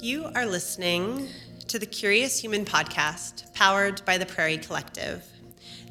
You 0.00 0.26
are 0.36 0.46
listening 0.46 1.26
to 1.66 1.76
the 1.76 1.84
Curious 1.84 2.38
Human 2.38 2.64
podcast, 2.64 3.52
powered 3.52 4.04
by 4.04 4.16
the 4.16 4.26
Prairie 4.26 4.56
Collective. 4.56 5.24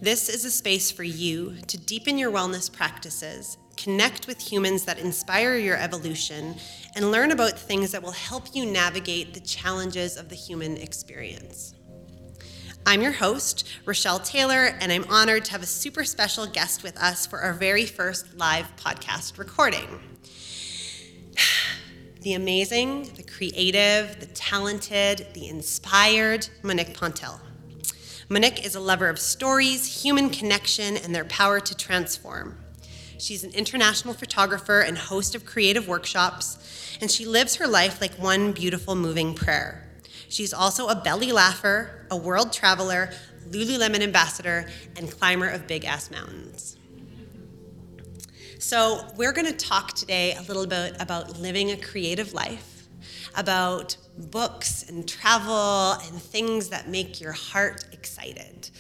This 0.02 0.30
is 0.30 0.46
a 0.46 0.50
space 0.50 0.90
for 0.90 1.04
you 1.04 1.56
to 1.68 1.78
deepen 1.78 2.18
your 2.18 2.32
wellness 2.32 2.72
practices, 2.72 3.58
connect 3.76 4.26
with 4.26 4.40
humans 4.40 4.86
that 4.86 4.98
inspire 4.98 5.58
your 5.58 5.76
evolution, 5.76 6.56
and 6.96 7.12
learn 7.12 7.32
about 7.32 7.60
things 7.60 7.92
that 7.92 8.02
will 8.02 8.12
help 8.12 8.56
you 8.56 8.66
navigate 8.66 9.34
the 9.34 9.42
challenges 9.42 10.16
of 10.16 10.30
the 10.30 10.36
human 10.36 10.78
experience. 10.78 11.76
I'm 12.86 13.02
your 13.02 13.12
host, 13.12 13.68
Rochelle 13.86 14.20
Taylor, 14.20 14.78
and 14.80 14.90
I'm 14.90 15.04
honored 15.10 15.44
to 15.46 15.52
have 15.52 15.64
a 15.64 15.68
super 15.68 16.06
special 16.06 16.48
guest 16.48 16.82
with 16.82 16.96
us 16.96 17.28
for 17.28 17.40
our 17.40 17.52
very 17.52 17.86
first 17.86 18.38
live 18.38 18.74
podcast 18.78 19.38
recording. 19.38 20.00
The 22.28 22.34
amazing, 22.34 23.04
the 23.16 23.24
creative, 23.24 24.20
the 24.20 24.26
talented, 24.26 25.28
the 25.34 25.48
inspired 25.48 26.50
Monique 26.62 26.94
Pantel. 26.94 27.40
Monique 28.28 28.66
is 28.66 28.76
a 28.76 28.82
lover 28.82 29.08
of 29.08 29.18
stories, 29.18 30.04
human 30.04 30.30
connection, 30.30 30.98
and 30.98 31.16
their 31.16 31.24
power 31.24 31.62
to 31.62 31.74
transform. 31.74 32.58
She's 33.18 33.46
an 33.46 33.54
international 33.54 34.14
photographer 34.14 34.82
and 34.82 34.98
host 34.98 35.36
of 35.36 35.46
creative 35.46 35.88
workshops, 35.88 36.98
and 37.00 37.10
she 37.10 37.26
lives 37.26 37.56
her 37.56 37.66
life 37.66 38.02
like 38.02 38.16
one 38.16 38.52
beautiful 38.52 38.94
moving 38.94 39.34
prayer. 39.34 39.88
She's 40.28 40.54
also 40.54 40.90
a 40.90 40.96
belly 40.96 41.32
laugher, 41.32 42.08
a 42.12 42.18
world 42.18 42.52
traveler, 42.52 43.12
Lululemon 43.52 44.02
ambassador, 44.02 44.70
and 44.98 45.10
climber 45.10 45.48
of 45.48 45.66
big 45.66 45.86
ass 45.86 46.12
mountains. 46.12 46.77
So, 48.60 49.06
we're 49.16 49.34
going 49.34 49.46
to 49.46 49.54
talk 49.54 49.94
today 49.94 50.34
a 50.34 50.42
little 50.42 50.66
bit 50.66 50.96
about 51.00 51.40
living 51.40 51.70
a 51.70 51.78
creative 51.78 52.34
life, 52.34 52.88
about 53.36 53.96
books 54.18 54.90
and 54.90 55.08
travel 55.08 55.92
and 55.92 56.20
things 56.20 56.70
that 56.70 56.90
make 56.90 57.22
your 57.22 57.34
heart 57.34 57.86
excited. 57.92 58.72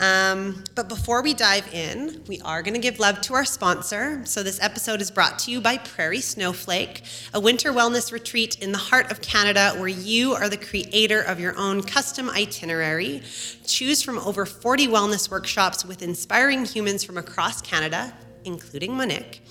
Um, 0.00 0.64
but 0.74 0.88
before 0.88 1.22
we 1.22 1.34
dive 1.34 1.72
in, 1.72 2.24
we 2.26 2.40
are 2.40 2.62
going 2.62 2.74
to 2.74 2.80
give 2.80 2.98
love 2.98 3.20
to 3.22 3.34
our 3.34 3.44
sponsor. 3.44 4.26
So, 4.26 4.42
this 4.42 4.60
episode 4.60 5.00
is 5.00 5.12
brought 5.12 5.38
to 5.40 5.52
you 5.52 5.60
by 5.60 5.78
Prairie 5.78 6.20
Snowflake, 6.20 7.02
a 7.32 7.38
winter 7.38 7.72
wellness 7.72 8.10
retreat 8.10 8.58
in 8.60 8.72
the 8.72 8.78
heart 8.78 9.12
of 9.12 9.20
Canada 9.20 9.74
where 9.76 9.86
you 9.86 10.32
are 10.34 10.48
the 10.48 10.56
creator 10.56 11.20
of 11.20 11.38
your 11.38 11.56
own 11.56 11.84
custom 11.84 12.28
itinerary. 12.28 13.22
Choose 13.64 14.02
from 14.02 14.18
over 14.18 14.44
40 14.44 14.88
wellness 14.88 15.30
workshops 15.30 15.84
with 15.84 16.02
inspiring 16.02 16.64
humans 16.64 17.04
from 17.04 17.16
across 17.16 17.62
Canada, 17.62 18.12
including 18.44 18.96
Monique. 18.96 19.42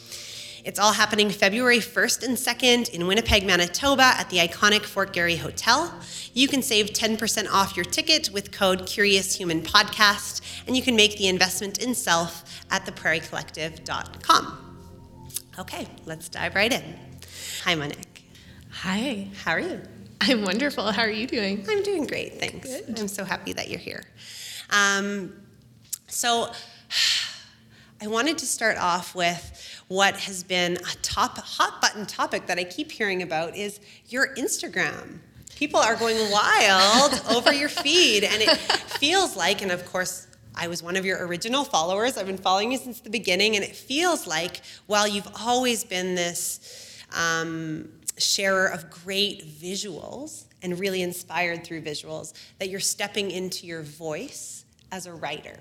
It's 0.63 0.77
all 0.77 0.93
happening 0.93 1.31
February 1.31 1.79
1st 1.79 2.23
and 2.23 2.37
2nd 2.37 2.93
in 2.93 3.07
Winnipeg, 3.07 3.45
Manitoba 3.45 4.03
at 4.03 4.29
the 4.29 4.37
iconic 4.37 4.83
Fort 4.83 5.11
Garry 5.11 5.37
Hotel. 5.37 5.91
You 6.33 6.47
can 6.47 6.61
save 6.61 6.87
10% 6.87 7.51
off 7.51 7.75
your 7.75 7.83
ticket 7.83 8.29
with 8.31 8.51
code 8.51 8.85
Curious 8.85 9.35
Human 9.35 9.63
Podcast, 9.63 10.41
and 10.67 10.77
you 10.77 10.83
can 10.83 10.95
make 10.95 11.17
the 11.17 11.27
investment 11.27 11.81
in 11.81 11.95
self 11.95 12.63
at 12.69 12.85
theprairiecollective.com. 12.85 14.67
Okay, 15.57 15.87
let's 16.05 16.29
dive 16.29 16.53
right 16.53 16.71
in. 16.71 16.95
Hi, 17.63 17.73
Monique. 17.73 18.23
Hi. 18.69 19.27
How 19.43 19.53
are 19.53 19.59
you? 19.59 19.81
I'm 20.21 20.43
wonderful. 20.43 20.91
How 20.91 21.01
are 21.01 21.09
you 21.09 21.25
doing? 21.25 21.65
I'm 21.67 21.81
doing 21.81 22.05
great, 22.05 22.39
thanks. 22.39 22.69
Good. 22.69 22.99
I'm 22.99 23.07
so 23.07 23.23
happy 23.23 23.53
that 23.53 23.69
you're 23.69 23.79
here. 23.79 24.03
Um, 24.69 25.33
so, 26.07 26.51
I 28.03 28.07
wanted 28.07 28.39
to 28.39 28.47
start 28.47 28.77
off 28.77 29.13
with 29.13 29.83
what 29.87 30.15
has 30.21 30.41
been 30.41 30.73
a 30.77 30.95
top 31.03 31.37
hot 31.37 31.81
button 31.81 32.07
topic 32.07 32.47
that 32.47 32.57
I 32.57 32.63
keep 32.63 32.91
hearing 32.91 33.21
about 33.21 33.55
is 33.55 33.79
your 34.07 34.33
Instagram. 34.33 35.19
People 35.55 35.79
are 35.79 35.95
going 35.95 36.17
wild 36.31 37.21
over 37.29 37.53
your 37.53 37.69
feed 37.69 38.23
and 38.23 38.41
it 38.41 38.57
feels 38.57 39.37
like 39.37 39.61
and 39.61 39.71
of 39.71 39.85
course 39.85 40.25
I 40.55 40.67
was 40.67 40.81
one 40.81 40.95
of 40.95 41.05
your 41.05 41.27
original 41.27 41.63
followers. 41.63 42.17
I've 42.17 42.25
been 42.25 42.39
following 42.39 42.71
you 42.71 42.79
since 42.79 43.01
the 43.01 43.11
beginning 43.11 43.55
and 43.55 43.63
it 43.63 43.75
feels 43.75 44.25
like 44.25 44.61
while 44.87 45.07
you've 45.07 45.29
always 45.39 45.83
been 45.83 46.15
this 46.15 47.03
um, 47.15 47.87
sharer 48.17 48.65
of 48.65 48.89
great 48.89 49.45
visuals 49.47 50.45
and 50.63 50.79
really 50.79 51.03
inspired 51.03 51.63
through 51.63 51.83
visuals 51.83 52.33
that 52.57 52.69
you're 52.69 52.79
stepping 52.79 53.29
into 53.29 53.67
your 53.67 53.83
voice 53.83 54.65
as 54.91 55.05
a 55.05 55.13
writer. 55.13 55.57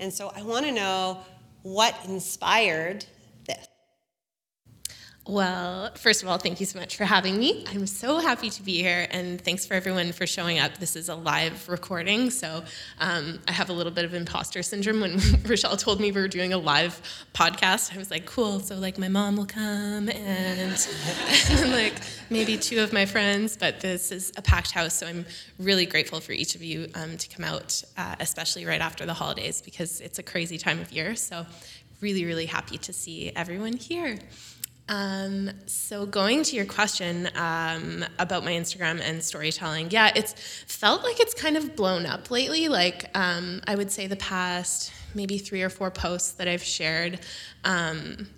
And 0.00 0.12
so 0.12 0.32
I 0.34 0.42
want 0.42 0.66
to 0.66 0.72
know 0.72 1.20
what 1.64 1.96
inspired? 2.06 3.06
Well, 5.26 5.90
first 5.94 6.22
of 6.22 6.28
all, 6.28 6.36
thank 6.36 6.60
you 6.60 6.66
so 6.66 6.78
much 6.78 6.98
for 6.98 7.06
having 7.06 7.38
me. 7.38 7.64
I'm 7.70 7.86
so 7.86 8.18
happy 8.18 8.50
to 8.50 8.62
be 8.62 8.82
here, 8.82 9.08
and 9.10 9.40
thanks 9.40 9.64
for 9.64 9.72
everyone 9.72 10.12
for 10.12 10.26
showing 10.26 10.58
up. 10.58 10.76
This 10.76 10.96
is 10.96 11.08
a 11.08 11.14
live 11.14 11.66
recording, 11.66 12.28
so 12.28 12.62
um, 13.00 13.38
I 13.48 13.52
have 13.52 13.70
a 13.70 13.72
little 13.72 13.90
bit 13.90 14.04
of 14.04 14.12
imposter 14.12 14.62
syndrome. 14.62 15.00
When 15.00 15.18
Rochelle 15.46 15.78
told 15.78 15.98
me 15.98 16.12
we 16.12 16.20
were 16.20 16.28
doing 16.28 16.52
a 16.52 16.58
live 16.58 17.00
podcast, 17.32 17.94
I 17.94 17.98
was 17.98 18.10
like, 18.10 18.26
cool, 18.26 18.60
so 18.60 18.76
like 18.76 18.98
my 18.98 19.08
mom 19.08 19.38
will 19.38 19.46
come 19.46 20.10
and, 20.10 20.88
and 21.50 21.72
like 21.72 21.94
maybe 22.28 22.58
two 22.58 22.80
of 22.80 22.92
my 22.92 23.06
friends, 23.06 23.56
but 23.56 23.80
this 23.80 24.12
is 24.12 24.30
a 24.36 24.42
packed 24.42 24.72
house, 24.72 24.92
so 24.92 25.06
I'm 25.06 25.24
really 25.58 25.86
grateful 25.86 26.20
for 26.20 26.32
each 26.32 26.54
of 26.54 26.62
you 26.62 26.88
um, 26.94 27.16
to 27.16 27.28
come 27.34 27.46
out, 27.46 27.82
uh, 27.96 28.14
especially 28.20 28.66
right 28.66 28.82
after 28.82 29.06
the 29.06 29.14
holidays, 29.14 29.62
because 29.62 30.02
it's 30.02 30.18
a 30.18 30.22
crazy 30.22 30.58
time 30.58 30.80
of 30.80 30.92
year. 30.92 31.16
So, 31.16 31.46
really, 32.02 32.26
really 32.26 32.44
happy 32.44 32.76
to 32.76 32.92
see 32.92 33.32
everyone 33.34 33.72
here. 33.72 34.18
Um, 34.88 35.50
so 35.66 36.04
going 36.04 36.42
to 36.44 36.56
your 36.56 36.66
question 36.66 37.30
um, 37.36 38.04
about 38.18 38.44
my 38.44 38.52
Instagram 38.52 39.00
and 39.00 39.22
storytelling, 39.22 39.90
yeah, 39.90 40.12
it's 40.14 40.34
felt 40.66 41.02
like 41.02 41.20
it's 41.20 41.34
kind 41.34 41.56
of 41.56 41.74
blown 41.74 42.04
up 42.04 42.30
lately. 42.30 42.68
Like 42.68 43.10
um, 43.14 43.62
I 43.66 43.76
would 43.76 43.90
say 43.90 44.06
the 44.06 44.16
past 44.16 44.92
maybe 45.14 45.38
three 45.38 45.62
or 45.62 45.70
four 45.70 45.90
posts 45.90 46.32
that 46.32 46.48
I've 46.48 46.62
shared. 46.62 47.20
Um, 47.64 48.28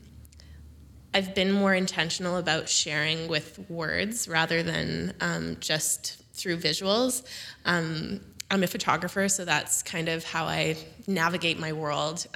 I've 1.13 1.35
been 1.35 1.51
more 1.51 1.75
intentional 1.75 2.37
about 2.37 2.69
sharing 2.69 3.27
with 3.27 3.59
words 3.71 4.29
rather 4.29 4.63
than 4.63 5.15
um, 5.21 5.57
just 5.61 6.23
through 6.35 6.59
visuals. 6.59 7.27
Um, 7.65 8.21
I'm 8.51 8.63
a 8.63 8.67
photographer, 8.67 9.29
so 9.29 9.45
that's 9.45 9.83
kind 9.83 10.09
of 10.09 10.23
how 10.23 10.45
I 10.45 10.77
navigate 11.07 11.59
my 11.59 11.73
world. 11.73 12.27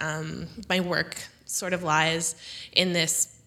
my 0.69 0.81
work 0.81 1.17
sort 1.45 1.75
of 1.75 1.83
lies 1.83 2.35
in 2.73 2.93
this 2.93 3.40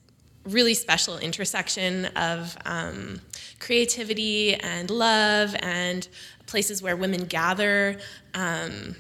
really 0.46 0.74
special 0.74 1.18
intersection 1.18 2.06
of 2.16 2.58
um, 2.66 3.22
creativity 3.60 4.56
and 4.56 4.90
love 4.90 5.56
and 5.60 6.08
places 6.46 6.82
where 6.82 6.96
women 6.96 7.26
gather 7.26 7.98
um, 8.34 8.96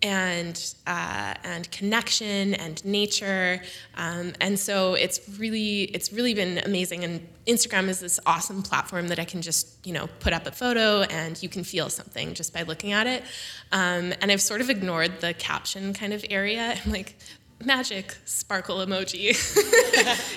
and 0.00 0.74
uh, 0.86 1.34
and 1.42 1.70
connection 1.72 2.54
and 2.54 2.84
nature. 2.84 3.60
Um, 3.96 4.32
and 4.40 4.58
so 4.58 4.94
it's 4.94 5.20
really 5.38 5.82
it's 5.84 6.12
really 6.12 6.34
been 6.34 6.58
amazing. 6.64 7.02
And 7.04 7.26
Instagram 7.46 7.88
is 7.88 7.98
this 7.98 8.20
awesome 8.24 8.62
platform 8.62 9.08
that 9.08 9.18
I 9.18 9.24
can 9.24 9.42
just 9.42 9.84
you 9.84 9.92
know 9.92 10.08
put 10.20 10.32
up 10.32 10.46
a 10.46 10.52
photo 10.52 11.02
and 11.02 11.42
you 11.42 11.48
can 11.48 11.64
feel 11.64 11.90
something 11.90 12.34
just 12.34 12.54
by 12.54 12.62
looking 12.62 12.92
at 12.92 13.06
it. 13.06 13.24
Um, 13.72 14.14
and 14.20 14.30
I've 14.30 14.42
sort 14.42 14.60
of 14.60 14.70
ignored 14.70 15.20
the 15.20 15.34
caption 15.34 15.92
kind 15.94 16.12
of 16.12 16.24
area. 16.30 16.76
I'm 16.84 16.92
like 16.92 17.16
magic 17.64 18.16
sparkle 18.24 18.78
emoji. 18.78 19.36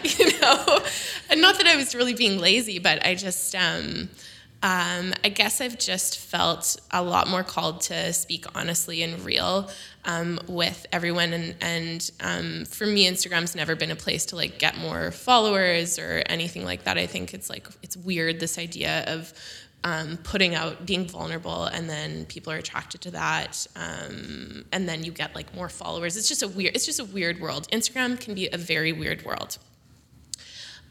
You 0.20 0.40
know? 0.40 0.80
And 1.30 1.40
not 1.42 1.58
that 1.58 1.68
i 1.68 1.76
was 1.76 1.94
really 1.96 2.14
being 2.14 2.40
lazy 2.40 2.80
but 2.80 3.06
i 3.06 3.16
just 3.16 3.56
um, 3.56 4.10
um, 4.64 5.14
i 5.24 5.30
guess 5.30 5.62
i've 5.62 5.78
just 5.78 6.18
felt 6.18 6.78
a 6.92 7.02
lot 7.02 7.28
more 7.28 7.44
called 7.44 7.82
to 7.82 8.12
speak 8.14 8.46
honestly 8.56 9.04
and 9.04 9.24
real 9.24 9.70
um, 10.06 10.40
with 10.48 10.86
everyone. 10.92 11.34
And, 11.34 11.56
and 11.62 12.12
um, 12.22 12.66
for 12.66 12.86
me 12.86 13.10
instagram's 13.10 13.56
never 13.56 13.76
been 13.76 13.92
a 13.92 13.96
place 13.96 14.26
to 14.28 14.36
like 14.36 14.60
get 14.60 14.78
more 14.78 15.12
followers 15.12 16.00
or 16.00 16.24
anything 16.26 16.64
like 16.64 16.84
that. 16.86 16.98
I 16.98 17.06
think 17.08 17.34
it's 17.34 17.50
like 17.50 17.68
it's 17.82 17.98
weird 17.98 18.40
this 18.40 18.58
idea 18.58 19.04
of 19.08 19.34
um, 19.84 20.18
putting 20.18 20.54
out 20.54 20.86
being 20.86 21.06
vulnerable 21.06 21.66
and 21.66 21.90
then 21.90 22.26
people 22.26 22.54
are 22.54 22.58
attracted 22.58 23.02
to 23.02 23.12
that 23.12 23.66
um, 23.76 24.64
and 24.72 24.88
then 24.88 25.04
you 25.04 25.12
get 25.12 25.34
like 25.34 25.54
more 25.56 25.70
followers. 25.70 26.18
It's 26.18 26.28
just 26.28 26.44
a 26.44 26.48
weird 26.48 26.76
it's 26.76 26.86
just 26.86 27.00
a 27.00 27.06
weird 27.06 27.40
world. 27.40 27.68
Instagram 27.72 28.20
can 28.20 28.36
be 28.36 28.48
a 28.52 28.58
very 28.58 28.94
weird 28.94 29.26
world. 29.26 29.58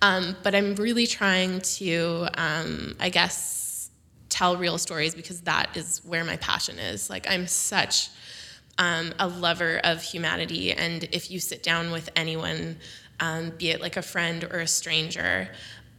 Um, 0.02 0.37
but 0.42 0.54
i'm 0.54 0.75
really 0.76 1.06
trying 1.06 1.60
to 1.60 2.26
um, 2.34 2.96
i 2.98 3.10
guess 3.10 3.90
tell 4.28 4.56
real 4.56 4.78
stories 4.78 5.14
because 5.14 5.42
that 5.42 5.76
is 5.76 6.00
where 6.04 6.25
my 6.25 6.37
passion 6.38 6.78
is. 6.78 7.10
Like 7.10 7.26
i'm 7.31 7.46
such 7.46 8.08
um, 8.78 9.12
a 9.19 9.28
lover 9.28 9.81
of 9.84 10.02
humanity 10.02 10.72
and 10.72 11.04
if 11.12 11.31
you 11.31 11.38
sit 11.38 11.62
down 11.62 11.92
with 11.92 12.08
anyone 12.16 12.78
um, 13.20 13.50
be 13.50 13.70
it 13.70 13.81
like 13.81 13.96
a 13.96 14.02
friend 14.02 14.44
or 14.44 14.60
a 14.60 14.66
stranger 14.66 15.48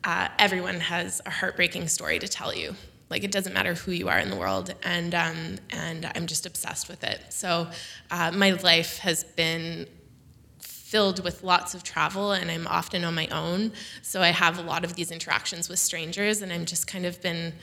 uh, 0.04 0.28
everyone 0.40 0.80
has 0.80 1.22
a 1.26 1.30
heartbreaking 1.30 1.88
story 1.88 2.20
to 2.20 2.28
tell 2.28 2.54
you. 2.54 2.76
Like 3.10 3.24
it 3.24 3.32
doesn't 3.32 3.54
matter 3.54 3.74
who 3.74 3.92
you 3.92 4.08
are 4.08 4.20
in 4.20 4.30
the 4.30 4.38
world, 4.38 4.74
and 4.84 5.14
um, 5.14 5.58
and 5.70 6.10
I'm 6.16 6.28
just 6.28 6.46
obsessed 6.46 6.88
with 6.88 7.04
it. 7.04 7.22
So 7.30 7.68
uh, 8.10 8.32
my 8.32 8.52
life 8.52 9.00
has 9.00 9.26
been 9.26 9.86
filled 10.60 11.24
with 11.24 11.44
lots 11.44 11.74
of 11.74 11.84
travel, 11.84 12.32
and 12.32 12.50
I'm 12.50 12.68
often 12.68 13.04
on 13.04 13.14
my 13.14 13.28
own. 13.28 13.74
So 14.02 14.22
I 14.22 14.30
have 14.30 14.60
a 14.60 14.62
lot 14.62 14.86
of 14.86 14.96
these 14.96 15.12
interactions 15.12 15.68
with 15.68 15.80
strangers, 15.80 16.42
and 16.42 16.54
I'm 16.54 16.66
just 16.66 16.88
kind 16.88 17.06
of 17.06 17.22
been 17.22 17.54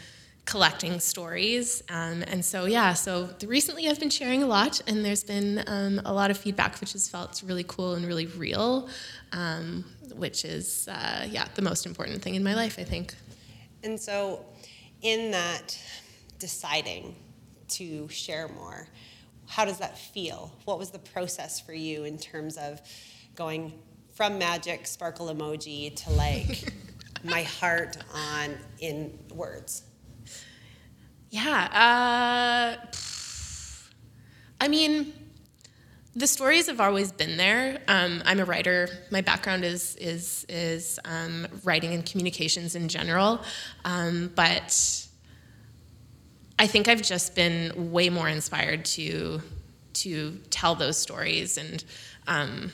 collecting 0.49 0.99
stories. 0.99 1.83
Um, 1.91 2.23
and 2.23 2.43
so, 2.43 2.65
yeah, 2.65 2.95
so 2.95 3.29
recently 3.45 3.87
I've 3.87 4.01
been 4.01 4.09
sharing 4.09 4.43
a 4.43 4.47
lot, 4.47 4.81
and 4.87 5.05
there's 5.05 5.23
been 5.23 5.63
um, 5.67 6.01
a 6.07 6.13
lot 6.13 6.31
of 6.31 6.39
feedback, 6.39 6.81
which 6.81 6.93
has 6.93 7.07
felt 7.07 7.43
really 7.45 7.65
cool 7.69 7.93
and 7.95 8.07
really 8.07 8.25
real, 8.25 8.89
um, 9.33 9.85
which 10.15 10.47
is, 10.47 10.89
uh, 10.89 11.27
yeah, 11.31 11.49
the 11.55 11.61
most 11.61 11.85
important 11.85 12.23
thing 12.23 12.35
in 12.35 12.43
my 12.43 12.55
life, 12.55 12.79
I 12.79 12.85
think. 12.85 13.15
And 13.85 14.01
so, 14.01 14.47
in 15.03 15.33
that 15.33 15.79
deciding 16.39 17.15
to 17.69 18.09
share 18.09 18.49
more, 18.49 18.89
how 19.47 19.67
does 19.67 19.79
that 19.81 19.99
feel? 19.99 20.51
What 20.65 20.79
was 20.79 20.91
the 20.91 20.99
process 20.99 21.61
for 21.61 21.75
you 21.75 22.05
in 22.05 22.17
terms 22.17 22.57
of 22.57 22.81
going 23.35 23.75
from 24.15 24.39
magic 24.39 24.87
sparkle 24.87 25.27
emoji 25.27 25.95
to 26.05 26.11
like 26.13 26.73
my 27.23 27.43
heart 27.43 27.99
on 28.15 28.57
in 28.81 29.19
words? 29.35 29.83
Yeah. 31.31 32.77
Uh, 32.83 32.87
I 34.61 34.69
mean, 34.69 35.13
the 36.17 36.27
stories 36.27 36.67
have 36.67 36.81
always 36.81 37.13
been 37.13 37.37
there. 37.37 37.81
Um, 37.87 38.23
I'm 38.25 38.41
a 38.41 38.45
writer. 38.45 38.89
My 39.11 39.21
background 39.21 39.65
is 39.65 39.95
is 39.97 40.47
is 40.49 40.99
um, 41.05 41.47
writing 41.65 41.93
and 41.95 42.05
communications 42.05 42.75
in 42.75 42.89
general, 42.89 43.41
um, 43.85 44.33
but 44.35 45.07
I 46.59 46.67
think 46.67 46.89
I've 46.89 47.03
just 47.03 47.35
been 47.37 47.93
way 47.93 48.09
more 48.09 48.29
inspired 48.29 48.85
to 48.87 49.41
to 49.95 50.39
tell 50.51 50.75
those 50.75 50.97
stories 50.97 51.59
and 51.59 51.85
um, 52.27 52.73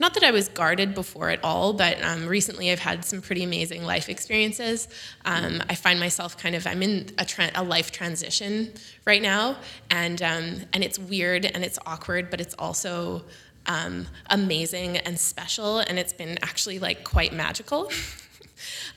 not 0.00 0.14
that 0.14 0.22
I 0.22 0.30
was 0.30 0.48
guarded 0.48 0.94
before 0.94 1.30
at 1.30 1.42
all, 1.42 1.72
but 1.72 2.02
um, 2.02 2.26
recently 2.26 2.70
I've 2.70 2.78
had 2.78 3.04
some 3.04 3.20
pretty 3.20 3.42
amazing 3.42 3.84
life 3.84 4.08
experiences. 4.08 4.88
Um, 5.24 5.62
I 5.68 5.74
find 5.74 5.98
myself 5.98 6.36
kind 6.36 6.54
of 6.54 6.66
I'm 6.66 6.82
in 6.82 7.06
a, 7.18 7.24
tra- 7.24 7.50
a 7.54 7.64
life 7.64 7.90
transition 7.90 8.72
right 9.04 9.22
now, 9.22 9.56
and 9.90 10.22
um, 10.22 10.56
and 10.72 10.84
it's 10.84 10.98
weird 10.98 11.44
and 11.46 11.64
it's 11.64 11.78
awkward, 11.86 12.30
but 12.30 12.40
it's 12.40 12.54
also 12.58 13.24
um, 13.66 14.06
amazing 14.30 14.98
and 14.98 15.18
special, 15.18 15.80
and 15.80 15.98
it's 15.98 16.12
been 16.12 16.38
actually 16.42 16.78
like 16.78 17.04
quite 17.04 17.32
magical. 17.32 17.90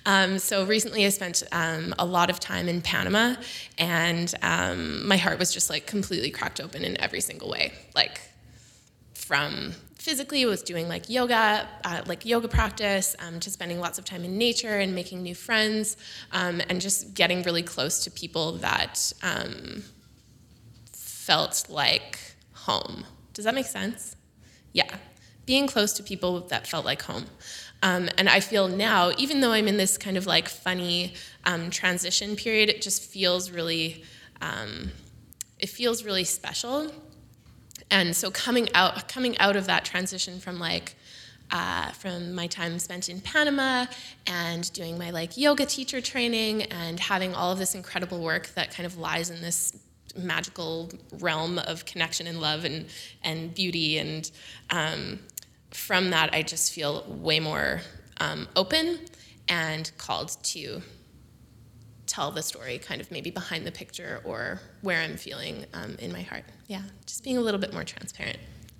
Um, 0.06 0.40
so 0.40 0.66
recently, 0.66 1.06
I 1.06 1.10
spent 1.10 1.44
um, 1.52 1.94
a 2.00 2.06
lot 2.06 2.30
of 2.32 2.40
time 2.40 2.68
in 2.68 2.82
Panama, 2.82 3.36
and 3.78 4.34
um, 4.42 5.08
my 5.08 5.18
heart 5.18 5.38
was 5.38 5.54
just 5.54 5.70
like 5.70 5.86
completely 5.86 6.32
cracked 6.32 6.60
open 6.60 6.84
in 6.84 7.00
every 7.00 7.22
single 7.22 7.50
way. 7.50 7.74
Like 7.94 8.22
from 9.14 9.74
physically 10.02 10.46
was 10.46 10.64
doing 10.64 10.88
like 10.88 11.08
yoga, 11.10 11.70
uh, 11.84 12.02
like 12.08 12.26
yoga 12.26 12.48
practice, 12.48 13.16
um, 13.20 13.40
to 13.40 13.52
spending 13.52 13.80
lots 13.80 14.00
of 14.00 14.04
time 14.04 14.24
in 14.24 14.36
nature 14.36 14.80
and 14.80 14.96
making 14.96 15.22
new 15.22 15.36
friends, 15.36 15.96
um, 16.32 16.60
and 16.70 16.82
just 16.82 17.14
getting 17.14 17.44
really 17.44 17.62
close 17.62 18.04
to 18.04 18.10
people 18.10 18.54
that 18.54 19.14
um, 19.22 19.84
felt 20.92 21.68
like 21.70 22.18
home. 22.54 23.06
Does 23.34 23.46
that 23.46 23.54
make 23.54 23.68
sense? 23.68 24.16
Yeah, 24.74 24.92
being 25.46 25.68
close 25.68 25.94
to 25.94 26.04
people 26.04 26.40
that 26.48 26.66
felt 26.66 26.84
like 26.84 27.04
home. 27.04 27.26
Um, 27.84 28.10
and 28.18 28.28
I 28.28 28.40
feel 28.40 28.68
now, 28.68 29.12
even 29.20 29.40
though 29.40 29.52
I'm 29.52 29.68
in 29.68 29.78
this 29.78 30.00
kind 30.00 30.18
of 30.18 30.26
like 30.26 30.50
funny 30.50 31.14
um, 31.46 31.70
transition 31.70 32.36
period, 32.36 32.70
it 32.70 32.82
just 32.82 33.04
feels 33.04 33.52
really, 33.52 34.04
um, 34.42 34.92
it 35.60 35.70
feels 35.70 36.04
really 36.04 36.24
special 36.24 36.92
and 37.92 38.16
so 38.16 38.32
coming 38.32 38.70
out 38.74 39.08
coming 39.08 39.38
out 39.38 39.56
of 39.56 39.68
that 39.68 39.86
transition 39.86 40.40
from 40.40 40.58
like 40.58 40.96
uh, 41.52 41.92
from 41.92 42.34
my 42.34 42.48
time 42.48 42.80
spent 42.80 43.10
in 43.10 43.20
Panama 43.20 43.86
and 44.26 44.72
doing 44.72 44.98
my 44.98 45.10
like 45.10 45.38
yoga 45.38 45.66
teacher 45.66 46.00
training 46.00 46.64
and 46.64 46.98
having 46.98 47.36
all 47.36 47.52
of 47.52 47.60
this 47.60 47.76
incredible 47.76 48.22
work 48.22 48.48
that 48.56 48.74
kind 48.74 48.86
of 48.86 48.98
lies 48.98 49.30
in 49.30 49.42
this 49.42 49.78
magical 50.16 50.90
realm 51.20 51.60
of 51.60 51.86
connection 51.86 52.26
and 52.26 52.40
love 52.40 52.64
and 52.64 52.86
and 53.24 53.54
beauty 53.54 53.98
and 53.98 54.32
um, 54.70 55.20
from 55.72 56.10
that 56.12 56.34
I 56.34 56.42
just 56.42 56.74
feel 56.74 57.06
way 57.08 57.40
more 57.40 57.82
um, 58.20 58.48
open 58.56 59.00
and 59.48 59.92
called 59.98 60.38
to 60.44 60.82
tell 62.12 62.30
the 62.30 62.44
story 62.44 62.78
kind 62.78 63.00
of 63.00 63.10
maybe 63.10 63.32
behind 63.32 63.66
the 63.66 63.72
picture 63.72 64.22
or 64.26 64.60
where 64.82 65.02
I'm 65.02 65.16
feeling 65.16 65.66
um, 65.74 65.96
in 66.00 66.12
my 66.12 66.22
heart. 66.22 66.44
Yeah, 66.68 66.82
just 67.06 67.24
being 67.24 67.38
a 67.38 67.42
little 67.42 67.60
bit 67.60 67.72
more 67.72 67.86
transparent. 67.86 68.38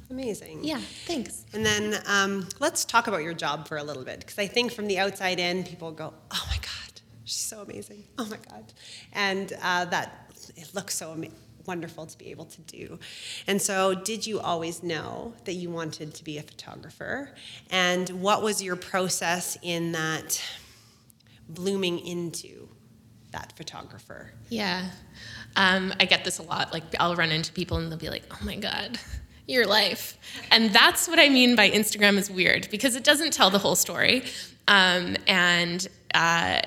Amazing. 0.10 0.66
Yeah, 0.66 0.82
thanks. 1.06 1.46
And 1.54 1.66
then 1.66 2.02
um, 2.06 2.50
let's 2.60 2.84
talk 2.84 3.08
about 3.08 3.24
your 3.24 3.34
job 3.34 3.70
for 3.70 3.78
a 3.78 3.84
little 3.84 4.04
bit 4.04 4.20
because 4.20 4.38
I 4.38 4.48
think 4.48 4.74
from 4.74 4.88
the 4.88 5.00
outside 5.00 5.40
in, 5.40 5.64
people 5.64 5.92
go, 5.94 6.14
oh 6.30 6.46
my 6.50 6.58
God, 6.58 7.02
she's 7.24 7.38
so 7.38 7.62
amazing. 7.62 8.04
Oh 8.18 8.26
my 8.26 8.38
God. 8.50 8.74
And 9.14 9.54
uh, 9.62 9.86
that, 9.86 10.34
it 10.58 10.76
looks 10.76 10.96
so 10.96 11.12
amazing 11.12 11.38
wonderful 11.68 12.08
to 12.08 12.18
be 12.18 12.32
able 12.32 12.46
to 12.46 12.62
do. 12.62 12.98
And 13.46 13.62
so, 13.62 13.94
did 13.94 14.26
you 14.26 14.40
always 14.40 14.82
know 14.82 15.36
that 15.46 15.54
you 15.54 15.70
wanted 15.70 16.16
to 16.16 16.24
be 16.24 16.40
a 16.40 16.42
photographer? 16.42 17.36
And 17.70 18.10
what 18.10 18.42
was 18.42 18.64
your 18.64 18.76
process 18.76 19.60
in 19.62 19.92
that 19.92 20.42
blooming 21.48 22.00
into 22.00 22.68
that 23.32 23.54
photographer. 23.56 24.32
Yeah. 24.50 24.90
Um, 25.56 25.94
I 26.00 26.06
get 26.06 26.24
this 26.24 26.40
a 26.40 26.44
lot. 26.44 26.74
Like, 26.74 26.84
I'll 27.00 27.16
run 27.16 27.32
into 27.32 27.52
people 27.52 27.78
and 27.78 27.92
they'll 27.92 28.00
be 28.00 28.10
like, 28.10 28.24
oh 28.32 28.40
my 28.44 28.56
God, 28.56 29.00
your 29.48 29.66
life. 29.66 30.18
And 30.52 30.72
that's 30.72 31.08
what 31.08 31.20
I 31.20 31.30
mean 31.30 31.56
by 31.56 31.70
Instagram 31.70 32.18
is 32.18 32.30
weird 32.30 32.70
because 32.72 32.96
it 32.96 33.04
doesn't 33.04 33.32
tell 33.32 33.50
the 33.50 33.60
whole 33.60 33.76
story. 33.76 34.24
Um, 34.68 35.18
and 35.28 35.88
uh, 36.14 36.62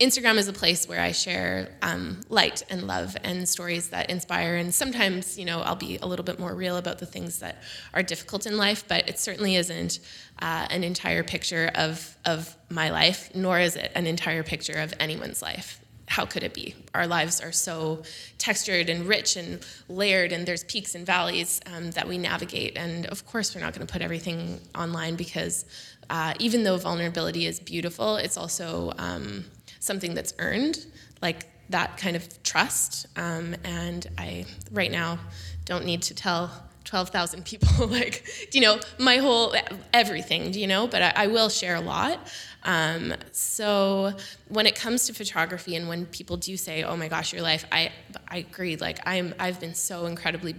Instagram 0.00 0.36
is 0.36 0.48
a 0.48 0.52
place 0.52 0.86
where 0.88 1.00
I 1.00 1.12
share 1.12 1.76
um, 1.82 2.20
light 2.28 2.62
and 2.70 2.86
love 2.86 3.16
and 3.24 3.48
stories 3.48 3.90
that 3.90 4.10
inspire. 4.10 4.56
And 4.56 4.74
sometimes, 4.74 5.38
you 5.38 5.44
know, 5.44 5.60
I'll 5.60 5.76
be 5.76 5.98
a 5.98 6.06
little 6.06 6.24
bit 6.24 6.38
more 6.38 6.54
real 6.54 6.76
about 6.76 6.98
the 6.98 7.06
things 7.06 7.38
that 7.38 7.62
are 7.92 8.02
difficult 8.02 8.46
in 8.46 8.56
life, 8.56 8.84
but 8.86 9.08
it 9.08 9.18
certainly 9.18 9.56
isn't 9.56 10.00
uh, 10.40 10.66
an 10.70 10.84
entire 10.84 11.22
picture 11.22 11.70
of, 11.74 12.16
of 12.24 12.56
my 12.68 12.90
life, 12.90 13.30
nor 13.34 13.58
is 13.58 13.76
it 13.76 13.90
an 13.94 14.06
entire 14.06 14.42
picture 14.42 14.78
of 14.78 14.94
anyone's 15.00 15.40
life. 15.40 15.80
How 16.06 16.26
could 16.26 16.42
it 16.42 16.52
be? 16.52 16.74
Our 16.94 17.06
lives 17.06 17.40
are 17.40 17.52
so 17.52 18.02
textured 18.36 18.90
and 18.90 19.06
rich 19.06 19.36
and 19.36 19.64
layered, 19.88 20.32
and 20.32 20.46
there's 20.46 20.62
peaks 20.64 20.94
and 20.94 21.06
valleys 21.06 21.60
um, 21.74 21.92
that 21.92 22.06
we 22.06 22.18
navigate. 22.18 22.76
And 22.76 23.06
of 23.06 23.26
course, 23.26 23.54
we're 23.54 23.62
not 23.62 23.74
going 23.74 23.86
to 23.86 23.90
put 23.90 24.02
everything 24.02 24.60
online 24.74 25.16
because 25.16 25.64
uh, 26.10 26.34
even 26.38 26.62
though 26.62 26.76
vulnerability 26.76 27.46
is 27.46 27.58
beautiful, 27.58 28.16
it's 28.16 28.36
also 28.36 28.92
um, 28.98 29.44
something 29.84 30.14
that's 30.14 30.32
earned, 30.38 30.86
like 31.20 31.46
that 31.68 31.96
kind 31.96 32.16
of 32.16 32.42
trust. 32.42 33.06
Um, 33.16 33.54
and 33.64 34.06
I, 34.18 34.46
right 34.72 34.90
now, 34.90 35.18
don't 35.64 35.84
need 35.84 36.02
to 36.02 36.14
tell 36.14 36.50
12,000 36.84 37.44
people, 37.46 37.86
like, 37.86 38.26
you 38.52 38.60
know, 38.60 38.78
my 38.98 39.18
whole 39.18 39.54
everything, 39.92 40.50
do 40.50 40.60
you 40.60 40.66
know? 40.66 40.86
But 40.86 41.02
I, 41.02 41.12
I 41.16 41.26
will 41.26 41.48
share 41.48 41.76
a 41.76 41.80
lot. 41.80 42.18
Um, 42.62 43.14
so 43.32 44.14
when 44.48 44.66
it 44.66 44.74
comes 44.74 45.06
to 45.06 45.14
photography 45.14 45.76
and 45.76 45.86
when 45.86 46.06
people 46.06 46.38
do 46.38 46.56
say, 46.56 46.82
oh 46.82 46.96
my 46.96 47.08
gosh, 47.08 47.32
your 47.32 47.42
life, 47.42 47.66
I, 47.70 47.92
I 48.28 48.38
agree. 48.38 48.76
Like, 48.76 49.00
I'm, 49.06 49.34
I've 49.38 49.60
been 49.60 49.74
so 49.74 50.06
incredibly 50.06 50.54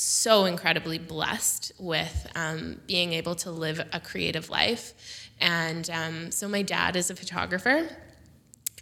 so 0.00 0.44
incredibly 0.44 0.96
blessed 0.96 1.72
with 1.76 2.28
um, 2.36 2.80
being 2.86 3.12
able 3.12 3.34
to 3.34 3.50
live 3.50 3.80
a 3.92 3.98
creative 3.98 4.48
life. 4.48 5.27
And 5.40 5.88
um, 5.90 6.30
so, 6.30 6.48
my 6.48 6.62
dad 6.62 6.96
is 6.96 7.10
a 7.10 7.16
photographer. 7.16 7.88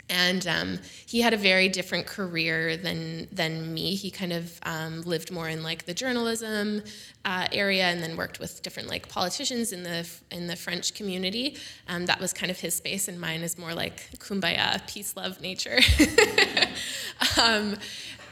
And 0.08 0.46
um, 0.46 0.78
he 1.04 1.20
had 1.20 1.34
a 1.34 1.36
very 1.36 1.68
different 1.68 2.06
career 2.06 2.76
than 2.76 3.26
than 3.32 3.74
me. 3.74 3.96
He 3.96 4.08
kind 4.12 4.32
of 4.32 4.60
um, 4.62 5.02
lived 5.02 5.32
more 5.32 5.48
in 5.48 5.64
like 5.64 5.84
the 5.84 5.94
journalism 5.94 6.84
uh, 7.24 7.48
area, 7.50 7.86
and 7.86 8.00
then 8.00 8.16
worked 8.16 8.38
with 8.38 8.62
different 8.62 8.88
like 8.88 9.08
politicians 9.08 9.72
in 9.72 9.82
the 9.82 10.08
in 10.30 10.46
the 10.46 10.54
French 10.54 10.94
community. 10.94 11.56
Um, 11.88 12.06
that 12.06 12.20
was 12.20 12.32
kind 12.32 12.52
of 12.52 12.60
his 12.60 12.74
space, 12.74 13.08
and 13.08 13.20
mine 13.20 13.40
is 13.40 13.58
more 13.58 13.74
like 13.74 14.10
kumbaya, 14.18 14.86
peace, 14.86 15.16
love, 15.16 15.40
nature. 15.40 15.80
Um, 17.40 17.76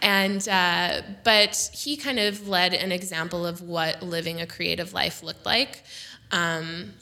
and 0.03 0.47
uh, 0.49 1.03
but 1.25 1.71
he 1.73 1.97
kind 1.97 2.19
of 2.19 2.47
led 2.47 2.75
an 2.75 2.93
example 2.93 3.47
of 3.47 3.63
what 3.63 4.03
living 4.03 4.41
a 4.41 4.47
creative 4.47 4.93
life 4.93 5.23
looked 5.23 5.47
like. 5.47 5.83
Um, 6.31 6.93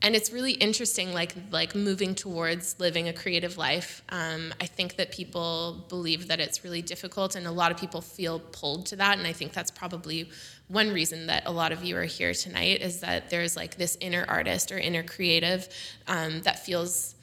and 0.00 0.14
it's 0.14 0.32
really 0.32 0.52
interesting 0.52 1.12
like 1.12 1.34
like 1.50 1.74
moving 1.74 2.14
towards 2.14 2.78
living 2.78 3.08
a 3.08 3.12
creative 3.12 3.56
life. 3.56 4.02
Um, 4.08 4.54
i 4.60 4.66
think 4.66 4.96
that 4.96 5.10
people 5.12 5.84
believe 5.88 6.28
that 6.28 6.40
it's 6.40 6.64
really 6.64 6.82
difficult 6.82 7.34
and 7.34 7.46
a 7.46 7.50
lot 7.50 7.72
of 7.72 7.78
people 7.78 8.00
feel 8.00 8.38
pulled 8.38 8.86
to 8.86 8.96
that. 8.96 9.18
And 9.18 9.26
i 9.26 9.32
think 9.32 9.52
that's 9.52 9.70
probably 9.70 10.30
one 10.68 10.92
reason 10.92 11.26
that 11.26 11.44
a 11.46 11.52
lot 11.52 11.72
of 11.72 11.82
you 11.82 11.96
are 11.96 12.04
here 12.04 12.34
tonight 12.34 12.82
is 12.82 13.00
that 13.00 13.30
there's 13.30 13.56
like 13.56 13.76
this 13.76 13.96
inner 14.00 14.24
artist 14.28 14.70
or 14.70 14.78
inner 14.78 15.02
creative 15.02 15.68
um, 16.06 16.42
that 16.42 16.64
feels 16.64 17.14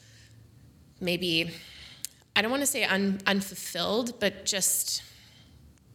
maybe 1.00 1.52
i 2.36 2.42
don't 2.42 2.52
want 2.52 2.62
to 2.62 2.68
say 2.68 2.84
un- 2.84 3.20
unfulfilled 3.28 4.20
but 4.20 4.46
just 4.46 5.04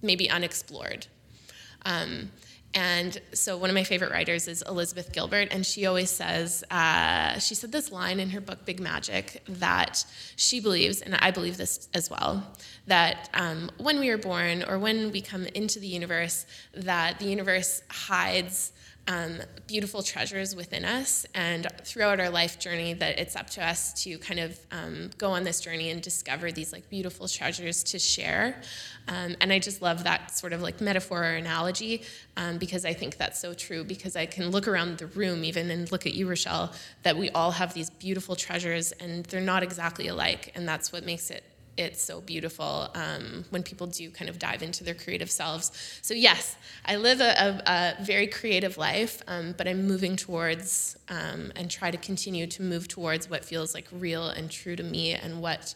maybe 0.03 0.29
unexplored. 0.31 1.07
Um, 1.85 2.31
and 2.73 3.21
so 3.33 3.57
one 3.57 3.69
of 3.69 3.75
my 3.75 3.83
favorite 3.83 4.12
writers 4.12 4.47
is 4.47 4.62
Elizabeth 4.62 5.12
Gilbert, 5.12 5.49
and 5.50 5.67
she 5.67 5.87
always 5.87 6.09
says, 6.09 6.62
uh, 6.71 7.39
she 7.39 7.55
said 7.57 7.73
this 7.73 7.91
line 7.91 8.21
in 8.21 8.31
her 8.31 8.41
book 8.41 8.65
Big 8.65 8.79
Magic 8.79 9.43
that 9.49 10.05
she 10.37 10.61
believes, 10.61 11.00
and 11.00 11.17
I 11.17 11.33
believe 11.33 11.57
this 11.57 11.89
as 11.95 12.09
well, 12.09 12.47
that 12.87 13.29
um, 13.35 13.71
when 13.79 13.99
we 13.99 14.09
are 14.11 14.19
born 14.19 14.62
or 14.62 14.79
when 14.79 15.11
we 15.11 15.21
come 15.21 15.47
into 15.47 15.81
the 15.81 15.89
universe, 15.89 16.47
that 16.75 17.19
the 17.19 17.27
universe 17.27 17.83
hides 17.89 18.73
um, 19.11 19.40
beautiful 19.67 20.05
treasures 20.05 20.55
within 20.55 20.85
us, 20.85 21.26
and 21.35 21.67
throughout 21.83 22.21
our 22.21 22.31
life 22.31 22.61
journey, 22.61 22.95
that 22.95 23.19
it's 23.19 23.35
up 23.35 23.50
to 23.50 23.67
us 23.67 23.93
to 24.05 24.17
kind 24.19 24.38
of 24.38 24.57
um, 24.71 25.11
go 25.19 25.31
on 25.33 25.43
this 25.43 25.61
journey 25.61 25.90
and 25.90 26.00
discover 26.00 26.52
these 26.52 26.73
like 26.73 26.88
beautiful 26.88 27.26
treasures 27.26 27.83
to 27.83 27.99
share. 27.99 28.62
Um, 29.09 29.35
and 29.40 29.52
I 29.52 29.59
just 29.59 29.83
love 29.83 30.05
that 30.05 30.31
sort 30.38 30.52
of 30.52 30.62
like 30.62 30.81
metaphor 30.81 31.25
or 31.25 31.35
analogy 31.35 32.02
um, 32.37 32.59
because 32.59 32.85
I 32.85 32.93
think 32.93 33.17
that's 33.17 33.40
so 33.40 33.52
true. 33.52 33.83
Because 33.83 34.14
I 34.14 34.26
can 34.26 34.50
look 34.50 34.69
around 34.69 34.99
the 34.99 35.09
room 35.09 35.43
even 35.43 35.73
and 35.73 35.90
look 35.90 36.07
at 36.07 36.14
you, 36.14 36.29
Rochelle, 36.29 36.73
that 37.02 37.17
we 37.17 37.31
all 37.31 37.50
have 37.50 37.75
these 37.75 37.90
beautiful 37.90 38.37
treasures, 38.37 38.93
and 38.93 39.25
they're 39.26 39.40
not 39.40 39.64
exactly 39.64 40.07
alike, 40.07 40.52
and 40.55 40.69
that's 40.69 40.93
what 40.93 41.05
makes 41.05 41.33
it 41.33 41.43
it's 41.77 42.03
so 42.03 42.21
beautiful 42.21 42.91
um, 42.95 43.45
when 43.50 43.62
people 43.62 43.87
do 43.87 44.11
kind 44.11 44.29
of 44.29 44.39
dive 44.39 44.62
into 44.62 44.85
their 44.85 44.95
creative 44.95 45.31
selves. 45.31 45.99
So, 46.03 46.15
yes, 46.15 46.57
I 46.85 46.97
live 46.97 47.21
a, 47.21 47.62
a, 47.67 47.99
a 48.00 48.05
very 48.05 48.27
creative 48.27 48.77
life, 48.77 49.23
um, 49.27 49.55
but 49.57 49.67
I'm 49.67 49.87
moving 49.87 50.17
towards 50.17 50.97
um, 51.09 51.53
and 51.57 51.71
try 51.71 51.91
to 51.91 51.99
continue 51.99 52.47
to 52.49 52.62
move 52.62 52.89
towards 52.89 53.31
what 53.31 53.45
feels 53.45 53.75
like 53.75 53.87
real 53.93 54.29
and 54.29 54.50
true 54.50 54.77
to 54.77 54.83
me 54.83 55.12
and 55.12 55.41
what 55.41 55.75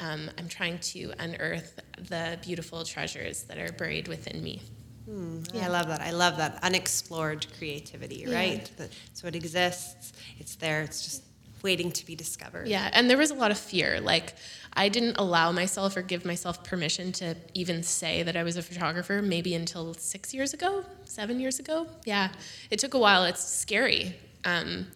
um, 0.00 0.30
I'm 0.38 0.48
trying 0.48 0.78
to 0.78 1.12
unearth 1.18 1.78
the 2.08 2.38
beautiful 2.42 2.84
treasures 2.84 3.44
that 3.44 3.58
are 3.58 3.72
buried 3.72 4.08
within 4.08 4.42
me. 4.42 4.62
Hmm, 5.06 5.40
yeah. 5.52 5.64
I 5.64 5.68
love 5.68 5.88
that. 5.88 6.00
I 6.00 6.10
love 6.10 6.36
that 6.36 6.58
unexplored 6.62 7.46
creativity, 7.58 8.26
right? 8.26 8.70
Yeah. 8.78 8.86
So 9.14 9.28
it 9.28 9.34
exists, 9.34 10.12
it's 10.38 10.54
there, 10.56 10.82
it's 10.82 11.02
just 11.02 11.24
waiting 11.62 11.92
to 11.92 12.06
be 12.06 12.14
discovered. 12.14 12.68
Yeah, 12.68 12.90
and 12.92 13.08
there 13.08 13.18
was 13.18 13.30
a 13.30 13.34
lot 13.34 13.50
of 13.50 13.58
fear. 13.58 14.00
Like, 14.00 14.34
I 14.72 14.88
didn't 14.88 15.16
allow 15.16 15.52
myself 15.52 15.96
or 15.96 16.02
give 16.02 16.24
myself 16.24 16.62
permission 16.64 17.12
to 17.12 17.36
even 17.54 17.82
say 17.82 18.22
that 18.22 18.36
I 18.36 18.42
was 18.42 18.56
a 18.56 18.62
photographer 18.62 19.20
maybe 19.22 19.54
until 19.54 19.94
six 19.94 20.32
years 20.32 20.54
ago, 20.54 20.84
seven 21.04 21.40
years 21.40 21.58
ago. 21.58 21.86
Yeah, 22.04 22.30
it 22.70 22.78
took 22.78 22.94
a 22.94 22.98
while. 22.98 23.24
It's 23.24 23.44
scary. 23.44 24.16
Um, 24.44 24.86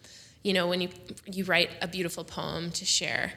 you 0.43 0.53
know, 0.53 0.67
when 0.67 0.81
you 0.81 0.89
you 1.25 1.43
write 1.43 1.71
a 1.81 1.87
beautiful 1.87 2.23
poem 2.23 2.71
to 2.71 2.85
share, 2.85 3.33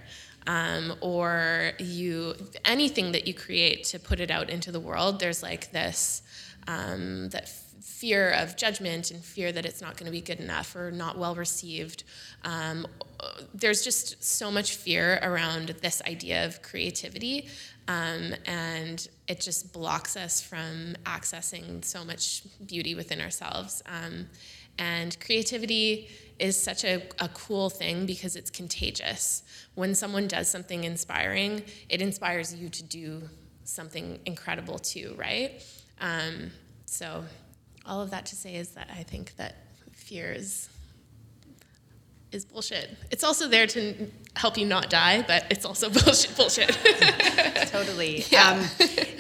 um, 0.47 0.95
or 1.01 1.73
you 1.79 2.35
anything 2.65 3.13
that 3.13 3.27
you 3.27 3.35
create 3.35 3.85
to 3.85 3.99
put 3.99 4.21
it 4.21 4.31
out 4.31 4.51
into 4.51 4.73
the 4.73 4.81
world, 4.81 5.21
there's 5.21 5.43
like 5.43 5.73
this 5.73 6.23
um, 6.67 7.29
that 7.31 7.51
fear 7.81 8.31
of 8.31 8.57
judgment 8.57 9.11
and 9.11 9.25
fear 9.25 9.53
that 9.53 9.65
it's 9.65 9.81
not 9.81 9.97
going 9.97 10.07
to 10.07 10.13
be 10.13 10.21
good 10.21 10.41
enough 10.41 10.75
or 10.75 10.91
not 10.91 11.19
well 11.19 11.35
received. 11.35 12.05
Um, 12.45 12.87
there's 13.55 13.83
just 13.83 14.23
so 14.23 14.51
much 14.51 14.75
fear 14.75 15.19
around 15.23 15.69
this 15.83 16.03
idea 16.03 16.45
of 16.45 16.63
creativity, 16.63 17.49
um, 17.89 18.35
and 18.47 19.09
it 19.27 19.41
just 19.41 19.73
blocks 19.73 20.17
us 20.17 20.41
from 20.41 20.95
accessing 21.05 21.85
so 21.85 22.05
much 22.05 22.43
beauty 22.67 22.95
within 22.95 23.21
ourselves. 23.21 23.83
Um, 23.87 24.29
and 24.79 25.19
creativity 25.21 26.09
is 26.39 26.61
such 26.61 26.85
a, 26.85 27.03
a 27.19 27.29
cool 27.31 27.69
thing 27.69 28.07
because 28.07 28.37
it's 28.37 28.51
contagious. 28.51 29.43
When 29.75 29.95
someone 29.95 30.29
does 30.29 30.49
something 30.49 30.85
inspiring, 30.85 31.63
it 31.89 32.01
inspires 32.01 32.55
you 32.55 32.69
to 32.69 32.83
do 32.85 33.23
something 33.65 34.21
incredible 34.25 34.79
too, 34.79 35.15
right? 35.19 35.63
Um, 36.01 36.53
so 36.87 37.25
all 37.87 38.01
of 38.01 38.11
that 38.11 38.27
to 38.27 38.37
say 38.37 38.55
is 38.55 38.71
that 38.71 38.89
I 38.95 39.03
think 39.03 39.37
that 39.37 39.57
fear 39.93 40.33
is 40.33 40.69
is 42.33 42.45
bullshit. 42.45 42.91
It's 43.11 43.25
also 43.25 43.49
there 43.49 43.67
to 43.69 44.11
help 44.37 44.59
you 44.59 44.67
not 44.67 44.91
die, 44.91 45.25
but 45.27 45.47
it's 45.51 45.65
also 45.65 45.89
bullshit. 45.91 46.37
Bullshit. 46.37 46.69
totally. 47.69 48.25
Yeah. 48.31 48.51
Um, 48.51 48.67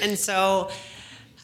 and 0.00 0.18
so, 0.18 0.70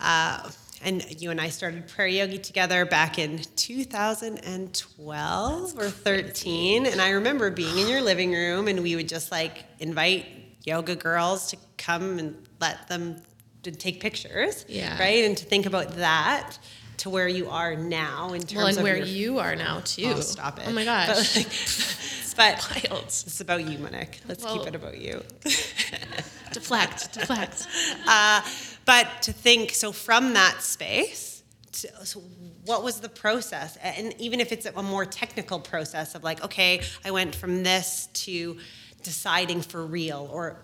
uh, 0.00 0.50
and 0.83 1.21
you 1.21 1.30
and 1.30 1.40
I 1.40 1.49
started 1.49 1.88
Prairie 1.88 2.18
Yogi 2.18 2.38
together 2.38 2.85
back 2.85 3.18
in 3.18 3.38
2012 3.56 5.78
or 5.78 5.88
13, 5.88 6.87
and 6.87 7.00
I 7.00 7.11
remember 7.11 7.50
being 7.50 7.78
in 7.78 7.88
your 7.88 8.02
living 8.02 8.33
room, 8.33 8.68
and 8.68 8.83
we 8.83 8.97
would 8.97 9.09
just 9.09 9.33
like 9.33 9.64
invite 9.78 10.26
yoga 10.64 10.94
girls 10.94 11.49
to 11.50 11.56
come 11.78 12.18
and 12.18 12.37
let 12.61 12.87
them 12.88 13.16
to 13.62 13.71
take 13.71 14.00
pictures, 14.00 14.66
yeah. 14.68 14.99
right, 14.99 15.25
and 15.25 15.38
to 15.38 15.47
think 15.47 15.64
about 15.64 15.97
that 15.97 16.59
to 16.98 17.10
where 17.10 17.28
you 17.28 17.50
are 17.50 17.74
now 17.74 18.32
in 18.32 18.42
terms 18.42 18.54
well, 18.54 18.66
and 18.66 18.76
of 18.78 18.82
where 18.82 18.96
your, 18.96 19.06
you 19.06 19.38
are 19.38 19.56
now 19.56 19.80
too. 19.84 20.12
Oh, 20.16 20.20
stop 20.20 20.58
it! 20.58 20.64
Oh 20.66 20.72
my 20.72 20.84
gosh! 20.84 22.00
But, 22.36 22.68
like, 22.70 22.82
but 22.82 22.90
Wild. 22.90 23.04
it's 23.04 23.40
about 23.40 23.64
you, 23.64 23.78
Monique. 23.78 24.20
Let's 24.28 24.42
well, 24.42 24.58
keep 24.58 24.66
it 24.66 24.74
about 24.74 24.98
you. 24.98 25.22
deflect, 26.52 27.12
deflect. 27.12 27.66
Uh, 28.06 28.42
but 28.84 29.22
to 29.22 29.32
think 29.32 29.70
so 29.70 29.92
from 29.92 30.34
that 30.34 30.60
space. 30.60 31.42
To, 31.72 32.04
so 32.04 32.20
what 32.64 32.84
was 32.84 33.00
the 33.00 33.08
process? 33.08 33.76
And 33.76 34.14
even 34.20 34.40
if 34.40 34.52
it's 34.52 34.66
a 34.66 34.82
more 34.82 35.04
technical 35.04 35.58
process 35.58 36.14
of 36.14 36.22
like, 36.22 36.44
okay, 36.44 36.82
I 37.04 37.10
went 37.12 37.34
from 37.34 37.62
this 37.62 38.08
to 38.14 38.58
deciding 39.02 39.62
for 39.62 39.84
real 39.86 40.28
or 40.32 40.56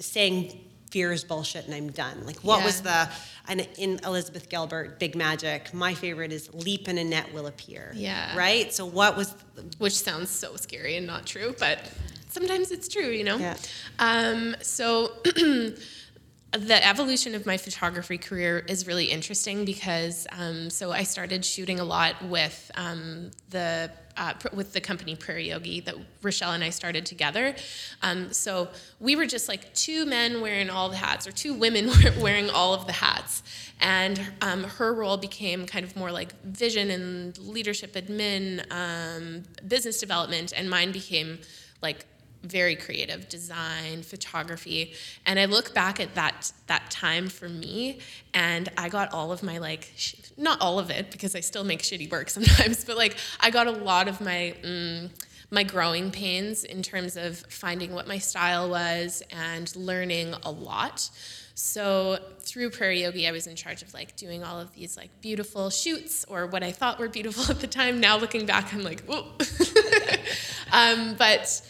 saying 0.00 0.60
fear 0.96 1.12
is 1.12 1.24
bullshit 1.24 1.66
and 1.66 1.74
I'm 1.74 1.90
done. 1.90 2.24
Like, 2.24 2.38
what 2.38 2.60
yeah. 2.60 2.64
was 2.64 2.80
the, 2.80 3.06
and 3.48 3.68
in 3.76 4.00
Elizabeth 4.02 4.48
Gilbert, 4.48 4.98
Big 4.98 5.14
Magic, 5.14 5.74
my 5.74 5.92
favorite 5.92 6.32
is 6.32 6.48
leap 6.54 6.88
and 6.88 6.98
a 6.98 7.04
net 7.04 7.34
will 7.34 7.48
appear. 7.48 7.92
Yeah. 7.94 8.34
Right? 8.34 8.72
So, 8.72 8.86
what 8.86 9.14
was, 9.14 9.34
the, 9.54 9.64
which 9.76 9.92
sounds 9.92 10.30
so 10.30 10.56
scary 10.56 10.96
and 10.96 11.06
not 11.06 11.26
true, 11.26 11.54
but 11.58 11.80
sometimes 12.30 12.70
it's 12.70 12.88
true, 12.88 13.08
you 13.08 13.24
know? 13.24 13.36
Yeah. 13.36 13.58
Um, 13.98 14.56
so, 14.62 15.12
the 15.24 15.76
evolution 16.80 17.34
of 17.34 17.44
my 17.44 17.58
photography 17.58 18.16
career 18.16 18.64
is 18.66 18.86
really 18.86 19.04
interesting 19.04 19.66
because 19.66 20.26
um, 20.32 20.70
so 20.70 20.92
I 20.92 21.02
started 21.02 21.44
shooting 21.44 21.78
a 21.78 21.84
lot 21.84 22.24
with 22.24 22.70
um, 22.74 23.32
the 23.50 23.90
uh, 24.16 24.34
with 24.52 24.72
the 24.72 24.80
company 24.80 25.14
Prairie 25.14 25.48
Yogi 25.48 25.80
that 25.80 25.94
Rochelle 26.22 26.52
and 26.52 26.64
I 26.64 26.70
started 26.70 27.06
together. 27.06 27.54
Um, 28.02 28.32
so 28.32 28.68
we 29.00 29.16
were 29.16 29.26
just 29.26 29.48
like 29.48 29.72
two 29.74 30.06
men 30.06 30.40
wearing 30.40 30.70
all 30.70 30.88
the 30.88 30.96
hats, 30.96 31.26
or 31.26 31.32
two 31.32 31.54
women 31.54 31.90
wearing 32.20 32.50
all 32.50 32.74
of 32.74 32.86
the 32.86 32.92
hats. 32.92 33.42
And 33.80 34.20
um, 34.40 34.64
her 34.64 34.94
role 34.94 35.16
became 35.16 35.66
kind 35.66 35.84
of 35.84 35.96
more 35.96 36.10
like 36.10 36.40
vision 36.42 36.90
and 36.90 37.36
leadership 37.38 37.94
admin, 37.94 38.64
um, 38.72 39.42
business 39.66 40.00
development, 40.00 40.52
and 40.56 40.70
mine 40.70 40.92
became 40.92 41.38
like 41.82 42.06
very 42.42 42.76
creative 42.76 43.28
design 43.28 44.02
photography 44.02 44.92
and 45.24 45.38
i 45.38 45.46
look 45.46 45.74
back 45.74 45.98
at 45.98 46.14
that 46.14 46.52
that 46.66 46.88
time 46.90 47.28
for 47.28 47.48
me 47.48 47.98
and 48.34 48.68
i 48.76 48.88
got 48.88 49.12
all 49.12 49.32
of 49.32 49.42
my 49.42 49.58
like 49.58 49.92
not 50.36 50.60
all 50.60 50.78
of 50.78 50.90
it 50.90 51.10
because 51.10 51.34
i 51.34 51.40
still 51.40 51.64
make 51.64 51.82
shitty 51.82 52.10
work 52.10 52.30
sometimes 52.38 52.84
but 52.84 52.96
like 52.96 53.16
i 53.40 53.50
got 53.50 53.66
a 53.66 53.72
lot 53.72 54.08
of 54.08 54.20
my 54.20 54.54
mm, 54.62 55.10
my 55.50 55.62
growing 55.62 56.10
pains 56.10 56.64
in 56.64 56.82
terms 56.82 57.16
of 57.16 57.38
finding 57.48 57.92
what 57.92 58.08
my 58.08 58.18
style 58.18 58.68
was 58.68 59.22
and 59.30 59.74
learning 59.76 60.34
a 60.42 60.50
lot 60.50 61.08
so 61.58 62.18
through 62.40 62.68
Prairie 62.68 63.00
Yogi, 63.00 63.26
I 63.26 63.32
was 63.32 63.46
in 63.46 63.56
charge 63.56 63.80
of 63.80 63.94
like 63.94 64.14
doing 64.14 64.44
all 64.44 64.60
of 64.60 64.74
these 64.74 64.94
like 64.94 65.08
beautiful 65.22 65.70
shoots 65.70 66.22
or 66.28 66.46
what 66.46 66.62
I 66.62 66.70
thought 66.70 66.98
were 66.98 67.08
beautiful 67.08 67.44
at 67.50 67.60
the 67.60 67.66
time. 67.66 67.98
Now 67.98 68.18
looking 68.18 68.44
back, 68.44 68.74
I'm 68.74 68.82
like, 68.82 69.02
um, 70.72 71.14
but 71.16 71.62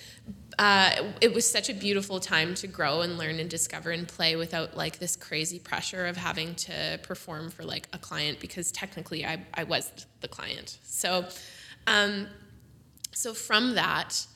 uh, 0.59 1.13
it 1.21 1.35
was 1.35 1.49
such 1.49 1.69
a 1.69 1.75
beautiful 1.75 2.19
time 2.19 2.55
to 2.55 2.67
grow 2.67 3.03
and 3.03 3.19
learn 3.19 3.39
and 3.39 3.51
discover 3.51 3.91
and 3.91 4.09
play 4.09 4.37
without 4.37 4.77
like 4.77 4.99
this 4.99 5.15
crazy 5.15 5.59
pressure 5.59 6.07
of 6.07 6.17
having 6.17 6.55
to 6.55 6.99
perform 7.03 7.51
for 7.51 7.63
like 7.63 7.89
a 7.93 7.99
client 7.99 8.41
because 8.41 8.73
technically 8.73 9.25
I, 9.25 9.45
I 9.53 9.65
was 9.65 10.07
the 10.21 10.29
client. 10.29 10.79
So, 10.83 11.27
um, 11.87 12.29
so 13.13 13.35
from 13.35 13.75
that, 13.75 14.27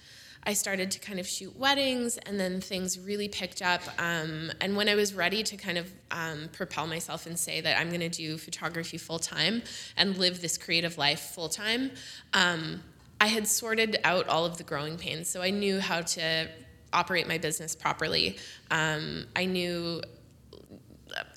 I 0.45 0.55
started 0.55 0.91
to 0.93 0.99
kind 0.99 1.21
of 1.21 1.29
shoot 1.29 1.55
weddings, 1.57 2.17
and 2.17 2.41
then 2.41 2.61
things 2.63 2.99
really 2.99 3.29
picked 3.29 3.61
up. 3.61 3.83
Um, 3.99 4.51
and 4.61 4.75
when 4.75 4.89
I 4.89 4.95
was 4.95 5.13
ready 5.13 5.43
to 5.43 5.57
kind 5.57 5.77
of 5.77 5.93
um, 6.11 6.49
propel 6.53 6.87
myself 6.87 7.27
and 7.27 7.39
say 7.39 7.61
that 7.61 7.79
I'm 7.79 7.89
going 7.89 8.01
to 8.01 8.09
do 8.09 8.39
photography 8.39 8.97
full 8.97 9.19
time 9.19 9.63
and 9.99 10.17
live 10.17 10.41
this 10.41 10.57
creative 10.57 10.97
life 10.97 11.21
full 11.21 11.51
time, 11.51 11.91
um, 12.33 12.83
I 13.21 13.27
had 13.27 13.47
sorted 13.47 13.99
out 14.03 14.29
all 14.29 14.45
of 14.45 14.57
the 14.57 14.65
growing 14.65 14.97
pains, 14.97 15.29
so 15.29 15.43
I 15.43 15.51
knew 15.51 15.79
how 15.79 16.01
to 16.01 16.49
operate 16.93 17.29
my 17.29 17.39
business 17.39 17.77
properly. 17.77 18.39
Um, 18.71 19.27
I 19.37 19.45
knew 19.45 20.03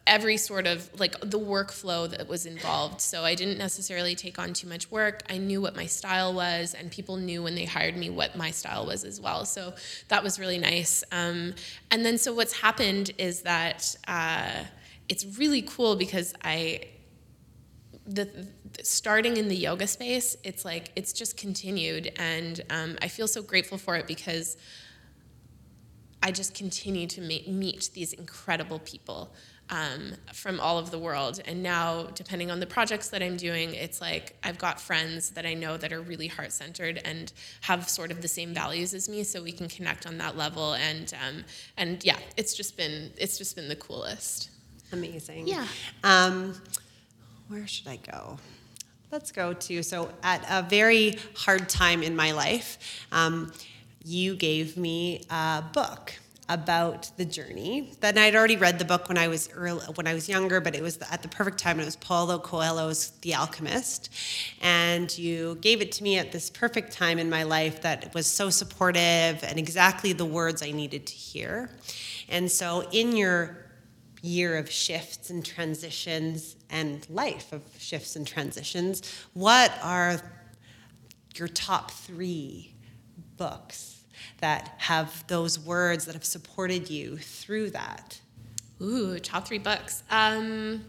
every 0.05 0.37
sort 0.37 0.67
of 0.67 0.89
like 0.99 1.19
the 1.21 1.39
workflow 1.39 2.09
that 2.09 2.27
was 2.27 2.45
involved. 2.45 3.01
So 3.01 3.23
I 3.23 3.35
didn't 3.35 3.57
necessarily 3.57 4.15
take 4.15 4.37
on 4.37 4.53
too 4.53 4.67
much 4.67 4.91
work. 4.91 5.23
I 5.29 5.37
knew 5.37 5.61
what 5.61 5.75
my 5.75 5.85
style 5.85 6.33
was, 6.33 6.73
and 6.73 6.91
people 6.91 7.17
knew 7.17 7.43
when 7.43 7.55
they 7.55 7.65
hired 7.65 7.95
me 7.95 8.09
what 8.09 8.35
my 8.35 8.51
style 8.51 8.85
was 8.85 9.03
as 9.03 9.19
well. 9.19 9.45
So 9.45 9.73
that 10.09 10.23
was 10.23 10.39
really 10.39 10.59
nice. 10.59 11.03
Um, 11.11 11.55
and 11.91 12.05
then, 12.05 12.17
so 12.17 12.33
what's 12.33 12.61
happened 12.61 13.11
is 13.17 13.41
that 13.41 13.95
uh, 14.07 14.63
it's 15.09 15.25
really 15.37 15.61
cool 15.61 15.95
because 15.95 16.33
I 16.43 16.81
the, 18.05 18.25
the 18.25 18.83
starting 18.83 19.37
in 19.37 19.47
the 19.47 19.55
yoga 19.55 19.87
space, 19.87 20.35
it's 20.43 20.65
like 20.65 20.91
it's 20.95 21.13
just 21.13 21.37
continued, 21.37 22.11
and 22.17 22.61
um, 22.69 22.97
I 23.01 23.07
feel 23.07 23.27
so 23.27 23.41
grateful 23.41 23.77
for 23.77 23.95
it 23.95 24.07
because 24.07 24.57
I 26.21 26.31
just 26.31 26.53
continue 26.53 27.07
to 27.07 27.21
meet, 27.21 27.47
meet 27.47 27.89
these 27.93 28.13
incredible 28.13 28.79
people 28.79 29.33
um, 29.69 30.13
from 30.33 30.59
all 30.59 30.77
of 30.77 30.91
the 30.91 30.99
world. 30.99 31.41
And 31.45 31.63
now, 31.63 32.03
depending 32.15 32.51
on 32.51 32.59
the 32.59 32.65
projects 32.65 33.09
that 33.09 33.23
I'm 33.23 33.37
doing, 33.37 33.73
it's 33.73 34.01
like 34.01 34.37
I've 34.43 34.57
got 34.57 34.79
friends 34.79 35.31
that 35.31 35.45
I 35.45 35.53
know 35.53 35.77
that 35.77 35.91
are 35.91 36.01
really 36.01 36.27
heart 36.27 36.51
centered 36.51 37.01
and 37.03 37.31
have 37.61 37.89
sort 37.89 38.11
of 38.11 38.21
the 38.21 38.27
same 38.27 38.53
values 38.53 38.93
as 38.93 39.09
me, 39.09 39.23
so 39.23 39.41
we 39.41 39.51
can 39.51 39.67
connect 39.67 40.05
on 40.05 40.17
that 40.19 40.37
level. 40.37 40.73
And 40.73 41.13
um, 41.27 41.43
and 41.77 42.03
yeah, 42.03 42.17
it's 42.37 42.53
just 42.53 42.77
been 42.77 43.11
it's 43.17 43.37
just 43.37 43.55
been 43.55 43.67
the 43.67 43.75
coolest. 43.75 44.49
Amazing. 44.91 45.47
Yeah. 45.47 45.67
Where 47.47 47.67
should 47.67 47.87
I 47.87 47.97
go? 47.97 48.37
Let's 49.11 49.31
go 49.31 49.53
to 49.53 49.83
so 49.83 50.09
at 50.23 50.43
a 50.49 50.67
very 50.67 51.17
hard 51.35 51.69
time 51.69 52.01
in 52.01 52.15
my 52.15 52.31
life. 52.31 52.77
Um, 53.11 53.51
you 54.03 54.35
gave 54.35 54.75
me 54.75 55.23
a 55.29 55.63
book 55.73 56.13
about 56.49 57.09
the 57.17 57.25
journey. 57.25 57.91
Then 58.01 58.17
I'd 58.17 58.35
already 58.35 58.57
read 58.57 58.79
the 58.79 58.85
book 58.85 59.07
when 59.07 59.17
I 59.17 59.27
was 59.27 59.49
early, 59.53 59.85
when 59.95 60.07
I 60.07 60.13
was 60.13 60.27
younger, 60.27 60.59
but 60.59 60.75
it 60.75 60.81
was 60.81 60.97
at 61.09 61.21
the 61.21 61.27
perfect 61.27 61.57
time. 61.57 61.79
It 61.79 61.85
was 61.85 61.95
Paulo 61.95 62.39
Coelho's 62.39 63.11
The 63.21 63.35
Alchemist, 63.35 64.09
and 64.61 65.15
you 65.17 65.57
gave 65.61 65.81
it 65.81 65.91
to 65.93 66.03
me 66.03 66.17
at 66.17 66.31
this 66.31 66.49
perfect 66.49 66.91
time 66.91 67.17
in 67.17 67.29
my 67.29 67.43
life 67.43 67.81
that 67.81 68.13
was 68.13 68.27
so 68.27 68.49
supportive 68.49 69.43
and 69.43 69.57
exactly 69.57 70.13
the 70.13 70.25
words 70.25 70.61
I 70.61 70.71
needed 70.71 71.07
to 71.07 71.13
hear. 71.13 71.69
And 72.29 72.51
so, 72.51 72.87
in 72.91 73.15
your 73.15 73.62
year 74.23 74.57
of 74.57 74.71
shifts 74.71 75.29
and 75.29 75.45
transitions 75.45 76.55
and 76.69 77.05
life 77.09 77.51
of 77.51 77.61
shifts 77.77 78.15
and 78.15 78.25
transitions, 78.25 79.03
what 79.33 79.71
are 79.83 80.19
your 81.35 81.49
top 81.49 81.91
three 81.91 82.73
books 83.35 84.03
that 84.39 84.75
have 84.77 85.27
those 85.27 85.59
words 85.59 86.05
that 86.05 86.13
have 86.13 86.23
supported 86.23 86.89
you 86.89 87.17
through 87.17 87.69
that? 87.71 88.19
Ooh, 88.81 89.19
top 89.19 89.45
three 89.45 89.59
books. 89.59 90.03
Um, 90.09 90.85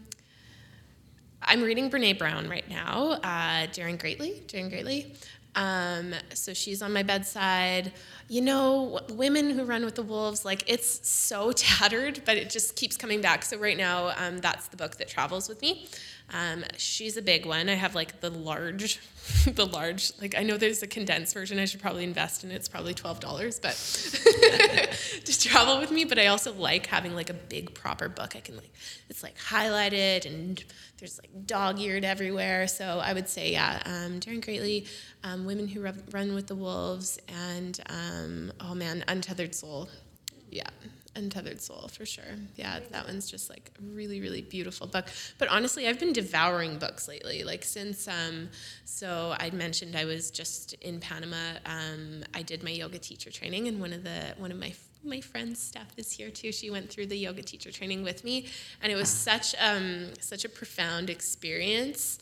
I'm 1.41 1.61
reading 1.61 1.91
Brene 1.91 2.17
Brown 2.17 2.49
right 2.49 2.67
now, 2.69 3.19
uh, 3.21 3.67
Daring 3.73 3.97
Greatly, 3.97 4.43
Daring 4.47 4.69
Greatly. 4.69 5.13
Um, 5.55 6.13
so 6.33 6.53
she's 6.53 6.81
on 6.81 6.93
my 6.93 7.03
bedside. 7.03 7.93
You 8.27 8.41
know, 8.41 8.99
women 9.09 9.49
who 9.51 9.63
run 9.63 9.85
with 9.85 9.95
the 9.95 10.03
wolves, 10.03 10.45
like 10.45 10.63
it's 10.67 11.07
so 11.07 11.51
tattered, 11.55 12.21
but 12.25 12.37
it 12.37 12.49
just 12.49 12.75
keeps 12.75 12.97
coming 12.97 13.21
back. 13.21 13.43
So 13.43 13.57
right 13.57 13.77
now, 13.77 14.13
um, 14.17 14.39
that's 14.39 14.67
the 14.67 14.77
book 14.77 14.97
that 14.97 15.07
travels 15.07 15.49
with 15.49 15.61
me. 15.61 15.87
Um, 16.33 16.63
she's 16.77 17.17
a 17.17 17.21
big 17.21 17.45
one. 17.45 17.69
I 17.69 17.75
have 17.75 17.95
like 17.95 18.19
the 18.19 18.29
large, 18.29 18.99
the 19.45 19.65
large, 19.65 20.11
like 20.19 20.35
I 20.37 20.43
know 20.43 20.57
there's 20.57 20.81
a 20.81 20.87
condensed 20.87 21.33
version. 21.33 21.59
I 21.59 21.65
should 21.65 21.81
probably 21.81 22.03
invest 22.03 22.43
in 22.43 22.51
it. 22.51 22.55
It's 22.55 22.67
probably 22.67 22.93
$12, 22.93 23.61
but 23.61 23.75
to 25.25 25.39
travel 25.39 25.79
with 25.79 25.91
me. 25.91 26.03
But 26.03 26.19
I 26.19 26.27
also 26.27 26.53
like 26.53 26.87
having 26.87 27.15
like 27.15 27.29
a 27.29 27.33
big 27.33 27.73
proper 27.73 28.09
book. 28.09 28.35
I 28.35 28.39
can 28.39 28.55
like, 28.55 28.71
it's 29.09 29.23
like 29.23 29.37
highlighted 29.37 30.25
and 30.25 30.63
there's 30.97 31.19
like 31.19 31.45
dog 31.45 31.79
eared 31.79 32.03
everywhere. 32.03 32.67
So 32.67 32.99
I 33.03 33.13
would 33.13 33.29
say, 33.29 33.51
yeah, 33.51 33.81
um, 33.85 34.19
Daring 34.19 34.41
Greatly, 34.41 34.87
um, 35.23 35.45
Women 35.45 35.67
Who 35.67 35.81
Run 36.11 36.33
with 36.33 36.47
the 36.47 36.55
Wolves, 36.55 37.19
and 37.27 37.79
um, 37.89 38.51
oh 38.61 38.73
man, 38.75 39.03
Untethered 39.07 39.53
Soul. 39.53 39.89
Yeah. 40.49 40.69
Untethered 41.15 41.61
Soul 41.61 41.87
for 41.87 42.05
sure. 42.05 42.23
Yeah, 42.55 42.79
that 42.91 43.05
one's 43.07 43.29
just 43.29 43.49
like 43.49 43.71
a 43.79 43.83
really, 43.83 44.19
really 44.19 44.41
beautiful 44.41 44.85
book. 44.87 45.07
But 45.37 45.47
honestly, 45.47 45.87
I've 45.87 45.99
been 45.99 46.13
devouring 46.13 46.77
books 46.77 47.07
lately. 47.07 47.43
Like 47.43 47.63
since, 47.63 48.07
um, 48.07 48.49
so 48.83 49.35
I 49.39 49.49
mentioned 49.51 49.95
I 49.95 50.05
was 50.05 50.29
just 50.31 50.73
in 50.75 50.99
Panama. 50.99 51.57
Um, 51.65 52.23
I 52.33 52.41
did 52.41 52.63
my 52.63 52.71
yoga 52.71 52.99
teacher 52.99 53.31
training, 53.31 53.67
and 53.67 53.79
one 53.79 53.93
of 53.93 54.03
the 54.03 54.33
one 54.37 54.51
of 54.51 54.59
my 54.59 54.73
my 55.03 55.21
friend's 55.21 55.59
Steph 55.59 55.93
is 55.97 56.11
here 56.11 56.31
too. 56.31 56.51
She 56.51 56.69
went 56.69 56.89
through 56.89 57.07
the 57.07 57.17
yoga 57.17 57.43
teacher 57.43 57.71
training 57.71 58.03
with 58.03 58.23
me, 58.23 58.47
and 58.81 58.91
it 58.91 58.95
was 58.95 59.09
such 59.09 59.55
um, 59.59 60.09
such 60.19 60.45
a 60.45 60.49
profound 60.49 61.09
experience. 61.09 62.19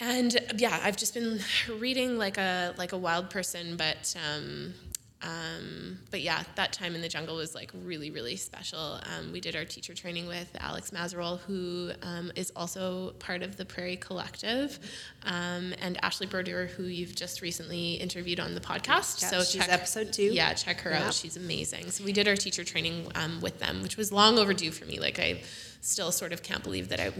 And 0.00 0.36
yeah, 0.56 0.78
I've 0.82 0.96
just 0.96 1.14
been 1.14 1.40
reading 1.78 2.18
like 2.18 2.38
a 2.38 2.74
like 2.76 2.92
a 2.92 2.98
wild 2.98 3.30
person, 3.30 3.76
but 3.76 4.14
um, 4.34 4.74
um, 5.22 5.98
but 6.10 6.20
yeah, 6.20 6.44
that 6.54 6.72
time 6.72 6.94
in 6.94 7.00
the 7.00 7.08
jungle 7.08 7.36
was 7.36 7.54
like 7.54 7.72
really, 7.84 8.10
really 8.10 8.36
special. 8.36 9.00
Um, 9.02 9.32
we 9.32 9.40
did 9.40 9.56
our 9.56 9.64
teacher 9.64 9.92
training 9.94 10.28
with 10.28 10.48
Alex 10.60 10.90
Mazerol, 10.92 11.40
who 11.40 11.90
um, 12.02 12.30
is 12.36 12.52
also 12.54 13.10
part 13.18 13.42
of 13.42 13.56
the 13.56 13.64
Prairie 13.64 13.96
Collective, 13.96 14.78
um, 15.24 15.74
and 15.80 15.98
Ashley 16.04 16.26
Brodeur, 16.28 16.66
who 16.66 16.84
you've 16.84 17.16
just 17.16 17.42
recently 17.42 17.94
interviewed 17.94 18.38
on 18.38 18.54
the 18.54 18.60
podcast. 18.60 19.20
Yeah, 19.22 19.28
so 19.30 19.38
she's 19.42 19.62
check, 19.62 19.72
episode 19.72 20.12
two. 20.12 20.22
Yeah, 20.22 20.52
check 20.54 20.80
her 20.82 20.90
Yeah. 20.90 21.06
out. 21.08 21.14
She's 21.14 21.36
amazing. 21.36 21.90
So 21.90 22.04
we 22.04 22.12
did 22.12 22.28
our 22.28 22.36
teacher 22.36 22.62
training 22.62 23.10
um, 23.16 23.40
with 23.40 23.58
them, 23.58 23.82
which 23.82 23.96
was 23.96 24.12
long 24.12 24.38
overdue 24.38 24.70
for 24.70 24.84
me. 24.84 25.00
Like 25.00 25.18
I 25.18 25.40
still 25.88 26.12
sort 26.12 26.32
of 26.32 26.42
can't 26.42 26.62
believe 26.62 26.88
that 26.90 27.00
I'm, 27.00 27.14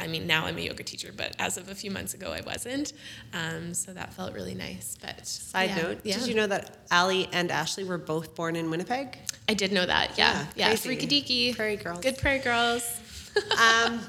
I 0.00 0.06
mean, 0.06 0.26
now 0.26 0.46
I'm 0.46 0.56
a 0.56 0.60
yoga 0.60 0.82
teacher, 0.82 1.12
but 1.14 1.36
as 1.38 1.56
of 1.56 1.68
a 1.68 1.74
few 1.74 1.90
months 1.90 2.14
ago, 2.14 2.32
I 2.32 2.40
wasn't. 2.40 2.92
Um, 3.32 3.74
so 3.74 3.92
that 3.92 4.14
felt 4.14 4.32
really 4.32 4.54
nice. 4.54 4.96
But 5.00 5.26
Side 5.26 5.70
yeah, 5.70 5.82
note, 5.82 6.00
yeah. 6.04 6.18
did 6.18 6.26
you 6.26 6.34
know 6.34 6.46
that 6.46 6.78
Ali 6.90 7.28
and 7.32 7.50
Ashley 7.50 7.84
were 7.84 7.98
both 7.98 8.34
born 8.34 8.56
in 8.56 8.70
Winnipeg? 8.70 9.18
I 9.48 9.54
did 9.54 9.72
know 9.72 9.86
that. 9.86 10.18
Yeah, 10.18 10.46
Yeah, 10.56 10.70
yeah. 10.70 10.74
Freakadiki. 10.74 11.54
Prairie 11.54 11.76
girls. 11.76 12.00
Good 12.00 12.18
prairie 12.18 12.40
girls. 12.40 12.82
um, 13.62 14.00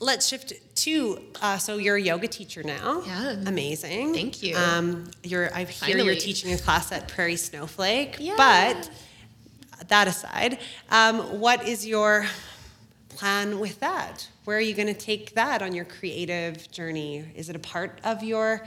let's 0.00 0.26
shift 0.26 0.52
to 0.74 1.22
uh, 1.40 1.58
so 1.58 1.78
you're 1.78 1.96
a 1.96 2.00
yoga 2.00 2.28
teacher 2.28 2.62
now. 2.62 3.02
Yeah. 3.06 3.36
amazing. 3.46 4.14
Thank 4.14 4.42
you. 4.42 4.56
Um, 4.56 5.10
you're 5.22 5.52
I 5.54 5.64
hear 5.64 5.98
you're 5.98 6.14
teaching 6.14 6.52
a 6.52 6.58
class 6.58 6.92
at 6.92 7.08
Prairie 7.08 7.36
Snowflake. 7.36 8.16
Yeah. 8.18 8.34
But 8.36 8.90
that 9.88 10.08
aside, 10.08 10.58
um, 10.90 11.40
what 11.40 11.66
is 11.66 11.86
your 11.86 12.26
plan 13.16 13.60
with 13.60 13.80
that? 13.80 14.28
Where 14.44 14.56
are 14.56 14.60
you 14.60 14.74
going 14.74 14.88
to 14.88 14.94
take 14.94 15.34
that 15.34 15.62
on 15.62 15.74
your 15.74 15.84
creative 15.84 16.70
journey? 16.70 17.24
Is 17.34 17.48
it 17.48 17.56
a 17.56 17.60
part 17.60 18.00
of 18.04 18.22
your 18.22 18.66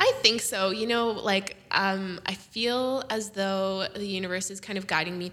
I 0.00 0.12
think 0.22 0.40
so. 0.40 0.70
You 0.70 0.86
know, 0.86 1.10
like 1.10 1.56
um, 1.70 2.20
I 2.26 2.34
feel 2.34 3.04
as 3.10 3.30
though 3.30 3.86
the 3.94 4.06
universe 4.06 4.50
is 4.50 4.60
kind 4.60 4.76
of 4.78 4.86
guiding 4.86 5.16
me 5.18 5.32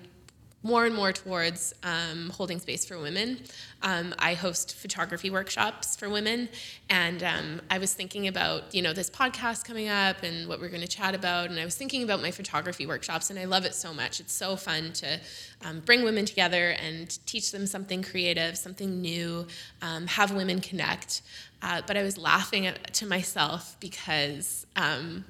more 0.62 0.86
and 0.86 0.93
more 0.93 1.13
towards 1.13 1.74
um, 1.84 2.30
holding 2.32 2.60
space 2.60 2.86
for 2.86 3.00
women. 3.00 3.39
Um, 3.82 4.13
I 4.19 4.34
host 4.34 4.76
photography 4.76 5.30
workshops 5.30 5.95
for 5.95 6.10
women, 6.10 6.50
and 6.89 7.24
um, 7.24 7.62
I 7.69 7.78
was 7.78 7.93
thinking 7.93 8.28
about 8.28 8.76
you 8.76 8.82
know 8.82 8.91
this 8.91 9.10
podcast 9.10 9.65
coming 9.65 9.88
up 9.88 10.24
and 10.24 10.48
what 10.50 10.60
we're 10.60 10.69
going 10.69 10.82
to 10.82 10.88
chat 10.88 11.15
about, 11.15 11.50
and 11.50 11.60
I 11.60 11.65
was 11.65 11.76
thinking 11.76 12.04
about 12.04 12.22
my 12.22 12.32
photography 12.32 12.86
workshops, 12.86 13.30
and 13.30 13.39
I 13.39 13.45
love 13.45 13.65
it 13.65 13.74
so 13.74 13.93
much. 13.93 14.19
It's 14.19 14.34
so 14.34 14.56
fun 14.56 14.91
to 14.93 15.19
um, 15.63 15.80
bring 15.80 16.04
women 16.04 16.26
together 16.26 16.72
and 16.72 17.17
teach 17.26 17.52
them 17.52 17.65
something 17.65 18.04
creative, 18.04 18.58
something 18.58 19.02
new, 19.02 19.48
um, 19.82 20.08
have 20.08 20.34
women 20.34 20.60
connect. 20.60 21.22
Uh, 21.62 21.82
but 21.86 21.98
I 21.98 22.04
was 22.04 22.17
laughing 22.17 22.67
at, 22.67 22.93
to 22.95 23.06
myself 23.06 23.76
because 23.80 24.65
um, 24.76 25.26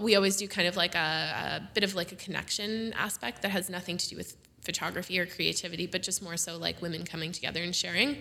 we 0.00 0.14
always 0.14 0.36
do 0.36 0.46
kind 0.46 0.68
of 0.68 0.76
like 0.76 0.94
a, 0.94 0.98
a 0.98 1.70
bit 1.74 1.84
of 1.84 1.94
like 1.94 2.12
a 2.12 2.16
connection 2.16 2.92
aspect 2.94 3.42
that 3.42 3.50
has 3.50 3.68
nothing 3.68 3.96
to 3.96 4.08
do 4.08 4.16
with 4.16 4.36
photography 4.70 5.18
or 5.18 5.26
creativity, 5.26 5.84
but 5.88 6.00
just 6.00 6.22
more 6.22 6.36
so 6.36 6.56
like 6.56 6.80
women 6.80 7.04
coming 7.04 7.32
together 7.32 7.60
and 7.60 7.74
sharing. 7.74 8.18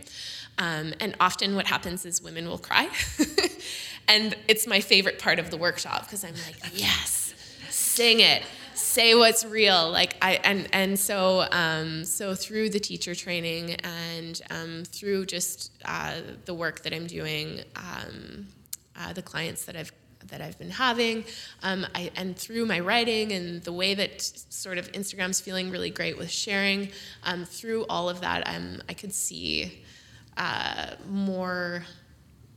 Um, 0.57 0.95
and 0.99 1.15
often 1.19 1.53
what 1.53 1.67
happens 1.67 2.07
is 2.07 2.23
women 2.23 2.47
will 2.47 2.57
cry. 2.57 2.89
and 4.07 4.35
it's 4.47 4.65
my 4.65 4.79
favorite 4.79 5.19
part 5.19 5.37
of 5.37 5.51
the 5.51 5.57
workshop 5.57 6.05
because 6.05 6.23
I'm 6.23 6.33
like, 6.33 6.55
yes, 6.73 7.35
sing 7.69 8.21
it. 8.21 8.41
Say 8.73 9.13
what's 9.13 9.45
real, 9.45 9.91
like 9.91 10.15
I 10.21 10.39
and 10.43 10.69
and 10.71 10.97
so 10.97 11.45
um, 11.51 12.05
so 12.05 12.33
through 12.33 12.69
the 12.69 12.79
teacher 12.79 13.13
training 13.13 13.75
and 13.83 14.41
um, 14.49 14.83
through 14.85 15.25
just 15.25 15.71
uh, 15.83 16.15
the 16.45 16.53
work 16.53 16.81
that 16.83 16.93
I'm 16.93 17.05
doing, 17.05 17.59
um, 17.75 18.47
uh, 18.97 19.11
the 19.11 19.21
clients 19.21 19.65
that 19.65 19.75
I've 19.75 19.91
that 20.27 20.41
I've 20.41 20.57
been 20.59 20.69
having, 20.69 21.23
um, 21.63 21.85
I, 21.95 22.11
and 22.15 22.35
through 22.37 22.65
my 22.65 22.79
writing 22.79 23.31
and 23.31 23.63
the 23.63 23.73
way 23.73 23.93
that 23.95 24.21
sort 24.21 24.77
of 24.77 24.91
Instagram's 24.91 25.39
feeling 25.39 25.71
really 25.71 25.89
great 25.89 26.17
with 26.17 26.29
sharing, 26.29 26.89
um, 27.23 27.45
through 27.45 27.85
all 27.89 28.09
of 28.09 28.21
that, 28.21 28.47
um, 28.47 28.81
I 28.89 28.93
could 28.93 29.13
see 29.13 29.81
uh, 30.37 30.91
more 31.07 31.83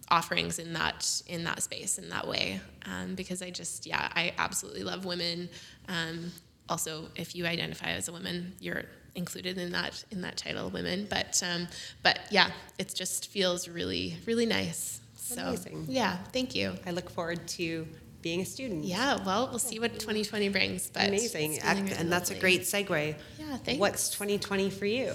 offerings 0.09 0.59
in 0.59 0.75
that 0.75 1.23
in 1.27 1.43
that 1.45 1.63
space 1.63 1.99
in 1.99 2.11
that 2.11 2.29
way 2.29 2.61
um, 2.85 3.15
because 3.15 3.41
I 3.41 3.49
just 3.51 3.87
yeah 3.87 4.11
I 4.15 4.33
absolutely 4.39 4.85
love 4.85 5.05
women. 5.05 5.49
Um, 5.89 6.31
also, 6.69 7.09
if 7.17 7.35
you 7.35 7.47
identify 7.47 7.91
as 7.91 8.09
a 8.09 8.13
woman, 8.13 8.53
you're 8.61 8.85
included 9.15 9.59
in 9.59 9.73
that 9.73 10.05
in 10.11 10.21
that 10.23 10.37
title, 10.37 10.71
women. 10.71 11.07
But 11.09 11.43
um, 11.47 11.69
but 12.03 12.21
yeah, 12.31 12.51
it 12.79 12.95
just 12.95 13.29
feels 13.29 13.69
really 13.69 14.17
really 14.27 14.47
nice. 14.47 15.02
So 15.23 15.41
Amazing. 15.41 15.87
yeah, 15.89 16.17
thank 16.33 16.57
you. 16.57 16.75
I 16.85 16.91
look 16.91 17.09
forward 17.09 17.47
to 17.49 17.87
being 18.23 18.41
a 18.41 18.45
student. 18.45 18.85
Yeah, 18.85 19.19
well, 19.25 19.49
we'll 19.49 19.61
see 19.61 19.79
what 19.79 19.93
2020 19.95 20.49
brings. 20.49 20.89
But 20.89 21.09
Amazing. 21.09 21.61
really 21.63 21.93
and 21.93 22.11
that's 22.11 22.33
a 22.33 22.35
great 22.35 22.63
segue. 22.63 23.15
Yeah, 23.39 23.57
thanks. 23.59 23.79
What's 23.79 24.11
2020 24.11 24.71
for 24.71 24.85
you? 24.85 25.15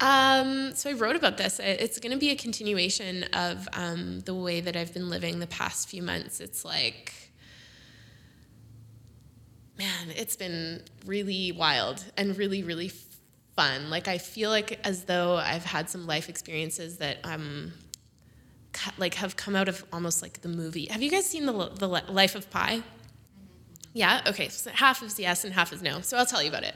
Um, 0.00 0.74
so 0.74 0.90
I 0.90 0.92
wrote 0.92 1.16
about 1.16 1.38
this. 1.38 1.58
It's 1.58 1.98
going 2.00 2.12
to 2.12 2.18
be 2.18 2.30
a 2.30 2.36
continuation 2.36 3.24
of 3.32 3.66
um, 3.72 4.20
the 4.20 4.34
way 4.34 4.60
that 4.60 4.76
I've 4.76 4.92
been 4.92 5.08
living 5.08 5.38
the 5.38 5.46
past 5.46 5.88
few 5.88 6.02
months. 6.02 6.40
It's 6.40 6.62
like, 6.62 7.14
man, 9.78 10.10
it's 10.14 10.36
been 10.36 10.82
really 11.06 11.50
wild 11.52 12.04
and 12.18 12.36
really, 12.36 12.62
really 12.62 12.92
fun. 13.56 13.88
Like 13.88 14.06
I 14.06 14.18
feel 14.18 14.50
like 14.50 14.80
as 14.84 15.04
though 15.04 15.36
I've 15.36 15.64
had 15.64 15.88
some 15.88 16.06
life 16.06 16.28
experiences 16.28 16.98
that 16.98 17.18
um, 17.24 17.72
like 18.98 19.14
have 19.14 19.36
come 19.36 19.56
out 19.56 19.68
of 19.68 19.84
almost 19.92 20.22
like 20.22 20.42
the 20.42 20.48
movie. 20.48 20.86
Have 20.86 21.02
you 21.02 21.10
guys 21.10 21.26
seen 21.26 21.46
the 21.46 21.52
the 21.68 21.88
Life 21.88 22.34
of 22.34 22.50
Pi? 22.50 22.82
Yeah. 23.94 24.22
Okay. 24.26 24.48
So 24.48 24.70
half 24.70 25.02
is 25.04 25.18
yes 25.20 25.44
and 25.44 25.54
half 25.54 25.72
is 25.72 25.80
no. 25.80 26.00
So 26.00 26.18
I'll 26.18 26.26
tell 26.26 26.42
you 26.42 26.48
about 26.48 26.64
it. 26.64 26.74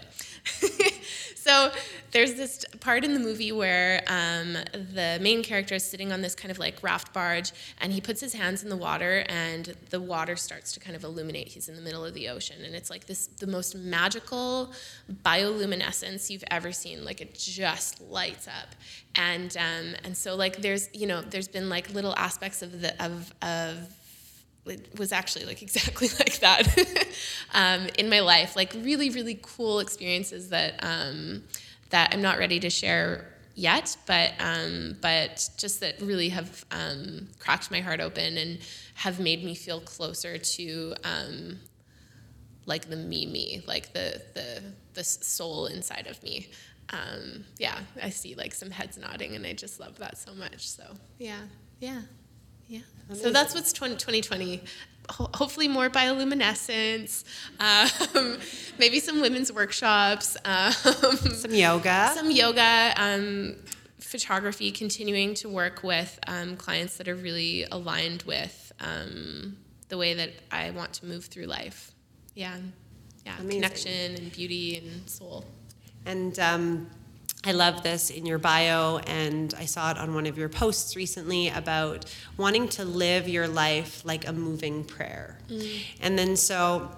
so 1.34 1.72
there's 2.12 2.34
this 2.34 2.64
part 2.78 3.04
in 3.04 3.12
the 3.12 3.18
movie 3.18 3.50
where 3.50 4.04
um, 4.06 4.52
the 4.72 5.18
main 5.20 5.42
character 5.42 5.74
is 5.74 5.82
sitting 5.82 6.12
on 6.12 6.22
this 6.22 6.36
kind 6.36 6.52
of 6.52 6.60
like 6.60 6.80
raft 6.80 7.12
barge 7.12 7.50
and 7.80 7.92
he 7.92 8.00
puts 8.00 8.20
his 8.20 8.34
hands 8.34 8.62
in 8.62 8.68
the 8.68 8.76
water 8.76 9.24
and 9.28 9.74
the 9.90 10.00
water 10.00 10.36
starts 10.36 10.72
to 10.74 10.80
kind 10.80 10.94
of 10.94 11.02
illuminate 11.02 11.48
he's 11.48 11.68
in 11.68 11.74
the 11.74 11.82
middle 11.82 12.04
of 12.04 12.14
the 12.14 12.28
ocean 12.28 12.64
and 12.64 12.74
it's 12.74 12.88
like 12.88 13.06
this 13.06 13.26
the 13.26 13.46
most 13.46 13.74
magical 13.74 14.72
bioluminescence 15.24 16.30
you've 16.30 16.44
ever 16.50 16.70
seen 16.72 17.04
like 17.04 17.20
it 17.20 17.34
just 17.34 18.00
lights 18.00 18.46
up 18.46 18.74
and 19.16 19.56
um, 19.56 19.94
and 20.04 20.16
so 20.16 20.34
like 20.34 20.58
there's 20.58 20.88
you 20.94 21.06
know 21.06 21.20
there's 21.20 21.48
been 21.48 21.68
like 21.68 21.92
little 21.92 22.14
aspects 22.16 22.62
of 22.62 22.80
the 22.80 23.04
of 23.04 23.34
of 23.42 23.92
it 24.68 24.98
was 24.98 25.12
actually 25.12 25.44
like 25.44 25.62
exactly 25.68 26.08
like 26.18 26.38
that 26.40 27.06
um, 27.54 27.88
in 27.98 28.08
my 28.08 28.20
life. 28.20 28.56
Like 28.56 28.74
really 28.74 29.10
really 29.10 29.38
cool 29.42 29.80
experiences 29.80 30.50
that 30.50 30.78
um, 30.82 31.42
that 31.90 32.12
i'm 32.12 32.22
not 32.22 32.38
ready 32.38 32.60
to 32.60 32.70
share 32.70 33.32
yet 33.54 33.96
but 34.06 34.32
um, 34.38 34.96
but 35.00 35.48
just 35.56 35.80
that 35.80 36.00
really 36.00 36.28
have 36.28 36.64
um, 36.70 37.28
cracked 37.38 37.70
my 37.70 37.80
heart 37.80 38.00
open 38.00 38.36
and 38.38 38.58
have 38.94 39.18
made 39.18 39.44
me 39.44 39.54
feel 39.54 39.80
closer 39.80 40.38
to 40.38 40.94
um, 41.04 41.58
like 42.66 42.88
the 42.88 42.96
me 42.96 43.26
me 43.26 43.62
like 43.66 43.92
the 43.92 44.22
the 44.34 44.62
the 44.94 45.04
soul 45.04 45.66
inside 45.66 46.06
of 46.08 46.22
me. 46.22 46.48
Um, 46.90 47.44
yeah 47.58 47.78
i 48.02 48.08
see 48.08 48.34
like 48.34 48.54
some 48.54 48.70
heads 48.70 48.96
nodding 48.96 49.36
and 49.36 49.44
i 49.46 49.52
just 49.52 49.78
love 49.78 49.98
that 49.98 50.16
so 50.16 50.32
much 50.32 50.66
so 50.66 50.84
yeah 51.18 51.42
yeah 51.80 52.00
yeah. 52.68 52.80
So 53.14 53.30
that's 53.30 53.54
what's 53.54 53.72
2020. 53.72 54.62
hopefully 55.10 55.68
more 55.68 55.88
bioluminescence, 55.88 57.24
um, 57.60 58.38
maybe 58.78 59.00
some 59.00 59.22
women's 59.22 59.50
workshops, 59.50 60.36
um, 60.44 60.72
some 60.72 61.54
yoga, 61.54 62.10
some 62.14 62.30
yoga, 62.30 62.92
um, 62.96 63.56
photography. 63.98 64.70
Continuing 64.70 65.34
to 65.34 65.48
work 65.48 65.82
with 65.82 66.18
um, 66.26 66.56
clients 66.56 66.98
that 66.98 67.08
are 67.08 67.14
really 67.14 67.64
aligned 67.72 68.22
with 68.22 68.72
um, 68.80 69.56
the 69.88 69.96
way 69.96 70.12
that 70.14 70.30
I 70.50 70.70
want 70.70 70.92
to 70.94 71.06
move 71.06 71.24
through 71.24 71.46
life. 71.46 71.92
Yeah, 72.34 72.56
yeah, 73.24 73.36
Amazing. 73.40 73.62
connection 73.62 74.14
and 74.16 74.32
beauty 74.32 74.76
and 74.76 75.08
soul. 75.08 75.44
And 76.04 76.38
um, 76.38 76.90
I 77.44 77.52
love 77.52 77.82
this 77.82 78.10
in 78.10 78.26
your 78.26 78.38
bio, 78.38 78.98
and 78.98 79.54
I 79.56 79.64
saw 79.64 79.92
it 79.92 79.98
on 79.98 80.14
one 80.14 80.26
of 80.26 80.36
your 80.36 80.48
posts 80.48 80.96
recently 80.96 81.48
about 81.48 82.04
wanting 82.36 82.68
to 82.70 82.84
live 82.84 83.28
your 83.28 83.46
life 83.46 84.04
like 84.04 84.26
a 84.26 84.32
moving 84.32 84.84
prayer. 84.84 85.38
Mm. 85.48 85.80
And 86.00 86.18
then, 86.18 86.36
so 86.36 86.90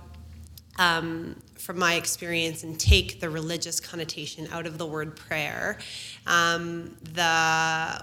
um, 0.79 1.37
from 1.59 1.79
my 1.79 1.94
experience, 1.94 2.64
and 2.64 2.81
take 2.81 3.20
the 3.20 3.29
religious 3.29 3.81
connotation 3.81 4.48
out 4.50 4.66
of 4.66 4.79
the 4.79 4.87
word 4.87 5.14
prayer, 5.14 5.79
um, 6.26 6.96
the 7.12 8.03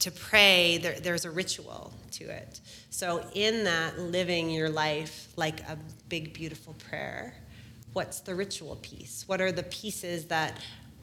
to 0.00 0.10
pray, 0.10 0.78
there, 0.78 0.98
there's 0.98 1.24
a 1.24 1.30
ritual 1.30 1.92
to 2.12 2.24
it. 2.24 2.60
So, 2.90 3.24
in 3.34 3.64
that 3.64 3.98
living 3.98 4.50
your 4.50 4.68
life 4.68 5.28
like 5.36 5.60
a 5.60 5.78
big, 6.08 6.32
beautiful 6.32 6.74
prayer, 6.74 7.34
what's 7.92 8.20
the 8.20 8.34
ritual 8.34 8.76
piece? 8.76 9.24
What 9.26 9.40
are 9.40 9.52
the 9.52 9.62
pieces 9.62 10.26
that 10.26 10.58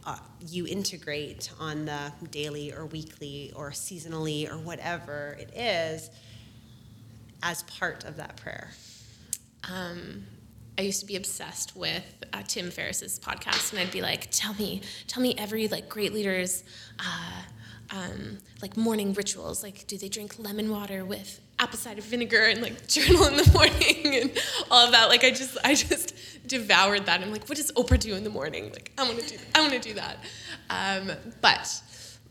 uh, 0.08 0.18
you 0.40 0.66
integrate 0.66 1.52
on 1.60 1.86
the 1.86 2.12
daily 2.32 2.74
or 2.74 2.86
weekly 2.86 3.52
or 3.56 3.72
seasonally 3.72 4.50
or 4.50 4.58
whatever 4.58 5.38
it 5.40 5.56
is 5.56 6.10
as 7.44 7.62
part 7.64 8.06
of 8.06 8.16
that 8.18 8.38
prayer? 8.38 8.70
Um, 9.70 10.24
I 10.78 10.84
used 10.84 11.02
to 11.02 11.06
be 11.06 11.18
obsessed 11.18 11.76
with 11.76 12.06
uh, 12.32 12.42
Tim 12.48 12.72
Ferriss's 12.72 13.20
podcast, 13.20 13.72
and 13.74 13.82
I'd 13.82 13.92
be 13.92 14.02
like, 14.02 14.30
"Tell 14.32 14.54
me, 14.54 14.82
tell 15.08 15.22
me 15.22 15.36
every 15.38 15.68
like 15.68 15.90
great 15.90 16.14
leader's 16.14 16.64
uh, 17.00 17.42
um, 17.90 18.38
like 18.62 18.78
morning 18.78 19.14
rituals. 19.14 19.64
Like, 19.64 19.88
do 19.88 19.98
they 19.98 20.10
drink 20.10 20.36
lemon 20.40 20.70
water 20.70 21.04
with 21.04 21.42
apple 21.60 21.78
cider 21.78 22.02
vinegar 22.02 22.44
and 22.44 22.62
like 22.62 22.88
journal 22.88 23.26
in 23.28 23.38
the 23.38 23.52
morning 23.52 24.22
and 24.22 24.44
all 24.70 24.86
of 24.86 24.92
that. 24.92 25.10
Like 25.10 25.24
I 25.24 25.32
just 25.32 25.58
I 25.64 25.76
just 25.76 26.14
devoured 26.48 27.06
that. 27.06 27.22
I'm 27.22 27.32
like, 27.32 27.48
what 27.50 27.58
does 27.58 27.72
Oprah 27.74 28.00
do 28.00 28.16
in 28.16 28.24
the 28.24 28.30
morning? 28.30 28.72
Like 28.72 28.92
I 28.98 29.04
want 29.04 29.20
to 29.20 29.38
do 29.38 29.44
I 29.56 29.62
want 29.62 29.74
to 29.74 29.80
do 29.80 29.94
that. 29.96 30.18
Um, 30.70 31.12
but 31.42 31.82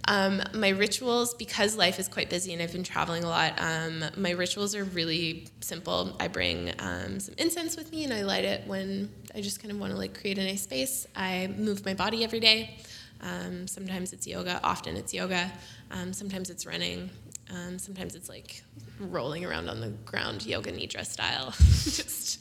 um, 0.09 0.41
my 0.55 0.69
rituals, 0.69 1.35
because 1.35 1.77
life 1.77 1.99
is 1.99 2.09
quite 2.09 2.31
busy 2.31 2.53
and 2.53 2.63
I've 2.63 2.73
been 2.73 2.85
traveling 2.85 3.25
a 3.25 3.29
lot, 3.29 3.55
um, 3.59 4.05
my 4.17 4.31
rituals 4.31 4.75
are 4.77 4.85
really 4.85 5.49
simple. 5.61 6.17
I 6.21 6.29
bring 6.29 6.73
um, 6.79 7.19
some 7.19 7.35
incense 7.39 7.77
with 7.77 7.91
me 7.91 8.05
and 8.05 8.13
I 8.13 8.23
light 8.23 8.45
it 8.45 8.67
when 8.67 9.11
I 9.35 9.41
just 9.41 9.61
kind 9.61 9.73
of 9.73 9.81
want 9.81 9.93
to 9.93 9.99
like 9.99 10.19
create 10.19 10.39
a 10.39 10.45
nice 10.45 10.63
space. 10.63 11.07
I 11.17 11.53
move 11.57 11.85
my 11.85 11.95
body 11.95 12.23
every 12.23 12.41
day. 12.41 12.79
Um, 13.21 13.67
sometimes 13.67 14.13
it's 14.13 14.27
yoga, 14.27 14.61
often 14.63 14.97
it's 14.97 15.13
yoga. 15.13 15.51
Um, 15.91 16.13
sometimes 16.13 16.51
it's 16.51 16.67
running. 16.67 17.11
Um, 17.51 17.79
sometimes 17.79 18.15
it's 18.15 18.29
like 18.29 18.63
rolling 18.99 19.45
around 19.45 19.69
on 19.69 19.81
the 19.81 19.91
ground, 20.05 20.45
yoga 20.45 20.73
nidra 20.73 21.07
style. 21.07 21.51
Just, 21.59 22.41